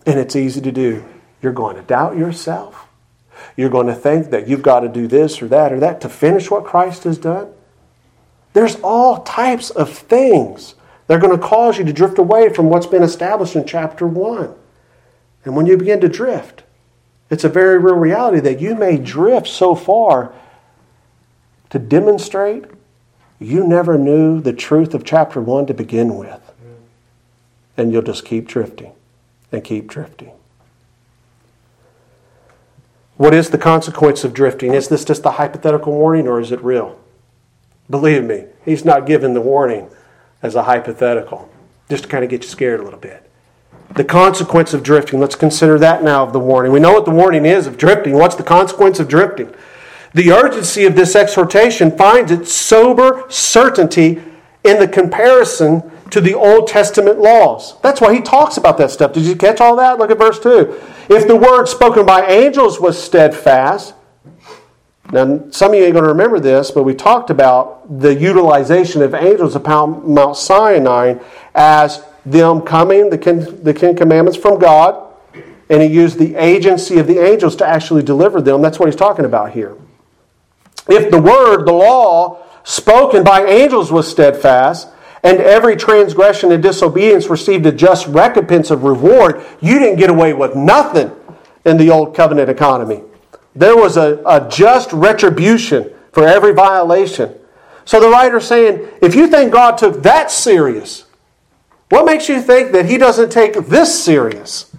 And 0.05 0.19
it's 0.19 0.35
easy 0.35 0.61
to 0.61 0.71
do. 0.71 1.05
You're 1.41 1.53
going 1.53 1.75
to 1.75 1.81
doubt 1.81 2.17
yourself. 2.17 2.87
You're 3.55 3.69
going 3.69 3.87
to 3.87 3.95
think 3.95 4.29
that 4.29 4.47
you've 4.47 4.61
got 4.61 4.81
to 4.81 4.87
do 4.87 5.07
this 5.07 5.41
or 5.41 5.47
that 5.49 5.71
or 5.71 5.79
that 5.79 6.01
to 6.01 6.09
finish 6.09 6.49
what 6.49 6.65
Christ 6.65 7.03
has 7.03 7.17
done. 7.17 7.51
There's 8.53 8.75
all 8.77 9.21
types 9.23 9.69
of 9.69 9.95
things 9.95 10.75
that 11.05 11.15
are 11.15 11.19
going 11.19 11.37
to 11.37 11.45
cause 11.45 11.77
you 11.77 11.85
to 11.85 11.93
drift 11.93 12.17
away 12.17 12.51
from 12.51 12.67
what's 12.69 12.87
been 12.87 13.03
established 13.03 13.55
in 13.55 13.65
chapter 13.65 14.07
1. 14.07 14.53
And 15.45 15.55
when 15.55 15.65
you 15.65 15.77
begin 15.77 16.01
to 16.01 16.09
drift, 16.09 16.63
it's 17.29 17.43
a 17.43 17.49
very 17.49 17.77
real 17.77 17.95
reality 17.95 18.39
that 18.39 18.61
you 18.61 18.75
may 18.75 18.97
drift 18.97 19.47
so 19.47 19.75
far 19.75 20.33
to 21.69 21.79
demonstrate 21.79 22.65
you 23.39 23.65
never 23.65 23.97
knew 23.97 24.41
the 24.41 24.53
truth 24.53 24.93
of 24.93 25.03
chapter 25.03 25.39
1 25.39 25.67
to 25.67 25.73
begin 25.73 26.17
with. 26.17 26.46
And 27.77 27.93
you'll 27.93 28.01
just 28.01 28.25
keep 28.25 28.47
drifting 28.47 28.91
and 29.51 29.63
keep 29.63 29.87
drifting. 29.87 30.31
What 33.15 33.33
is 33.33 33.49
the 33.49 33.57
consequence 33.57 34.23
of 34.23 34.33
drifting? 34.33 34.73
Is 34.73 34.89
this 34.89 35.05
just 35.05 35.25
a 35.25 35.31
hypothetical 35.31 35.93
warning 35.93 36.27
or 36.27 36.39
is 36.39 36.51
it 36.51 36.61
real? 36.61 36.99
Believe 37.89 38.23
me, 38.23 38.45
he's 38.65 38.83
not 38.83 39.05
giving 39.05 39.33
the 39.33 39.41
warning 39.41 39.89
as 40.43 40.55
a 40.55 40.63
hypothetical, 40.63 41.49
just 41.89 42.03
to 42.03 42.09
kind 42.09 42.23
of 42.23 42.29
get 42.29 42.43
you 42.43 42.49
scared 42.49 42.79
a 42.79 42.83
little 42.83 42.99
bit 42.99 43.27
the 43.95 44.03
consequence 44.03 44.73
of 44.73 44.83
drifting. 44.83 45.19
Let's 45.19 45.35
consider 45.35 45.79
that 45.79 46.03
now 46.03 46.23
of 46.23 46.33
the 46.33 46.39
warning. 46.39 46.71
We 46.71 46.79
know 46.79 46.93
what 46.93 47.05
the 47.05 47.11
warning 47.11 47.45
is 47.45 47.67
of 47.67 47.77
drifting. 47.77 48.13
What's 48.13 48.35
the 48.35 48.43
consequence 48.43 48.99
of 48.99 49.07
drifting? 49.07 49.53
The 50.13 50.31
urgency 50.31 50.85
of 50.85 50.95
this 50.95 51.15
exhortation 51.15 51.95
finds 51.97 52.31
its 52.31 52.51
sober 52.51 53.25
certainty 53.29 54.21
in 54.63 54.79
the 54.79 54.87
comparison 54.87 55.91
to 56.11 56.21
the 56.21 56.33
Old 56.33 56.67
Testament 56.67 57.19
laws. 57.19 57.79
That's 57.81 58.01
why 58.01 58.13
he 58.13 58.21
talks 58.21 58.57
about 58.57 58.77
that 58.77 58.91
stuff. 58.91 59.13
Did 59.13 59.23
you 59.23 59.35
catch 59.35 59.59
all 59.59 59.75
that? 59.75 59.97
Look 59.97 60.11
at 60.11 60.17
verse 60.17 60.39
2. 60.39 60.79
If 61.09 61.27
the 61.27 61.35
word 61.35 61.67
spoken 61.67 62.05
by 62.05 62.25
angels 62.25 62.79
was 62.79 63.01
steadfast, 63.01 63.93
now 65.11 65.49
some 65.51 65.71
of 65.71 65.77
you 65.77 65.85
ain't 65.85 65.93
going 65.93 66.03
to 66.03 66.09
remember 66.09 66.39
this, 66.39 66.71
but 66.71 66.83
we 66.83 66.93
talked 66.93 67.29
about 67.29 67.99
the 67.99 68.13
utilization 68.13 69.01
of 69.01 69.13
angels 69.13 69.55
upon 69.55 70.13
Mount 70.13 70.35
Sinai 70.35 71.15
as 71.55 72.03
them 72.25 72.61
coming, 72.61 73.09
the, 73.09 73.17
the 73.63 73.73
Ten 73.73 73.95
Commandments 73.95 74.37
from 74.37 74.59
God, 74.59 75.13
and 75.69 75.81
he 75.81 75.87
used 75.87 76.17
the 76.17 76.35
agency 76.35 76.99
of 76.99 77.07
the 77.07 77.19
angels 77.19 77.55
to 77.57 77.67
actually 77.67 78.03
deliver 78.03 78.41
them. 78.41 78.61
That's 78.61 78.79
what 78.79 78.87
he's 78.87 78.95
talking 78.95 79.25
about 79.25 79.51
here. 79.51 79.77
If 80.89 81.11
the 81.11 81.21
word, 81.21 81.65
the 81.65 81.73
law, 81.73 82.43
spoken 82.63 83.23
by 83.23 83.45
angels 83.45 83.91
was 83.91 84.09
steadfast, 84.09 84.89
and 85.23 85.39
every 85.39 85.75
transgression 85.75 86.51
and 86.51 86.61
disobedience 86.61 87.27
received 87.27 87.65
a 87.65 87.71
just 87.71 88.07
recompense 88.07 88.71
of 88.71 88.83
reward, 88.83 89.43
you 89.61 89.79
didn't 89.79 89.97
get 89.97 90.09
away 90.09 90.33
with 90.33 90.55
nothing 90.55 91.11
in 91.65 91.77
the 91.77 91.89
old 91.89 92.15
covenant 92.15 92.49
economy. 92.49 93.01
There 93.55 93.75
was 93.75 93.97
a, 93.97 94.21
a 94.25 94.47
just 94.49 94.93
retribution 94.93 95.91
for 96.11 96.27
every 96.27 96.53
violation. 96.53 97.33
So 97.85 97.99
the 97.99 98.09
writer's 98.09 98.45
saying, 98.45 98.87
if 99.01 99.15
you 99.15 99.27
think 99.27 99.51
God 99.51 99.77
took 99.77 100.03
that 100.03 100.29
serious, 100.29 101.05
what 101.89 102.05
makes 102.05 102.27
you 102.27 102.41
think 102.41 102.73
that 102.73 102.85
he 102.85 102.97
doesn't 102.97 103.31
take 103.31 103.53
this 103.53 104.03
serious? 104.03 104.75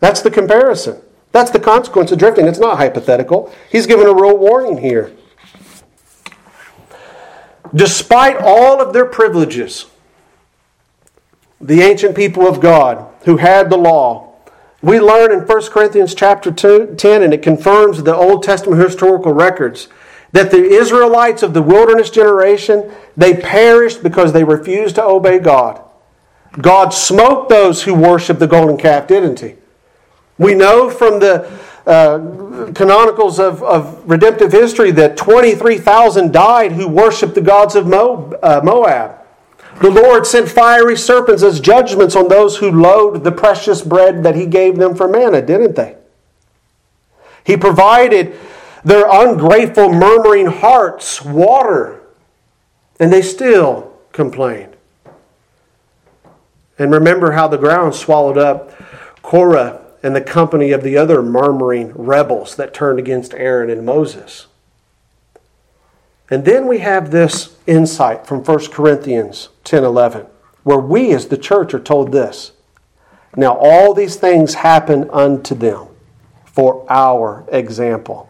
That's 0.00 0.22
the 0.22 0.30
comparison. 0.30 1.00
That's 1.32 1.50
the 1.50 1.60
consequence 1.60 2.10
of 2.10 2.18
drifting. 2.18 2.46
It's 2.46 2.58
not 2.58 2.78
hypothetical. 2.78 3.54
He's 3.70 3.86
given 3.86 4.06
a 4.06 4.14
real 4.14 4.36
warning 4.36 4.78
here. 4.78 5.12
Despite 7.74 8.36
all 8.36 8.80
of 8.80 8.92
their 8.92 9.04
privileges, 9.04 9.86
the 11.60 11.82
ancient 11.82 12.16
people 12.16 12.46
of 12.46 12.60
God 12.60 13.06
who 13.24 13.36
had 13.36 13.68
the 13.68 13.76
law, 13.76 14.34
we 14.80 15.00
learn 15.00 15.32
in 15.32 15.40
1 15.40 15.62
Corinthians 15.70 16.14
chapter 16.14 16.52
2, 16.52 16.94
10, 16.96 17.22
and 17.22 17.34
it 17.34 17.42
confirms 17.42 18.02
the 18.02 18.14
Old 18.14 18.42
Testament 18.42 18.80
historical 18.80 19.32
records, 19.32 19.88
that 20.32 20.50
the 20.50 20.62
Israelites 20.62 21.42
of 21.42 21.54
the 21.54 21.62
wilderness 21.62 22.10
generation, 22.10 22.90
they 23.16 23.34
perished 23.34 24.02
because 24.02 24.32
they 24.32 24.44
refused 24.44 24.94
to 24.96 25.04
obey 25.04 25.38
God. 25.38 25.82
God 26.60 26.90
smote 26.90 27.48
those 27.48 27.82
who 27.82 27.94
worshiped 27.94 28.40
the 28.40 28.46
golden 28.46 28.76
calf, 28.76 29.06
didn't 29.06 29.40
he? 29.40 29.54
We 30.38 30.54
know 30.54 30.90
from 30.90 31.18
the 31.18 31.50
uh, 31.88 32.18
canonicals 32.72 33.38
of, 33.38 33.62
of 33.62 34.08
redemptive 34.08 34.52
history 34.52 34.90
that 34.90 35.16
23,000 35.16 36.30
died 36.30 36.72
who 36.72 36.86
worshiped 36.86 37.34
the 37.34 37.40
gods 37.40 37.74
of 37.74 37.86
Mo, 37.86 38.38
uh, 38.42 38.60
Moab. 38.62 39.18
The 39.80 39.90
Lord 39.90 40.26
sent 40.26 40.50
fiery 40.50 40.96
serpents 40.96 41.42
as 41.42 41.60
judgments 41.60 42.14
on 42.14 42.28
those 42.28 42.58
who 42.58 42.70
loathed 42.70 43.24
the 43.24 43.32
precious 43.32 43.80
bread 43.80 44.22
that 44.22 44.34
He 44.34 44.44
gave 44.44 44.76
them 44.76 44.94
for 44.94 45.08
manna, 45.08 45.40
didn't 45.40 45.76
they? 45.76 45.96
He 47.44 47.56
provided 47.56 48.36
their 48.84 49.06
ungrateful, 49.10 49.90
murmuring 49.90 50.46
hearts 50.46 51.22
water, 51.22 52.02
and 53.00 53.10
they 53.10 53.22
still 53.22 53.94
complained. 54.12 54.76
And 56.78 56.92
remember 56.92 57.32
how 57.32 57.48
the 57.48 57.56
ground 57.56 57.94
swallowed 57.94 58.36
up 58.36 58.72
Korah 59.22 59.87
and 60.02 60.14
the 60.14 60.20
company 60.20 60.70
of 60.70 60.82
the 60.82 60.96
other 60.96 61.22
murmuring 61.22 61.92
rebels 61.94 62.56
that 62.56 62.74
turned 62.74 62.98
against 62.98 63.34
Aaron 63.34 63.70
and 63.70 63.84
Moses. 63.84 64.46
And 66.30 66.44
then 66.44 66.66
we 66.66 66.78
have 66.78 67.10
this 67.10 67.56
insight 67.66 68.26
from 68.26 68.44
1 68.44 68.70
Corinthians 68.70 69.48
10:11 69.64 70.26
where 70.62 70.78
we 70.78 71.12
as 71.12 71.28
the 71.28 71.38
church 71.38 71.72
are 71.72 71.80
told 71.80 72.12
this. 72.12 72.52
Now 73.36 73.56
all 73.58 73.94
these 73.94 74.16
things 74.16 74.54
happen 74.54 75.08
unto 75.10 75.54
them 75.54 75.86
for 76.44 76.84
our 76.88 77.44
example. 77.48 78.28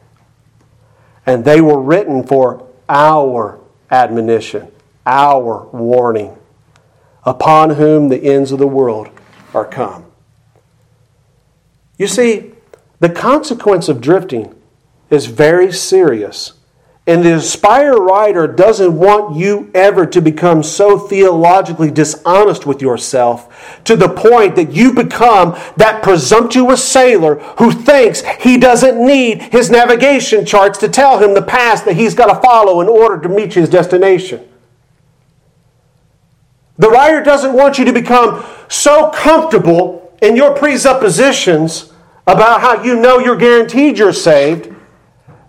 And 1.27 1.45
they 1.45 1.61
were 1.61 1.81
written 1.81 2.23
for 2.25 2.65
our 2.89 3.59
admonition, 3.91 4.71
our 5.05 5.67
warning 5.73 6.37
upon 7.25 7.71
whom 7.71 8.09
the 8.09 8.23
ends 8.23 8.53
of 8.53 8.59
the 8.59 8.67
world 8.67 9.09
are 9.53 9.65
come. 9.65 10.08
You 11.99 12.07
see, 12.07 12.53
the 13.01 13.11
consequence 13.11 13.89
of 13.89 14.01
drifting 14.01 14.55
is 15.11 15.27
very 15.27 15.73
serious. 15.73 16.55
And 17.09 17.25
the 17.25 17.37
Aspire 17.37 17.95
writer 17.95 18.47
doesn't 18.47 18.95
want 18.95 19.35
you 19.35 19.71
ever 19.75 20.05
to 20.05 20.21
become 20.21 20.63
so 20.63 20.99
theologically 20.99 21.91
dishonest 21.91 22.67
with 22.67 22.83
yourself 22.83 23.81
to 23.85 23.97
the 23.97 24.11
point 24.11 24.57
that 24.57 24.73
you 24.73 24.93
become 24.93 25.59
that 25.79 26.03
presumptuous 26.03 26.85
sailor 26.85 27.37
who 27.57 27.73
thinks 27.73 28.21
he 28.41 28.59
doesn't 28.59 29.05
need 29.05 29.41
his 29.41 29.71
navigation 29.71 30.45
charts 30.45 30.79
to 30.81 30.89
tell 30.89 31.19
him 31.19 31.33
the 31.33 31.41
path 31.41 31.87
that 31.87 31.97
he's 31.97 32.15
got 32.15 32.27
to 32.27 32.47
follow 32.47 32.83
in 32.83 32.89
order 32.89 33.19
to 33.23 33.35
reach 33.35 33.55
his 33.55 33.71
destination. 33.71 34.47
The 36.77 36.91
writer 36.91 37.23
doesn't 37.23 37.55
want 37.55 37.79
you 37.79 37.87
to 37.87 37.93
become 37.93 38.45
so 38.69 39.09
comfortable 39.11 39.98
in 40.23 40.37
your 40.37 40.55
presuppositions 40.55 41.93
about 42.27 42.61
how 42.61 42.83
you 42.83 43.01
know 43.01 43.19
you're 43.19 43.37
guaranteed 43.37 43.99
you're 43.99 44.13
saved 44.13 44.75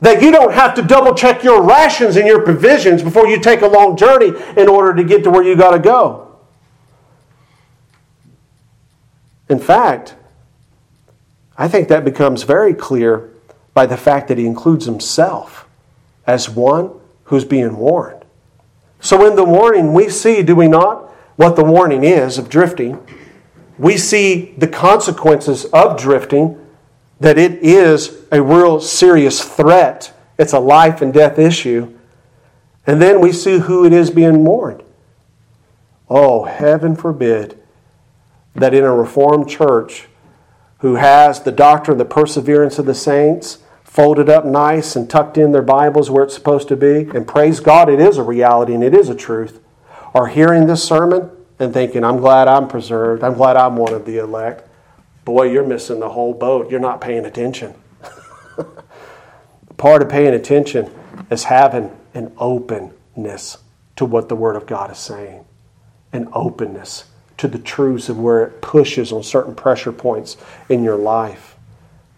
that 0.01 0.22
you 0.22 0.32
don't 0.32 0.53
have 0.53 0.74
to 0.76 0.82
double 0.82 1.13
check 1.13 1.43
your 1.43 1.61
rations 1.61 2.15
and 2.15 2.26
your 2.26 2.41
provisions 2.43 3.03
before 3.03 3.28
you 3.28 3.39
take 3.39 3.61
a 3.61 3.67
long 3.67 3.97
journey 3.97 4.32
in 4.55 4.70
order 4.70 4.95
to 4.95 5.03
get 5.03 5.24
to 5.24 5.30
where 5.30 5.43
you 5.43 5.55
got 5.55 5.72
to 5.72 5.80
go. 5.80 6.38
In 9.49 9.59
fact, 9.59 10.15
I 11.57 11.67
think 11.67 11.89
that 11.89 12.05
becomes 12.05 12.43
very 12.43 12.74
clear 12.74 13.30
by 13.74 13.86
the 13.86 13.97
fact 13.97 14.30
that 14.30 14.38
he 14.38 14.45
includes 14.45 14.86
himself 14.86 15.67
as 16.26 16.49
one 16.49 16.91
who's 17.26 17.43
being 17.43 17.76
warned. 17.76 18.24
So, 19.01 19.26
in 19.26 19.36
the 19.36 19.43
warning, 19.43 19.93
we 19.93 20.09
see, 20.09 20.43
do 20.43 20.55
we 20.55 20.67
not, 20.67 21.09
what 21.36 21.55
the 21.55 21.63
warning 21.63 22.03
is 22.03 22.38
of 22.38 22.49
drifting? 22.49 23.05
We 23.80 23.97
see 23.97 24.53
the 24.57 24.67
consequences 24.67 25.63
of 25.65 25.97
drifting 25.97 26.59
that 27.21 27.38
it 27.38 27.63
is 27.63 28.25
a 28.30 28.41
real 28.43 28.82
serious 28.82 29.43
threat. 29.43 30.13
It's 30.38 30.53
a 30.53 30.59
life 30.59 31.01
and 31.01 31.13
death 31.13 31.39
issue. 31.39 31.97
And 32.86 33.01
then 33.01 33.21
we 33.21 33.32
see 33.32 33.59
who 33.59 33.86
it 33.86 33.93
is 33.93 34.11
being 34.11 34.43
mourned. 34.43 34.84
Oh, 36.09 36.43
heaven 36.43 36.95
forbid 36.95 37.57
that 38.53 38.73
in 38.73 38.84
a 38.84 38.93
Reformed 38.93 39.49
church 39.49 40.07
who 40.80 40.95
has 40.95 41.41
the 41.41 41.51
doctrine 41.51 41.93
of 41.93 41.99
the 41.99 42.13
perseverance 42.13 42.80
of 42.80 42.86
the 42.86 42.95
saints 42.95 43.59
folded 43.84 44.30
up 44.30 44.43
nice 44.43 44.95
and 44.95 45.09
tucked 45.09 45.38
in 45.38 45.51
their 45.51 45.61
Bibles 45.61 46.09
where 46.09 46.23
it's 46.23 46.34
supposed 46.34 46.67
to 46.67 46.75
be, 46.75 47.09
and 47.13 47.27
praise 47.27 47.59
God, 47.59 47.89
it 47.89 47.99
is 47.99 48.17
a 48.17 48.23
reality 48.23 48.73
and 48.73 48.84
it 48.84 48.93
is 48.93 49.09
a 49.09 49.15
truth, 49.15 49.61
are 50.13 50.27
hearing 50.27 50.67
this 50.67 50.84
sermon 50.84 51.32
and 51.60 51.74
thinking, 51.74 52.03
I'm 52.03 52.18
glad 52.18 52.47
I'm 52.47 52.68
preserved, 52.68 53.24
I'm 53.24 53.34
glad 53.34 53.57
I'm 53.57 53.76
one 53.76 53.93
of 53.93 54.05
the 54.05 54.18
elect 54.18 54.70
boy, 55.30 55.43
you're 55.43 55.64
missing 55.64 55.99
the 55.99 56.10
whole 56.10 56.34
boat. 56.34 56.72
You're 56.72 56.80
not 56.80 57.01
paying 57.01 57.24
attention. 57.24 57.76
Part 59.78 60.01
of 60.01 60.10
paying 60.10 60.34
attention 60.34 60.91
is 61.30 61.43
having 61.43 61.95
an 62.16 62.34
openness 62.39 63.60
to 63.95 64.05
what 64.05 64.28
the 64.28 64.36
Word 64.36 64.55
of 64.55 64.66
God 64.66 64.89
is 64.89 64.97
saying, 64.97 65.45
an 66.12 66.30
openness 66.34 67.05
to 67.38 67.47
the 67.47 67.60
truths 67.60 68.10
of 68.10 68.18
where 68.18 68.43
it 68.43 68.62
pushes 68.62 69.12
on 69.12 69.22
certain 69.22 69.53
pressure 69.53 69.91
points 69.91 70.36
in 70.68 70.84
your 70.84 70.97
life. 70.97 71.55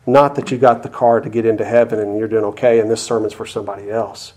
Not 0.08 0.36
that 0.36 0.50
you 0.50 0.58
got 0.58 0.82
the 0.82 0.89
car 0.89 1.20
to 1.20 1.30
get 1.30 1.46
into 1.46 1.66
heaven 1.66 2.00
and 2.00 2.18
you're 2.18 2.30
doing 2.30 2.46
okay 2.46 2.80
and 2.80 2.89
this 2.89 3.04
sermon's 3.04 3.34
for 3.34 3.46
somebody 3.46 3.92
else. 3.92 4.34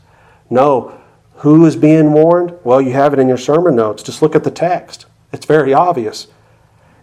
No, 0.51 1.01
who 1.37 1.67
is 1.67 1.77
being 1.77 2.13
warned? 2.13 2.55
Well, 2.65 2.81
you 2.81 2.93
have 2.93 3.13
it 3.13 3.19
in 3.19 3.29
your 3.29 3.39
sermon 3.39 3.77
notes. 3.77 4.03
Just 4.03 4.23
look 4.23 4.35
at 4.35 4.45
the 4.45 4.51
text. 4.51 5.07
It's 5.33 5.47
very 5.47 5.75
obvious. 5.75 6.29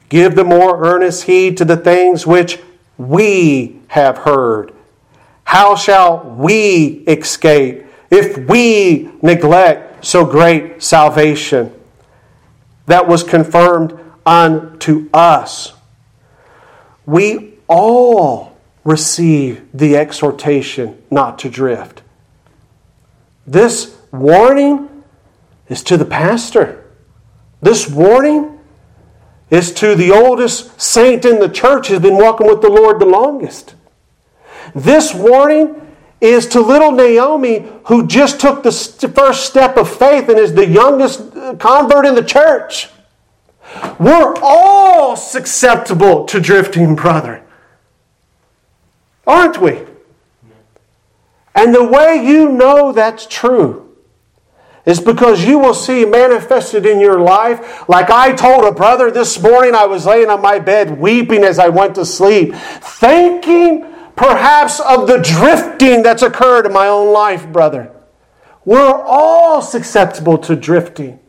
Give 0.10 0.36
the 0.36 0.44
more 0.44 0.84
earnest 0.86 1.24
heed 1.24 1.58
to 1.58 1.66
the 1.66 1.78
things 1.78 2.26
which 2.26 2.60
we 2.98 3.80
have 3.88 4.20
heard. 4.20 4.74
How 5.44 5.76
shall 5.76 6.24
we 6.24 7.04
escape 7.08 7.86
if 8.10 8.38
we 8.38 9.10
neglect 9.22 10.06
so 10.06 10.26
great 10.26 10.82
salvation 10.82 11.74
that 12.86 13.08
was 13.08 13.24
confirmed 13.24 13.98
unto 14.26 15.10
us? 15.14 15.74
We 17.06 17.56
all 17.68 18.58
receive 18.84 19.68
the 19.74 19.96
exhortation 19.98 21.02
not 21.12 21.40
to 21.40 21.50
drift. 21.50 22.02
This 23.46 23.98
warning 24.12 25.04
is 25.68 25.84
to 25.84 25.98
the 25.98 26.06
pastor. 26.06 26.84
This 27.62 27.90
warning 27.90 28.60
is 29.50 29.72
to 29.74 29.96
the 29.96 30.12
oldest 30.12 30.80
saint 30.80 31.26
in 31.26 31.40
the 31.40 31.50
church 31.50 31.88
who's 31.88 32.00
been 32.00 32.18
walking 32.18 32.48
with 32.48 32.62
the 32.62 32.70
Lord 32.70 33.00
the 33.00 33.06
longest. 33.06 33.76
This 34.74 35.14
warning 35.14 35.96
is 36.20 36.46
to 36.48 36.62
little 36.62 36.92
Naomi 36.92 37.68
who 37.86 38.08
just 38.08 38.40
took 38.40 38.64
the 38.64 38.72
first 39.14 39.46
step 39.46 39.78
of 39.78 39.94
faith 39.94 40.30
and 40.30 40.40
is 40.40 40.54
the 40.54 40.68
youngest 40.68 41.36
uh, 41.36 41.56
convert 41.56 42.06
in 42.06 42.16
the 42.16 42.24
church. 42.24 42.90
We're 44.00 44.36
all 44.42 45.16
susceptible 45.16 46.26
to 46.26 46.40
drifting, 46.40 46.96
brother. 46.96 47.44
Aren't 49.26 49.62
we? 49.62 49.82
And 51.56 51.74
the 51.74 51.84
way 51.84 52.22
you 52.24 52.50
know 52.50 52.92
that's 52.92 53.26
true 53.26 53.91
is 54.86 55.00
because 55.00 55.46
you 55.46 55.60
will 55.60 55.74
see 55.74 56.06
manifested 56.06 56.86
in 56.86 57.00
your 57.00 57.20
life. 57.20 57.88
Like 57.88 58.10
I 58.10 58.34
told 58.34 58.66
a 58.66 58.72
brother 58.72 59.12
this 59.12 59.42
morning, 59.42 59.76
I 59.76 59.86
was 59.86 60.06
laying 60.06 60.30
on 60.30 60.42
my 60.42 60.60
bed 60.60 61.00
weeping 61.00 61.44
as 61.44 61.60
I 61.60 61.70
went 61.70 61.96
to 61.96 62.06
sleep, 62.06 62.54
thinking 62.56 63.86
perhaps 64.16 64.80
of 64.80 65.08
the 65.08 65.18
drifting 65.18 66.04
that's 66.04 66.24
occurred 66.24 66.66
in 66.66 66.74
my 66.74 66.88
own 66.88 67.14
life, 67.14 67.48
brother. 67.48 67.92
We're 68.66 69.02
all 69.02 69.62
susceptible 69.62 70.38
to 70.40 70.56
drifting. 70.56 71.20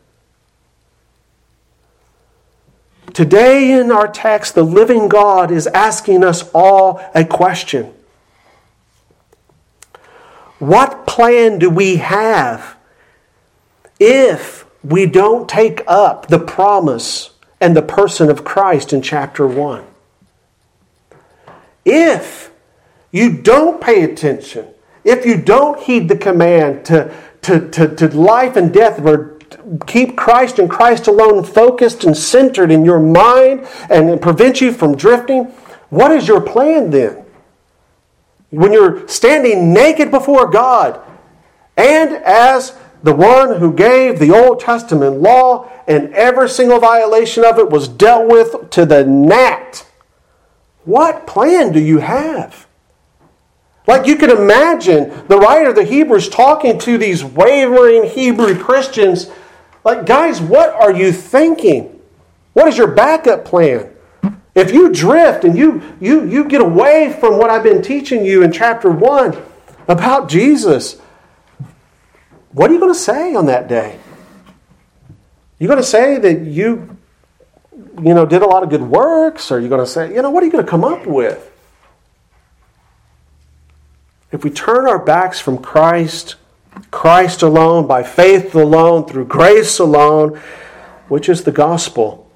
Today 3.12 3.78
in 3.78 3.92
our 3.92 4.08
text, 4.08 4.54
the 4.54 4.62
living 4.62 5.08
God 5.08 5.50
is 5.50 5.66
asking 5.66 6.24
us 6.24 6.50
all 6.54 7.02
a 7.14 7.24
question. 7.24 7.92
What 10.58 11.06
plan 11.06 11.58
do 11.58 11.68
we 11.68 11.96
have 11.96 12.76
if 14.02 14.66
we 14.82 15.06
don't 15.06 15.48
take 15.48 15.80
up 15.86 16.26
the 16.26 16.40
promise 16.40 17.30
and 17.60 17.76
the 17.76 17.82
person 17.82 18.28
of 18.28 18.42
Christ 18.42 18.92
in 18.92 19.00
chapter 19.00 19.46
1. 19.46 19.84
If 21.84 22.50
you 23.12 23.40
don't 23.40 23.80
pay 23.80 24.02
attention, 24.02 24.66
if 25.04 25.24
you 25.24 25.40
don't 25.40 25.78
heed 25.80 26.08
the 26.08 26.16
command 26.16 26.84
to, 26.86 27.14
to, 27.42 27.70
to, 27.70 27.94
to 27.94 28.08
life 28.08 28.56
and 28.56 28.74
death, 28.74 29.00
or 29.06 29.38
keep 29.86 30.16
Christ 30.16 30.58
and 30.58 30.68
Christ 30.68 31.06
alone 31.06 31.44
focused 31.44 32.02
and 32.02 32.16
centered 32.16 32.72
in 32.72 32.84
your 32.84 32.98
mind 32.98 33.68
and 33.88 34.20
prevent 34.20 34.60
you 34.60 34.72
from 34.72 34.96
drifting, 34.96 35.44
what 35.90 36.10
is 36.10 36.26
your 36.26 36.40
plan 36.40 36.90
then? 36.90 37.24
When 38.50 38.72
you're 38.72 39.06
standing 39.06 39.72
naked 39.72 40.10
before 40.10 40.48
God, 40.50 41.00
and 41.76 42.12
as 42.12 42.76
the 43.02 43.14
one 43.14 43.58
who 43.58 43.72
gave 43.72 44.18
the 44.18 44.32
Old 44.32 44.60
Testament 44.60 45.20
law, 45.20 45.68
and 45.86 46.12
every 46.14 46.48
single 46.48 46.78
violation 46.78 47.44
of 47.44 47.58
it 47.58 47.70
was 47.70 47.88
dealt 47.88 48.28
with 48.28 48.70
to 48.70 48.86
the 48.86 49.04
gnat. 49.04 49.86
What 50.84 51.26
plan 51.26 51.72
do 51.72 51.80
you 51.80 51.98
have? 51.98 52.66
Like 53.86 54.06
you 54.06 54.16
can 54.16 54.30
imagine 54.30 55.26
the 55.26 55.38
writer 55.38 55.70
of 55.70 55.76
the 55.76 55.84
Hebrews 55.84 56.28
talking 56.28 56.78
to 56.80 56.98
these 56.98 57.24
wavering 57.24 58.04
Hebrew 58.04 58.56
Christians, 58.56 59.30
like, 59.84 60.06
guys, 60.06 60.40
what 60.40 60.70
are 60.70 60.92
you 60.92 61.10
thinking? 61.10 62.00
What 62.52 62.68
is 62.68 62.78
your 62.78 62.88
backup 62.88 63.44
plan? 63.44 63.92
If 64.54 64.72
you 64.72 64.92
drift 64.92 65.44
and 65.44 65.56
you, 65.56 65.82
you, 66.00 66.28
you 66.28 66.44
get 66.44 66.60
away 66.60 67.16
from 67.18 67.38
what 67.38 67.50
I've 67.50 67.62
been 67.62 67.82
teaching 67.82 68.24
you 68.24 68.42
in 68.42 68.52
chapter 68.52 68.90
1 68.90 69.36
about 69.88 70.28
Jesus, 70.28 71.00
what 72.52 72.70
are 72.70 72.74
you 72.74 72.80
going 72.80 72.92
to 72.92 72.98
say 72.98 73.34
on 73.34 73.46
that 73.46 73.68
day? 73.68 73.98
You 75.58 75.68
going 75.68 75.78
to 75.78 75.86
say 75.86 76.18
that 76.18 76.40
you, 76.40 76.96
you 78.02 78.14
know, 78.14 78.26
did 78.26 78.42
a 78.42 78.46
lot 78.46 78.62
of 78.62 78.68
good 78.68 78.82
works? 78.82 79.50
Or 79.50 79.58
are 79.58 79.60
you 79.60 79.68
going 79.68 79.84
to 79.84 79.90
say, 79.90 80.12
you 80.14 80.20
know, 80.20 80.30
what 80.30 80.42
are 80.42 80.46
you 80.46 80.52
going 80.52 80.64
to 80.64 80.70
come 80.70 80.84
up 80.84 81.06
with? 81.06 81.50
If 84.32 84.42
we 84.42 84.50
turn 84.50 84.88
our 84.88 84.98
backs 84.98 85.40
from 85.40 85.58
Christ, 85.58 86.36
Christ 86.90 87.42
alone, 87.42 87.86
by 87.86 88.02
faith 88.02 88.54
alone, 88.54 89.06
through 89.06 89.26
grace 89.26 89.78
alone, 89.78 90.40
which 91.08 91.28
is 91.28 91.44
the 91.44 91.52
gospel, 91.52 92.30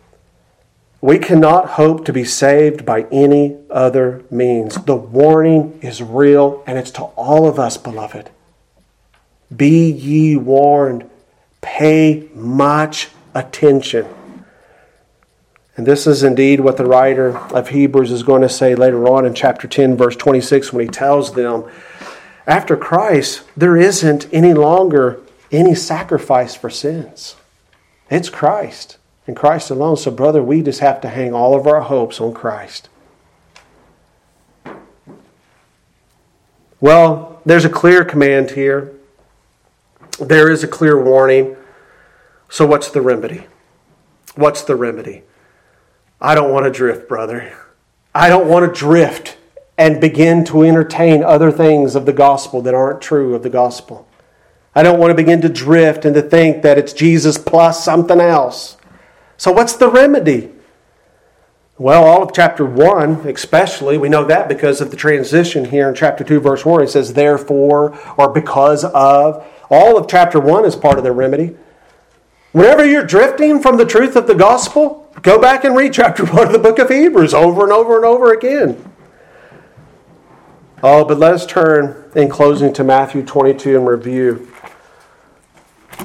we 1.00 1.18
cannot 1.18 1.70
hope 1.70 2.04
to 2.04 2.12
be 2.12 2.24
saved 2.24 2.84
by 2.86 3.02
any 3.10 3.56
other 3.70 4.24
means. 4.30 4.76
The 4.84 4.96
warning 4.96 5.78
is 5.82 6.02
real, 6.02 6.62
and 6.66 6.78
it's 6.78 6.90
to 6.92 7.02
all 7.02 7.48
of 7.48 7.58
us, 7.58 7.76
beloved. 7.76 8.30
Be 9.54 9.90
ye 9.90 10.36
warned, 10.36 11.08
pay 11.60 12.28
much 12.34 13.08
attention. 13.34 14.06
And 15.76 15.86
this 15.86 16.06
is 16.06 16.22
indeed 16.22 16.60
what 16.60 16.78
the 16.78 16.86
writer 16.86 17.36
of 17.36 17.68
Hebrews 17.68 18.10
is 18.10 18.22
going 18.22 18.42
to 18.42 18.48
say 18.48 18.74
later 18.74 19.06
on 19.08 19.26
in 19.26 19.34
chapter 19.34 19.68
10, 19.68 19.96
verse 19.96 20.16
26, 20.16 20.72
when 20.72 20.86
he 20.86 20.90
tells 20.90 21.34
them, 21.34 21.70
after 22.46 22.76
Christ, 22.76 23.42
there 23.56 23.76
isn't 23.76 24.32
any 24.32 24.54
longer 24.54 25.20
any 25.52 25.74
sacrifice 25.74 26.54
for 26.54 26.70
sins. 26.70 27.36
It's 28.10 28.30
Christ 28.30 28.98
and 29.26 29.36
Christ 29.36 29.70
alone. 29.70 29.96
So, 29.96 30.10
brother, 30.10 30.42
we 30.42 30.62
just 30.62 30.80
have 30.80 31.00
to 31.02 31.08
hang 31.08 31.34
all 31.34 31.54
of 31.54 31.66
our 31.66 31.82
hopes 31.82 32.20
on 32.20 32.32
Christ. 32.32 32.88
Well, 36.80 37.40
there's 37.44 37.64
a 37.64 37.70
clear 37.70 38.04
command 38.04 38.52
here, 38.52 38.95
there 40.18 40.50
is 40.50 40.64
a 40.64 40.68
clear 40.68 41.02
warning. 41.02 41.56
So, 42.48 42.66
what's 42.66 42.90
the 42.90 43.00
remedy? 43.00 43.46
What's 44.34 44.62
the 44.62 44.76
remedy? 44.76 45.22
I 46.20 46.34
don't 46.34 46.52
want 46.52 46.64
to 46.64 46.70
drift, 46.70 47.08
brother. 47.08 47.56
I 48.14 48.28
don't 48.28 48.48
want 48.48 48.72
to 48.72 48.78
drift 48.78 49.36
and 49.76 50.00
begin 50.00 50.44
to 50.46 50.62
entertain 50.62 51.22
other 51.22 51.52
things 51.52 51.94
of 51.94 52.06
the 52.06 52.12
gospel 52.12 52.62
that 52.62 52.74
aren't 52.74 53.02
true 53.02 53.34
of 53.34 53.42
the 53.42 53.50
gospel. 53.50 54.08
I 54.74 54.82
don't 54.82 54.98
want 54.98 55.10
to 55.10 55.14
begin 55.14 55.40
to 55.42 55.48
drift 55.48 56.04
and 56.04 56.14
to 56.14 56.22
think 56.22 56.62
that 56.62 56.78
it's 56.78 56.92
Jesus 56.92 57.38
plus 57.38 57.84
something 57.84 58.20
else. 58.20 58.76
So, 59.36 59.52
what's 59.52 59.76
the 59.76 59.90
remedy? 59.90 60.52
Well, 61.78 62.04
all 62.04 62.22
of 62.22 62.32
chapter 62.32 62.64
1, 62.64 63.28
especially, 63.28 63.98
we 63.98 64.08
know 64.08 64.24
that 64.24 64.48
because 64.48 64.80
of 64.80 64.90
the 64.90 64.96
transition 64.96 65.66
here 65.66 65.88
in 65.90 65.94
chapter 65.94 66.24
2, 66.24 66.40
verse 66.40 66.64
1. 66.64 66.82
It 66.82 66.88
says, 66.88 67.12
therefore, 67.12 67.98
or 68.16 68.30
because 68.30 68.82
of. 68.84 69.46
All 69.68 69.98
of 69.98 70.08
chapter 70.08 70.40
1 70.40 70.64
is 70.64 70.74
part 70.74 70.96
of 70.96 71.04
the 71.04 71.12
remedy. 71.12 71.54
Whenever 72.52 72.86
you're 72.86 73.04
drifting 73.04 73.60
from 73.60 73.76
the 73.76 73.84
truth 73.84 74.16
of 74.16 74.26
the 74.26 74.34
gospel, 74.34 75.12
go 75.20 75.38
back 75.38 75.64
and 75.64 75.76
read 75.76 75.92
chapter 75.92 76.24
1 76.26 76.46
of 76.46 76.52
the 76.52 76.58
book 76.58 76.78
of 76.78 76.88
Hebrews 76.88 77.34
over 77.34 77.64
and 77.64 77.72
over 77.72 77.96
and 77.96 78.06
over 78.06 78.32
again. 78.32 78.92
Oh, 80.82 81.04
but 81.04 81.18
let 81.18 81.34
us 81.34 81.44
turn 81.44 82.10
in 82.14 82.30
closing 82.30 82.72
to 82.74 82.84
Matthew 82.84 83.22
22 83.22 83.76
and 83.76 83.86
review 83.86 84.50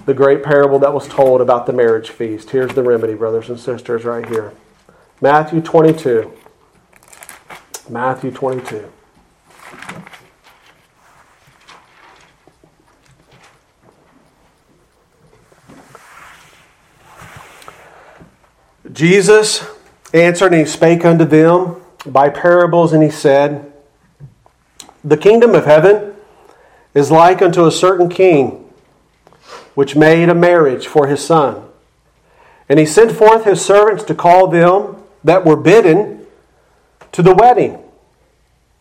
the 0.06 0.14
great 0.14 0.44
parable 0.44 0.80
that 0.80 0.94
was 0.94 1.08
told 1.08 1.40
about 1.40 1.66
the 1.66 1.74
marriage 1.74 2.10
feast. 2.10 2.50
Here's 2.50 2.74
the 2.74 2.84
remedy, 2.84 3.14
brothers 3.14 3.50
and 3.50 3.60
sisters, 3.60 4.04
right 4.04 4.28
here. 4.28 4.54
Matthew 5.24 5.62
22. 5.62 6.34
Matthew 7.88 8.32
22. 8.32 8.92
Jesus 18.92 19.64
answered 20.12 20.54
and 20.54 20.62
he 20.62 20.66
spake 20.66 21.06
unto 21.06 21.26
them 21.26 21.76
by 22.04 22.30
parables, 22.30 22.92
and 22.92 23.04
he 23.04 23.12
said, 23.12 23.72
The 25.04 25.18
kingdom 25.18 25.54
of 25.54 25.66
heaven 25.66 26.16
is 26.96 27.12
like 27.12 27.44
unto 27.44 27.68
a 27.68 27.72
certain 27.72 28.10
king 28.10 28.74
which 29.76 29.96
made 29.96 30.30
a 30.30 30.36
marriage 30.36 30.88
for 30.88 31.06
his 31.06 31.24
son. 31.24 31.70
And 32.68 32.80
he 32.80 32.88
sent 32.88 33.12
forth 33.12 33.46
his 33.46 33.64
servants 33.64 34.04
to 34.06 34.16
call 34.16 34.48
them 34.48 35.01
that 35.24 35.46
were 35.46 35.56
bidden 35.56 36.26
to 37.12 37.22
the 37.22 37.34
wedding, 37.34 37.80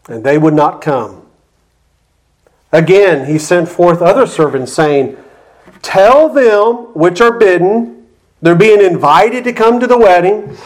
and 0.09 0.25
they 0.25 0.39
would 0.39 0.55
not 0.55 0.81
come. 0.81 1.27
Again, 2.73 3.27
he 3.27 3.39
sent 3.39 3.69
forth 3.69 4.01
other 4.01 4.27
servants, 4.27 4.73
saying, 4.73 5.17
Tell 5.83 6.29
them 6.29 6.95
which 6.95 7.21
are 7.21 7.33
bidden, 7.33 8.07
they're 8.41 8.55
being 8.55 8.81
invited 8.81 9.45
to 9.45 9.53
come 9.53 9.81
to 9.81 9.87
the 9.87 9.99
wedding. 9.99 10.57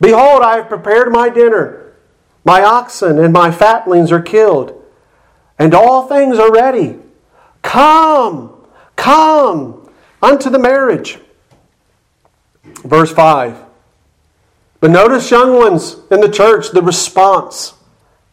Behold, 0.00 0.42
I 0.42 0.56
have 0.56 0.68
prepared 0.68 1.10
my 1.10 1.28
dinner. 1.28 1.92
My 2.44 2.62
oxen 2.62 3.18
and 3.18 3.32
my 3.32 3.50
fatlings 3.50 4.10
are 4.10 4.22
killed, 4.22 4.82
and 5.58 5.74
all 5.74 6.06
things 6.06 6.38
are 6.38 6.50
ready. 6.50 6.98
Come, 7.62 8.54
come 8.96 9.90
unto 10.22 10.48
the 10.48 10.58
marriage. 10.58 11.18
Verse 12.84 13.12
5 13.12 13.69
but 14.80 14.90
notice, 14.90 15.30
young 15.30 15.54
ones 15.54 15.96
in 16.10 16.20
the 16.20 16.30
church, 16.30 16.70
the 16.70 16.82
response 16.82 17.74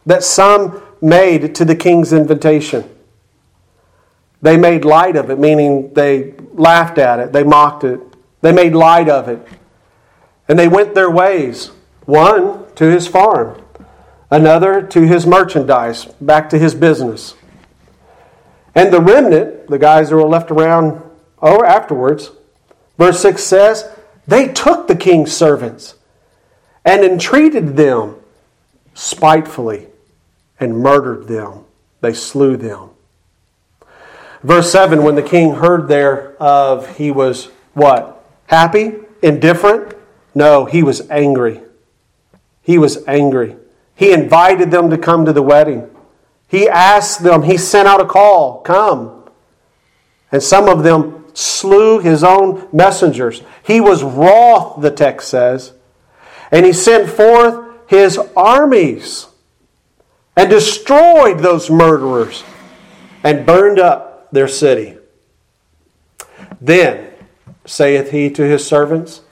that 0.06 0.24
some 0.24 0.82
made 1.02 1.54
to 1.54 1.64
the 1.64 1.76
king's 1.76 2.12
invitation. 2.12 2.88
They 4.40 4.56
made 4.56 4.84
light 4.84 5.16
of 5.16 5.30
it, 5.30 5.38
meaning 5.38 5.92
they 5.92 6.34
laughed 6.52 6.96
at 6.96 7.18
it, 7.18 7.32
they 7.32 7.44
mocked 7.44 7.84
it, 7.84 8.00
they 8.40 8.52
made 8.52 8.74
light 8.74 9.08
of 9.08 9.28
it. 9.28 9.46
And 10.48 10.58
they 10.58 10.68
went 10.68 10.94
their 10.94 11.10
ways. 11.10 11.70
One 12.06 12.64
to 12.76 12.86
his 12.86 13.06
farm, 13.06 13.62
another 14.30 14.80
to 14.80 15.02
his 15.02 15.26
merchandise, 15.26 16.06
back 16.22 16.48
to 16.50 16.58
his 16.58 16.74
business. 16.74 17.34
And 18.74 18.90
the 18.90 19.00
remnant, 19.00 19.68
the 19.68 19.78
guys 19.78 20.08
that 20.08 20.16
were 20.16 20.22
left 20.22 20.50
around 20.50 21.02
oh, 21.42 21.62
afterwards, 21.64 22.30
verse 22.96 23.20
6 23.20 23.42
says, 23.42 23.90
they 24.26 24.48
took 24.48 24.88
the 24.88 24.96
king's 24.96 25.32
servants 25.32 25.96
and 26.88 27.04
entreated 27.04 27.76
them 27.76 28.16
spitefully 28.94 29.88
and 30.58 30.78
murdered 30.78 31.28
them. 31.28 31.66
They 32.00 32.14
slew 32.14 32.56
them. 32.56 32.88
Verse 34.42 34.72
7 34.72 35.02
when 35.02 35.14
the 35.14 35.22
king 35.22 35.56
heard 35.56 35.88
thereof, 35.88 36.96
he 36.96 37.10
was 37.10 37.50
what? 37.74 38.24
Happy? 38.46 38.94
Indifferent? 39.22 39.92
No, 40.34 40.64
he 40.64 40.82
was 40.82 41.02
angry. 41.10 41.60
He 42.62 42.78
was 42.78 43.06
angry. 43.06 43.56
He 43.94 44.12
invited 44.12 44.70
them 44.70 44.88
to 44.88 44.96
come 44.96 45.26
to 45.26 45.32
the 45.34 45.42
wedding. 45.42 45.90
He 46.48 46.70
asked 46.70 47.22
them, 47.22 47.42
he 47.42 47.58
sent 47.58 47.86
out 47.86 48.00
a 48.00 48.06
call, 48.06 48.62
come. 48.62 49.28
And 50.32 50.42
some 50.42 50.70
of 50.70 50.84
them 50.84 51.26
slew 51.34 51.98
his 51.98 52.24
own 52.24 52.66
messengers. 52.72 53.42
He 53.62 53.78
was 53.78 54.02
wroth, 54.02 54.80
the 54.80 54.90
text 54.90 55.28
says. 55.28 55.74
And 56.50 56.64
he 56.64 56.72
sent 56.72 57.08
forth 57.08 57.64
his 57.88 58.18
armies 58.36 59.26
and 60.36 60.48
destroyed 60.48 61.40
those 61.40 61.70
murderers 61.70 62.44
and 63.24 63.44
burned 63.44 63.78
up 63.78 64.30
their 64.30 64.48
city. 64.48 64.96
Then 66.60 67.10
saith 67.64 68.10
he 68.10 68.30
to 68.30 68.42
his 68.42 68.66
servants, 68.66 69.22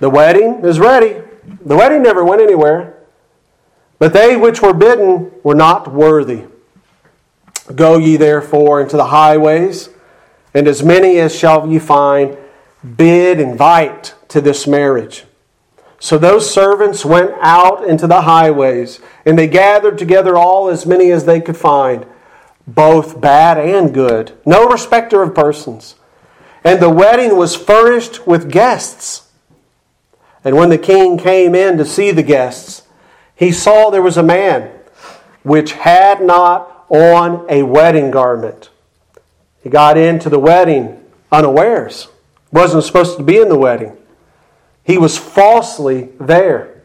The 0.00 0.10
wedding 0.10 0.64
is 0.64 0.78
ready. 0.78 1.22
The 1.64 1.76
wedding 1.76 2.02
never 2.02 2.24
went 2.24 2.42
anywhere. 2.42 2.98
But 3.98 4.12
they 4.12 4.36
which 4.36 4.62
were 4.62 4.72
bidden 4.72 5.30
were 5.42 5.54
not 5.54 5.92
worthy. 5.92 6.44
Go 7.74 7.98
ye 7.98 8.16
therefore 8.16 8.80
into 8.80 8.96
the 8.96 9.06
highways, 9.06 9.90
and 10.54 10.66
as 10.66 10.82
many 10.82 11.18
as 11.18 11.36
shall 11.36 11.68
ye 11.68 11.78
find, 11.78 12.36
bid, 12.96 13.38
invite 13.38 14.14
to 14.28 14.40
this 14.40 14.66
marriage. 14.66 15.24
So 16.02 16.16
those 16.16 16.52
servants 16.52 17.04
went 17.04 17.32
out 17.42 17.84
into 17.84 18.06
the 18.06 18.22
highways, 18.22 19.00
and 19.26 19.38
they 19.38 19.46
gathered 19.46 19.98
together 19.98 20.34
all 20.34 20.68
as 20.68 20.86
many 20.86 21.10
as 21.10 21.26
they 21.26 21.42
could 21.42 21.58
find, 21.58 22.06
both 22.66 23.20
bad 23.20 23.58
and 23.58 23.92
good, 23.92 24.32
no 24.46 24.66
respecter 24.66 25.22
of 25.22 25.34
persons. 25.34 25.96
And 26.64 26.80
the 26.80 26.88
wedding 26.88 27.36
was 27.36 27.54
furnished 27.54 28.26
with 28.26 28.50
guests. 28.50 29.28
And 30.42 30.56
when 30.56 30.70
the 30.70 30.78
king 30.78 31.18
came 31.18 31.54
in 31.54 31.76
to 31.76 31.84
see 31.84 32.12
the 32.12 32.22
guests, 32.22 32.82
he 33.36 33.52
saw 33.52 33.90
there 33.90 34.00
was 34.00 34.16
a 34.16 34.22
man 34.22 34.70
which 35.42 35.72
had 35.72 36.22
not 36.22 36.86
on 36.88 37.44
a 37.50 37.62
wedding 37.62 38.10
garment. 38.10 38.70
He 39.62 39.68
got 39.68 39.98
into 39.98 40.30
the 40.30 40.38
wedding 40.38 41.04
unawares, 41.30 42.08
wasn't 42.50 42.84
supposed 42.84 43.18
to 43.18 43.22
be 43.22 43.36
in 43.36 43.50
the 43.50 43.58
wedding. 43.58 43.98
He 44.84 44.98
was 44.98 45.18
falsely 45.18 46.10
there. 46.18 46.82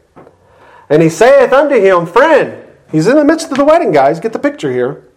And 0.90 1.02
he 1.02 1.10
saith 1.10 1.52
unto 1.52 1.80
him, 1.80 2.06
Friend, 2.06 2.64
he's 2.92 3.08
in 3.08 3.16
the 3.16 3.26
midst 3.26 3.52
of 3.52 3.58
the 3.58 3.66
wedding, 3.66 3.92
guys. 3.92 4.20
Get 4.20 4.34
the 4.34 4.40
picture 4.40 4.72
here. 4.72 5.08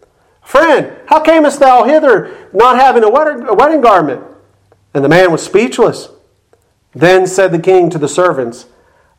Friend, 0.42 0.96
how 1.06 1.20
camest 1.20 1.60
thou 1.60 1.84
hither 1.84 2.48
not 2.54 2.76
having 2.76 3.04
a 3.04 3.10
wedding, 3.10 3.80
garment? 3.80 4.22
And 4.94 5.04
the 5.04 5.08
man 5.08 5.30
was 5.30 5.42
speechless. 5.42 6.08
Then 6.94 7.26
said 7.26 7.52
the 7.52 7.58
king 7.58 7.90
to 7.90 7.98
the 7.98 8.08
servants, 8.08 8.66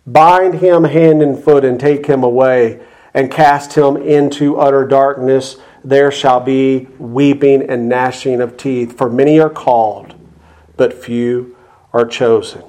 Bind 0.08 0.56
him 0.56 0.86
hand 0.86 1.22
and 1.22 1.42
foot 1.42 1.64
and 1.64 1.80
take 1.80 2.08
him 2.08 2.24
away 2.24 2.82
and 3.14 3.32
cast 3.32 3.74
him 3.74 3.96
into 3.96 4.58
utter 4.58 4.88
darkness. 4.88 5.58
There 5.84 6.12
shall 6.12 6.40
be 6.40 6.88
weeping 6.98 7.70
and 7.70 7.88
gnashing 7.88 8.42
of 8.42 8.58
teeth, 8.58 8.98
for 8.98 9.10
many 9.10 9.40
are 9.40 9.50
called, 9.50 10.16
but 10.78 10.94
few 10.94 11.56
are 11.94 12.08
chosen 12.08 12.64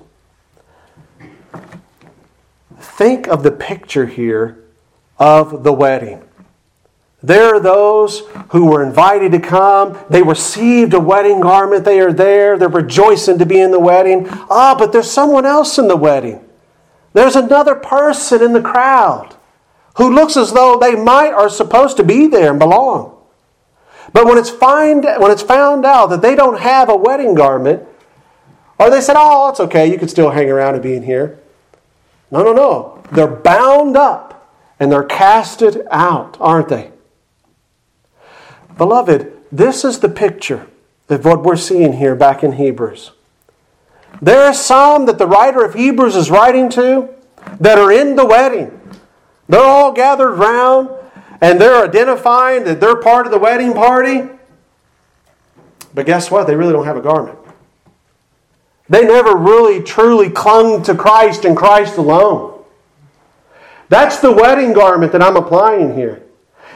think 2.81 3.29
of 3.29 3.43
the 3.43 3.51
picture 3.51 4.07
here 4.07 4.65
of 5.19 5.63
the 5.65 5.73
wedding. 5.73 6.25
There 7.23 7.55
are 7.55 7.61
those 7.61 8.23
who 8.51 8.67
were 8.67 8.83
invited 8.83 9.33
to 9.33 9.41
come. 9.41 9.99
They 10.09 10.23
received 10.23 10.95
a 10.95 11.01
wedding 11.01 11.41
garment. 11.41 11.85
They 11.85 12.01
are 12.01 12.13
there. 12.13 12.57
They're 12.57 12.69
rejoicing 12.69 13.39
to 13.39 13.47
be 13.47 13.61
in 13.61 13.73
the 13.73 13.79
wedding. 13.79 14.27
Ah, 14.49 14.75
but 14.79 14.93
there's 14.93 15.11
someone 15.11 15.45
else 15.45 15.79
in 15.79 15.87
the 15.87 15.97
wedding. 15.97 16.43
There's 17.13 17.37
another 17.37 17.75
person 17.75 18.43
in 18.43 18.53
the 18.53 18.63
crowd 18.63 19.37
who 19.97 20.15
looks 20.15 20.37
as 20.37 20.53
though 20.53 20.79
they 20.79 20.95
might 20.95 21.33
are 21.33 21.51
supposed 21.51 21.99
to 21.99 22.05
be 22.05 22.27
there 22.27 22.51
and 22.51 22.59
belong. 22.59 23.17
But 24.13 24.25
when 24.25 24.39
it's, 24.39 24.51
find, 24.51 25.05
when 25.05 25.31
it's 25.31 25.43
found 25.43 25.85
out 25.85 26.07
that 26.07 26.23
they 26.23 26.35
don't 26.35 26.61
have 26.61 26.89
a 26.89 26.97
wedding 26.97 27.35
garment, 27.35 27.83
or 28.79 28.89
they 28.89 29.01
said, 29.03 29.17
oh, 29.19 29.51
it's 29.51 29.61
okay, 29.61 29.91
you 29.91 29.99
can 29.99 30.09
still 30.09 30.31
hang 30.31 30.49
around 30.49 30.75
and 30.75 30.83
be 30.83 30.95
in 30.95 31.03
here. 31.03 31.40
No, 32.31 32.43
no, 32.43 32.53
no. 32.53 33.03
They're 33.13 33.27
bound 33.27 33.97
up 33.97 34.55
and 34.79 34.91
they're 34.91 35.05
casted 35.05 35.87
out, 35.91 36.37
aren't 36.41 36.69
they? 36.69 36.91
Beloved, 38.77 39.33
this 39.53 39.85
is 39.85 39.99
the 39.99 40.09
picture 40.09 40.67
of 41.09 41.25
what 41.25 41.43
we're 41.43 41.57
seeing 41.57 41.95
here 41.95 42.15
back 42.15 42.43
in 42.43 42.53
Hebrews. 42.53 43.11
There 44.23 44.43
are 44.43 44.55
some 44.55 45.07
that 45.07 45.19
the 45.19 45.27
writer 45.27 45.65
of 45.65 45.75
Hebrews 45.75 46.17
is 46.17 46.31
writing 46.31 46.69
to 46.71 47.09
that 47.59 47.79
are 47.79 47.93
in 47.93 48.17
the 48.17 48.25
wedding. 48.25 48.79
They're 49.49 49.61
all 49.61 49.93
gathered 49.93 50.35
round 50.35 50.91
and 51.41 51.61
they're 51.61 51.85
identifying 51.85 52.65
that 52.65 52.81
they're 52.81 52.97
part 52.97 53.27
of 53.27 53.33
the 53.33 53.39
wedding 53.39 53.73
party. 53.73 54.29
But 55.95 56.07
guess 56.07 56.31
what? 56.31 56.47
They 56.47 56.55
really 56.55 56.73
don't 56.73 56.85
have 56.85 56.97
a 56.97 57.03
garment. 57.03 57.39
They 58.91 59.05
never 59.05 59.37
really 59.37 59.83
truly 59.83 60.29
clung 60.29 60.83
to 60.83 60.97
Christ 60.97 61.45
and 61.45 61.57
Christ 61.57 61.97
alone. 61.97 62.63
That's 63.89 64.19
the 64.19 64.33
wedding 64.33 64.73
garment 64.73 65.13
that 65.13 65.23
I'm 65.23 65.37
applying 65.37 65.95
here. 65.95 66.23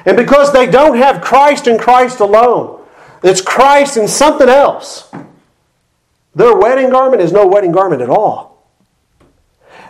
And 0.06 0.16
because 0.16 0.52
they 0.52 0.66
don't 0.66 0.96
have 0.96 1.20
Christ 1.20 1.66
and 1.66 1.78
Christ 1.78 2.20
alone, 2.20 2.84
it's 3.24 3.40
Christ 3.40 3.96
and 3.96 4.08
something 4.08 4.48
else. 4.48 5.10
Their 6.36 6.56
wedding 6.56 6.90
garment 6.90 7.20
is 7.20 7.32
no 7.32 7.48
wedding 7.48 7.72
garment 7.72 8.00
at 8.00 8.10
all. 8.10 8.64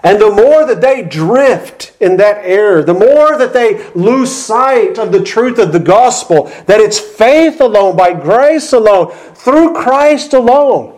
And 0.03 0.20
the 0.20 0.31
more 0.31 0.66
that 0.66 0.81
they 0.81 1.03
drift 1.03 1.93
in 2.01 2.16
that 2.18 2.39
error, 2.45 2.83
the 2.83 2.95
more 2.95 3.37
that 3.37 3.53
they 3.53 3.91
lose 3.93 4.31
sight 4.31 4.99
of 4.99 5.12
the 5.12 5.22
truth 5.22 5.59
of 5.59 5.72
the 5.72 5.81
gospel, 5.81 6.45
that 6.66 6.81
it's 6.81 6.99
faith 6.99 7.61
alone, 7.61 7.97
by 7.97 8.12
grace 8.12 8.72
alone, 8.72 9.12
through 9.35 9.75
Christ 9.75 10.33
alone, 10.35 10.94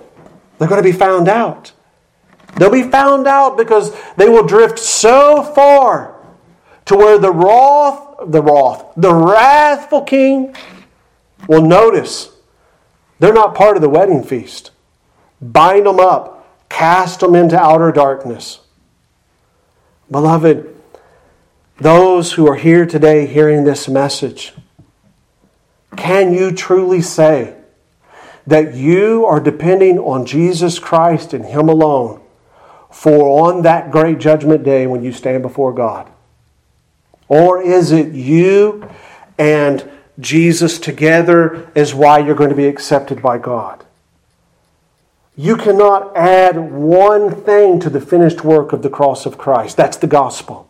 they're 0.59 0.69
going 0.69 0.83
to 0.83 0.89
be 0.89 0.97
found 0.97 1.29
out. 1.29 1.73
They'll 2.57 2.71
be 2.71 2.91
found 2.91 3.27
out 3.27 3.57
because 3.57 3.95
they 4.17 4.29
will 4.29 4.47
drift 4.47 4.79
so 4.79 5.43
far 5.43 6.17
to 6.87 6.97
where 6.97 7.19
the 7.19 7.33
wrath, 7.33 8.17
the 8.27 8.43
wrath, 8.43 8.87
the 8.97 9.15
wrathful 9.15 10.03
king 10.03 10.55
will 11.49 11.63
notice 11.63 12.31
they're 13.19 13.33
not 13.33 13.55
part 13.55 13.77
of 13.77 13.83
the 13.83 13.89
wedding 13.89 14.23
feast. 14.23 14.71
Bind 15.41 15.87
them 15.87 16.01
up, 16.01 16.69
cast 16.69 17.21
them 17.21 17.35
into 17.35 17.59
outer 17.59 17.93
darkness. 17.93 18.61
Beloved, 20.11 20.75
those 21.79 22.33
who 22.33 22.49
are 22.49 22.57
here 22.57 22.87
today 22.87 23.27
hearing 23.27 23.65
this 23.65 23.89
message, 23.89 24.55
can 25.97 26.33
you 26.33 26.53
truly 26.53 27.03
say 27.03 27.56
that 28.47 28.75
you 28.75 29.25
are 29.27 29.41
depending 29.41 29.99
on 29.99 30.27
Jesus 30.27 30.79
Christ 30.79 31.33
and 31.33 31.45
Him 31.45 31.69
alone 31.69 32.21
for 32.91 33.47
on 33.49 33.63
that 33.63 33.91
great 33.91 34.19
judgment 34.19 34.65
day 34.65 34.87
when 34.87 35.03
you 35.03 35.13
stand 35.13 35.43
before 35.43 35.73
God? 35.73 36.11
Or 37.29 37.61
is 37.61 37.93
it 37.93 38.13
you 38.13 38.89
and 39.39 39.91
Jesus 40.19 40.79
together 40.79 41.71
is 41.75 41.95
why 41.95 42.21
you're 42.21 42.35
going 42.35 42.51
to 42.51 42.57
be 42.57 42.69
accepted 42.69 43.21
by 43.21 43.39
God? 43.39 43.85
You 45.37 45.57
cannot 45.57 46.17
add 46.17 46.57
one 46.73 47.31
thing 47.31 47.79
to 47.81 47.91
the 47.91 48.01
finished 48.01 48.43
work 48.43 48.73
of 48.73 48.83
the 48.83 48.89
cross 48.89 49.27
of 49.27 49.37
Christ. 49.37 49.77
That's 49.77 49.99
the 49.99 50.07
gospel. 50.07 50.66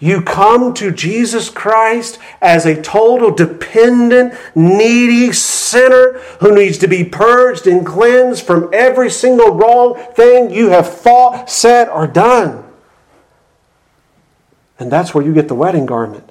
You 0.00 0.22
come 0.22 0.74
to 0.74 0.92
Jesus 0.92 1.50
Christ 1.50 2.18
as 2.40 2.66
a 2.66 2.80
total 2.80 3.32
dependent, 3.32 4.34
needy 4.54 5.32
sinner 5.32 6.20
who 6.40 6.54
needs 6.54 6.78
to 6.78 6.88
be 6.88 7.04
purged 7.04 7.66
and 7.66 7.84
cleansed 7.84 8.46
from 8.46 8.70
every 8.72 9.10
single 9.10 9.54
wrong 9.54 9.96
thing 10.14 10.50
you 10.50 10.70
have 10.70 10.92
thought, 10.92 11.50
said, 11.50 11.88
or 11.88 12.06
done. 12.06 12.64
And 14.78 14.92
that's 14.92 15.14
where 15.14 15.24
you 15.24 15.34
get 15.34 15.48
the 15.48 15.54
wedding 15.54 15.86
garment, 15.86 16.30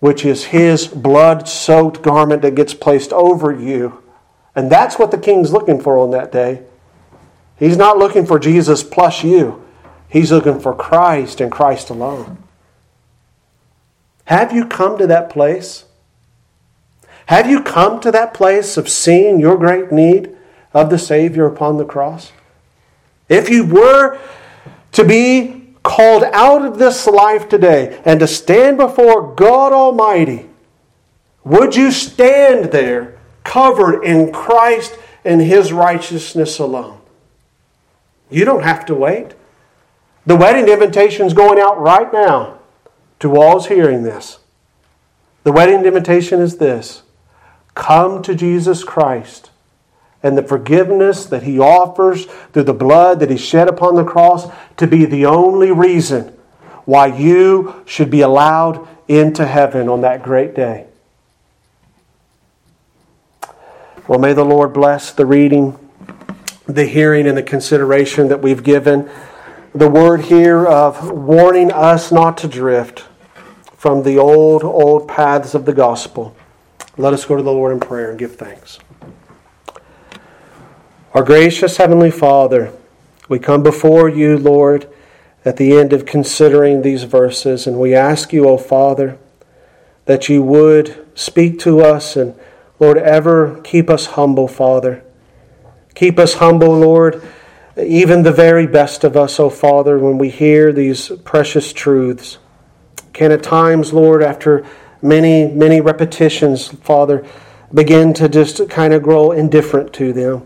which 0.00 0.24
is 0.24 0.46
his 0.46 0.86
blood 0.86 1.48
soaked 1.48 2.02
garment 2.02 2.42
that 2.42 2.54
gets 2.54 2.74
placed 2.74 3.12
over 3.12 3.50
you 3.52 4.04
and 4.54 4.70
that's 4.70 4.98
what 4.98 5.10
the 5.10 5.18
king's 5.18 5.52
looking 5.52 5.80
for 5.80 5.98
on 5.98 6.10
that 6.12 6.30
day. 6.30 6.62
He's 7.58 7.76
not 7.76 7.98
looking 7.98 8.26
for 8.26 8.38
Jesus 8.38 8.82
plus 8.82 9.24
you, 9.24 9.63
he's 10.14 10.32
looking 10.32 10.58
for 10.58 10.74
Christ 10.74 11.42
and 11.42 11.52
Christ 11.52 11.90
alone. 11.90 12.38
Have 14.24 14.52
you 14.52 14.66
come 14.66 14.96
to 14.96 15.06
that 15.06 15.28
place? 15.28 15.84
Have 17.26 17.50
you 17.50 17.62
come 17.62 18.00
to 18.00 18.10
that 18.10 18.32
place 18.32 18.78
of 18.78 18.88
seeing 18.88 19.38
your 19.38 19.58
great 19.58 19.92
need 19.92 20.34
of 20.72 20.88
the 20.88 20.98
Savior 20.98 21.44
upon 21.44 21.76
the 21.76 21.84
cross? 21.84 22.32
If 23.28 23.50
you 23.50 23.66
were 23.66 24.18
to 24.92 25.04
be 25.04 25.74
called 25.82 26.24
out 26.32 26.64
of 26.64 26.78
this 26.78 27.06
life 27.06 27.50
today 27.50 28.00
and 28.06 28.20
to 28.20 28.26
stand 28.26 28.78
before 28.78 29.34
God 29.34 29.72
Almighty, 29.72 30.48
would 31.44 31.76
you 31.76 31.90
stand 31.90 32.72
there 32.72 33.18
covered 33.44 34.02
in 34.02 34.32
Christ 34.32 34.98
and 35.24 35.40
His 35.40 35.72
righteousness 35.72 36.58
alone. 36.58 37.00
You 38.30 38.44
don't 38.44 38.64
have 38.64 38.86
to 38.86 38.94
wait. 38.94 39.34
The 40.26 40.36
wedding 40.36 40.68
invitation 40.68 41.26
is 41.26 41.34
going 41.34 41.58
out 41.58 41.78
right 41.78 42.12
now 42.12 42.58
to 43.20 43.36
all 43.36 43.62
hearing 43.62 44.02
this. 44.02 44.38
The 45.42 45.52
wedding 45.52 45.84
invitation 45.84 46.40
is 46.40 46.56
this 46.56 47.02
Come 47.74 48.22
to 48.22 48.34
Jesus 48.34 48.84
Christ 48.84 49.50
and 50.22 50.38
the 50.38 50.42
forgiveness 50.42 51.26
that 51.26 51.42
He 51.42 51.58
offers 51.58 52.24
through 52.52 52.62
the 52.64 52.72
blood 52.72 53.20
that 53.20 53.30
He 53.30 53.36
shed 53.36 53.68
upon 53.68 53.94
the 53.94 54.04
cross 54.04 54.50
to 54.78 54.86
be 54.86 55.04
the 55.04 55.26
only 55.26 55.70
reason 55.70 56.34
why 56.86 57.06
you 57.06 57.82
should 57.86 58.10
be 58.10 58.22
allowed 58.22 58.88
into 59.06 59.46
heaven 59.46 59.88
on 59.88 60.00
that 60.00 60.22
great 60.22 60.54
day. 60.54 60.86
Well, 64.08 64.18
may 64.18 64.32
the 64.32 64.44
Lord 64.44 64.72
bless 64.72 65.12
the 65.12 65.26
reading, 65.26 65.78
the 66.66 66.86
hearing, 66.86 67.26
and 67.26 67.36
the 67.36 67.42
consideration 67.42 68.28
that 68.28 68.42
we've 68.42 68.62
given. 68.62 69.10
The 69.74 69.90
word 69.90 70.20
here 70.22 70.64
of 70.64 71.10
warning 71.10 71.72
us 71.72 72.12
not 72.12 72.38
to 72.38 72.48
drift 72.48 73.06
from 73.76 74.04
the 74.04 74.16
old, 74.16 74.62
old 74.62 75.08
paths 75.08 75.52
of 75.52 75.64
the 75.64 75.72
gospel. 75.72 76.36
Let 76.96 77.12
us 77.12 77.24
go 77.24 77.36
to 77.36 77.42
the 77.42 77.50
Lord 77.50 77.72
in 77.72 77.80
prayer 77.80 78.10
and 78.10 78.18
give 78.18 78.36
thanks. 78.36 78.78
Our 81.12 81.24
gracious 81.24 81.76
Heavenly 81.76 82.12
Father, 82.12 82.72
we 83.28 83.40
come 83.40 83.64
before 83.64 84.08
you, 84.08 84.38
Lord, 84.38 84.88
at 85.44 85.56
the 85.56 85.76
end 85.76 85.92
of 85.92 86.06
considering 86.06 86.82
these 86.82 87.02
verses, 87.02 87.66
and 87.66 87.80
we 87.80 87.96
ask 87.96 88.32
you, 88.32 88.48
O 88.48 88.56
Father, 88.56 89.18
that 90.04 90.28
you 90.28 90.40
would 90.42 91.04
speak 91.16 91.58
to 91.60 91.80
us 91.80 92.14
and 92.14 92.38
Lord, 92.78 92.98
ever 92.98 93.60
keep 93.62 93.90
us 93.90 94.06
humble, 94.06 94.46
Father. 94.46 95.02
Keep 95.94 96.18
us 96.18 96.34
humble, 96.34 96.78
Lord, 96.78 97.22
even 97.76 98.22
the 98.22 98.32
very 98.32 98.66
best 98.66 99.04
of 99.04 99.16
us, 99.16 99.40
O 99.40 99.46
oh 99.46 99.50
Father, 99.50 99.98
when 99.98 100.18
we 100.18 100.30
hear 100.30 100.72
these 100.72 101.08
precious 101.24 101.72
truths. 101.72 102.38
Can 103.12 103.32
at 103.32 103.42
times, 103.42 103.92
Lord, 103.92 104.22
after 104.22 104.64
many, 105.02 105.46
many 105.48 105.80
repetitions, 105.80 106.68
Father, 106.68 107.26
begin 107.72 108.14
to 108.14 108.28
just 108.28 108.68
kind 108.68 108.94
of 108.94 109.02
grow 109.02 109.32
indifferent 109.32 109.92
to 109.94 110.12
them. 110.12 110.44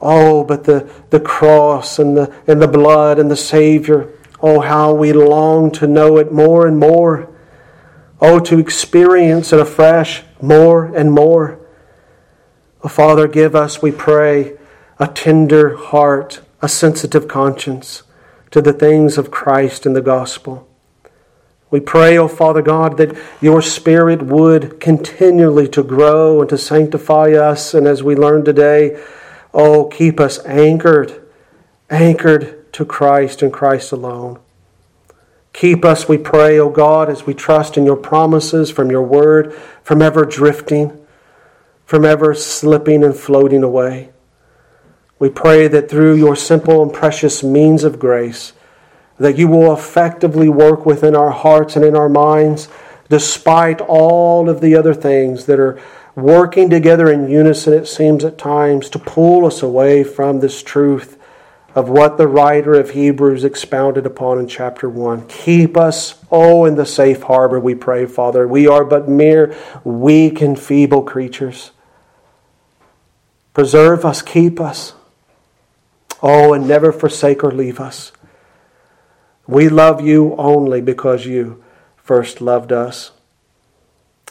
Oh, 0.00 0.44
but 0.44 0.64
the, 0.64 0.90
the 1.10 1.20
cross 1.20 1.98
and 1.98 2.16
the, 2.16 2.34
and 2.46 2.60
the 2.60 2.68
blood 2.68 3.18
and 3.18 3.30
the 3.30 3.36
Savior, 3.36 4.12
oh, 4.40 4.60
how 4.60 4.94
we 4.94 5.12
long 5.12 5.70
to 5.72 5.86
know 5.86 6.18
it 6.18 6.32
more 6.32 6.66
and 6.66 6.78
more. 6.78 7.28
Oh, 8.20 8.38
to 8.40 8.58
experience 8.58 9.52
it 9.52 9.60
afresh 9.60 10.22
more 10.40 10.86
and 10.86 11.12
more. 11.12 11.58
Oh, 12.84 12.88
Father, 12.88 13.26
give 13.26 13.54
us, 13.54 13.82
we 13.82 13.90
pray, 13.90 14.56
a 14.98 15.08
tender 15.08 15.76
heart, 15.76 16.40
a 16.62 16.68
sensitive 16.68 17.26
conscience 17.26 18.04
to 18.52 18.62
the 18.62 18.72
things 18.72 19.18
of 19.18 19.30
Christ 19.30 19.84
and 19.84 19.96
the 19.96 20.00
gospel. 20.00 20.68
We 21.70 21.80
pray, 21.80 22.18
O 22.18 22.24
oh 22.24 22.28
Father 22.28 22.62
God, 22.62 22.98
that 22.98 23.18
your 23.40 23.62
Spirit 23.62 24.22
would 24.22 24.78
continually 24.78 25.66
to 25.68 25.82
grow 25.82 26.40
and 26.40 26.48
to 26.50 26.58
sanctify 26.58 27.32
us. 27.32 27.74
And 27.74 27.86
as 27.86 28.02
we 28.02 28.14
learned 28.14 28.44
today, 28.44 29.02
oh, 29.54 29.86
keep 29.86 30.20
us 30.20 30.44
anchored, 30.44 31.26
anchored 31.90 32.72
to 32.74 32.84
Christ 32.84 33.42
and 33.42 33.52
Christ 33.52 33.90
alone. 33.90 34.38
Keep 35.54 35.84
us, 35.84 36.08
we 36.08 36.18
pray, 36.18 36.58
O 36.58 36.68
God, 36.70 37.10
as 37.10 37.26
we 37.26 37.34
trust 37.34 37.76
in 37.76 37.84
your 37.84 37.96
promises 37.96 38.70
from 38.70 38.90
your 38.90 39.02
word, 39.02 39.54
from 39.82 40.00
ever 40.00 40.24
drifting, 40.24 41.06
from 41.86 42.04
ever 42.04 42.34
slipping 42.34 43.02
and 43.02 43.16
floating 43.16 43.62
away. 43.62 44.10
We 45.22 45.30
pray 45.30 45.68
that 45.68 45.88
through 45.88 46.16
your 46.16 46.34
simple 46.34 46.82
and 46.82 46.92
precious 46.92 47.44
means 47.44 47.84
of 47.84 48.00
grace, 48.00 48.54
that 49.20 49.38
you 49.38 49.46
will 49.46 49.72
effectively 49.72 50.48
work 50.48 50.84
within 50.84 51.14
our 51.14 51.30
hearts 51.30 51.76
and 51.76 51.84
in 51.84 51.94
our 51.94 52.08
minds, 52.08 52.68
despite 53.08 53.80
all 53.80 54.48
of 54.48 54.60
the 54.60 54.74
other 54.74 54.92
things 54.92 55.46
that 55.46 55.60
are 55.60 55.80
working 56.16 56.68
together 56.68 57.08
in 57.08 57.30
unison, 57.30 57.72
it 57.72 57.86
seems 57.86 58.24
at 58.24 58.36
times, 58.36 58.90
to 58.90 58.98
pull 58.98 59.46
us 59.46 59.62
away 59.62 60.02
from 60.02 60.40
this 60.40 60.60
truth 60.60 61.16
of 61.72 61.88
what 61.88 62.18
the 62.18 62.26
writer 62.26 62.74
of 62.74 62.90
Hebrews 62.90 63.44
expounded 63.44 64.04
upon 64.04 64.40
in 64.40 64.48
chapter 64.48 64.88
1. 64.88 65.28
Keep 65.28 65.76
us, 65.76 66.18
oh, 66.32 66.64
in 66.64 66.74
the 66.74 66.84
safe 66.84 67.22
harbor, 67.22 67.60
we 67.60 67.76
pray, 67.76 68.06
Father. 68.06 68.48
We 68.48 68.66
are 68.66 68.84
but 68.84 69.08
mere 69.08 69.56
weak 69.84 70.40
and 70.40 70.58
feeble 70.58 71.04
creatures. 71.04 71.70
Preserve 73.54 74.04
us, 74.04 74.20
keep 74.20 74.58
us. 74.58 74.94
Oh, 76.22 76.52
and 76.52 76.68
never 76.68 76.92
forsake 76.92 77.42
or 77.42 77.50
leave 77.50 77.80
us. 77.80 78.12
We 79.46 79.68
love 79.68 80.00
you 80.00 80.36
only 80.36 80.80
because 80.80 81.26
you 81.26 81.62
first 81.96 82.40
loved 82.40 82.72
us. 82.72 83.10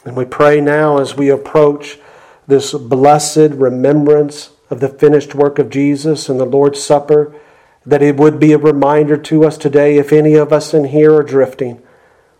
And 0.04 0.16
we 0.16 0.24
pray 0.24 0.60
now 0.60 0.98
as 0.98 1.14
we 1.14 1.28
approach 1.28 1.98
this 2.46 2.72
blessed 2.72 3.52
remembrance 3.52 4.50
of 4.70 4.80
the 4.80 4.88
finished 4.88 5.34
work 5.34 5.58
of 5.58 5.70
Jesus 5.70 6.28
and 6.28 6.40
the 6.40 6.46
Lord's 6.46 6.82
Supper, 6.82 7.34
that 7.84 8.02
it 8.02 8.16
would 8.16 8.38
be 8.38 8.52
a 8.52 8.58
reminder 8.58 9.16
to 9.16 9.44
us 9.44 9.58
today, 9.58 9.96
if 9.96 10.12
any 10.12 10.34
of 10.34 10.52
us 10.52 10.72
in 10.72 10.84
here 10.84 11.14
are 11.14 11.22
drifting, 11.22 11.82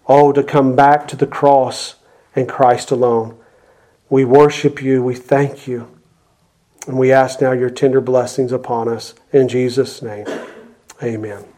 oh, 0.07 0.33
to 0.33 0.43
come 0.43 0.75
back 0.75 1.07
to 1.09 1.17
the 1.17 1.27
cross 1.27 1.97
and 2.35 2.49
Christ 2.49 2.91
alone. 2.91 3.39
We 4.09 4.25
worship 4.25 4.83
you, 4.83 5.03
we 5.03 5.15
thank 5.15 5.67
you, 5.67 5.89
and 6.87 6.99
we 6.99 7.13
ask 7.13 7.41
now 7.41 7.53
your 7.53 7.71
tender 7.71 8.01
blessings 8.01 8.53
upon 8.53 8.89
us. 8.89 9.15
In 9.33 9.49
Jesus' 9.49 10.03
name, 10.03 10.27
amen. 11.03 11.52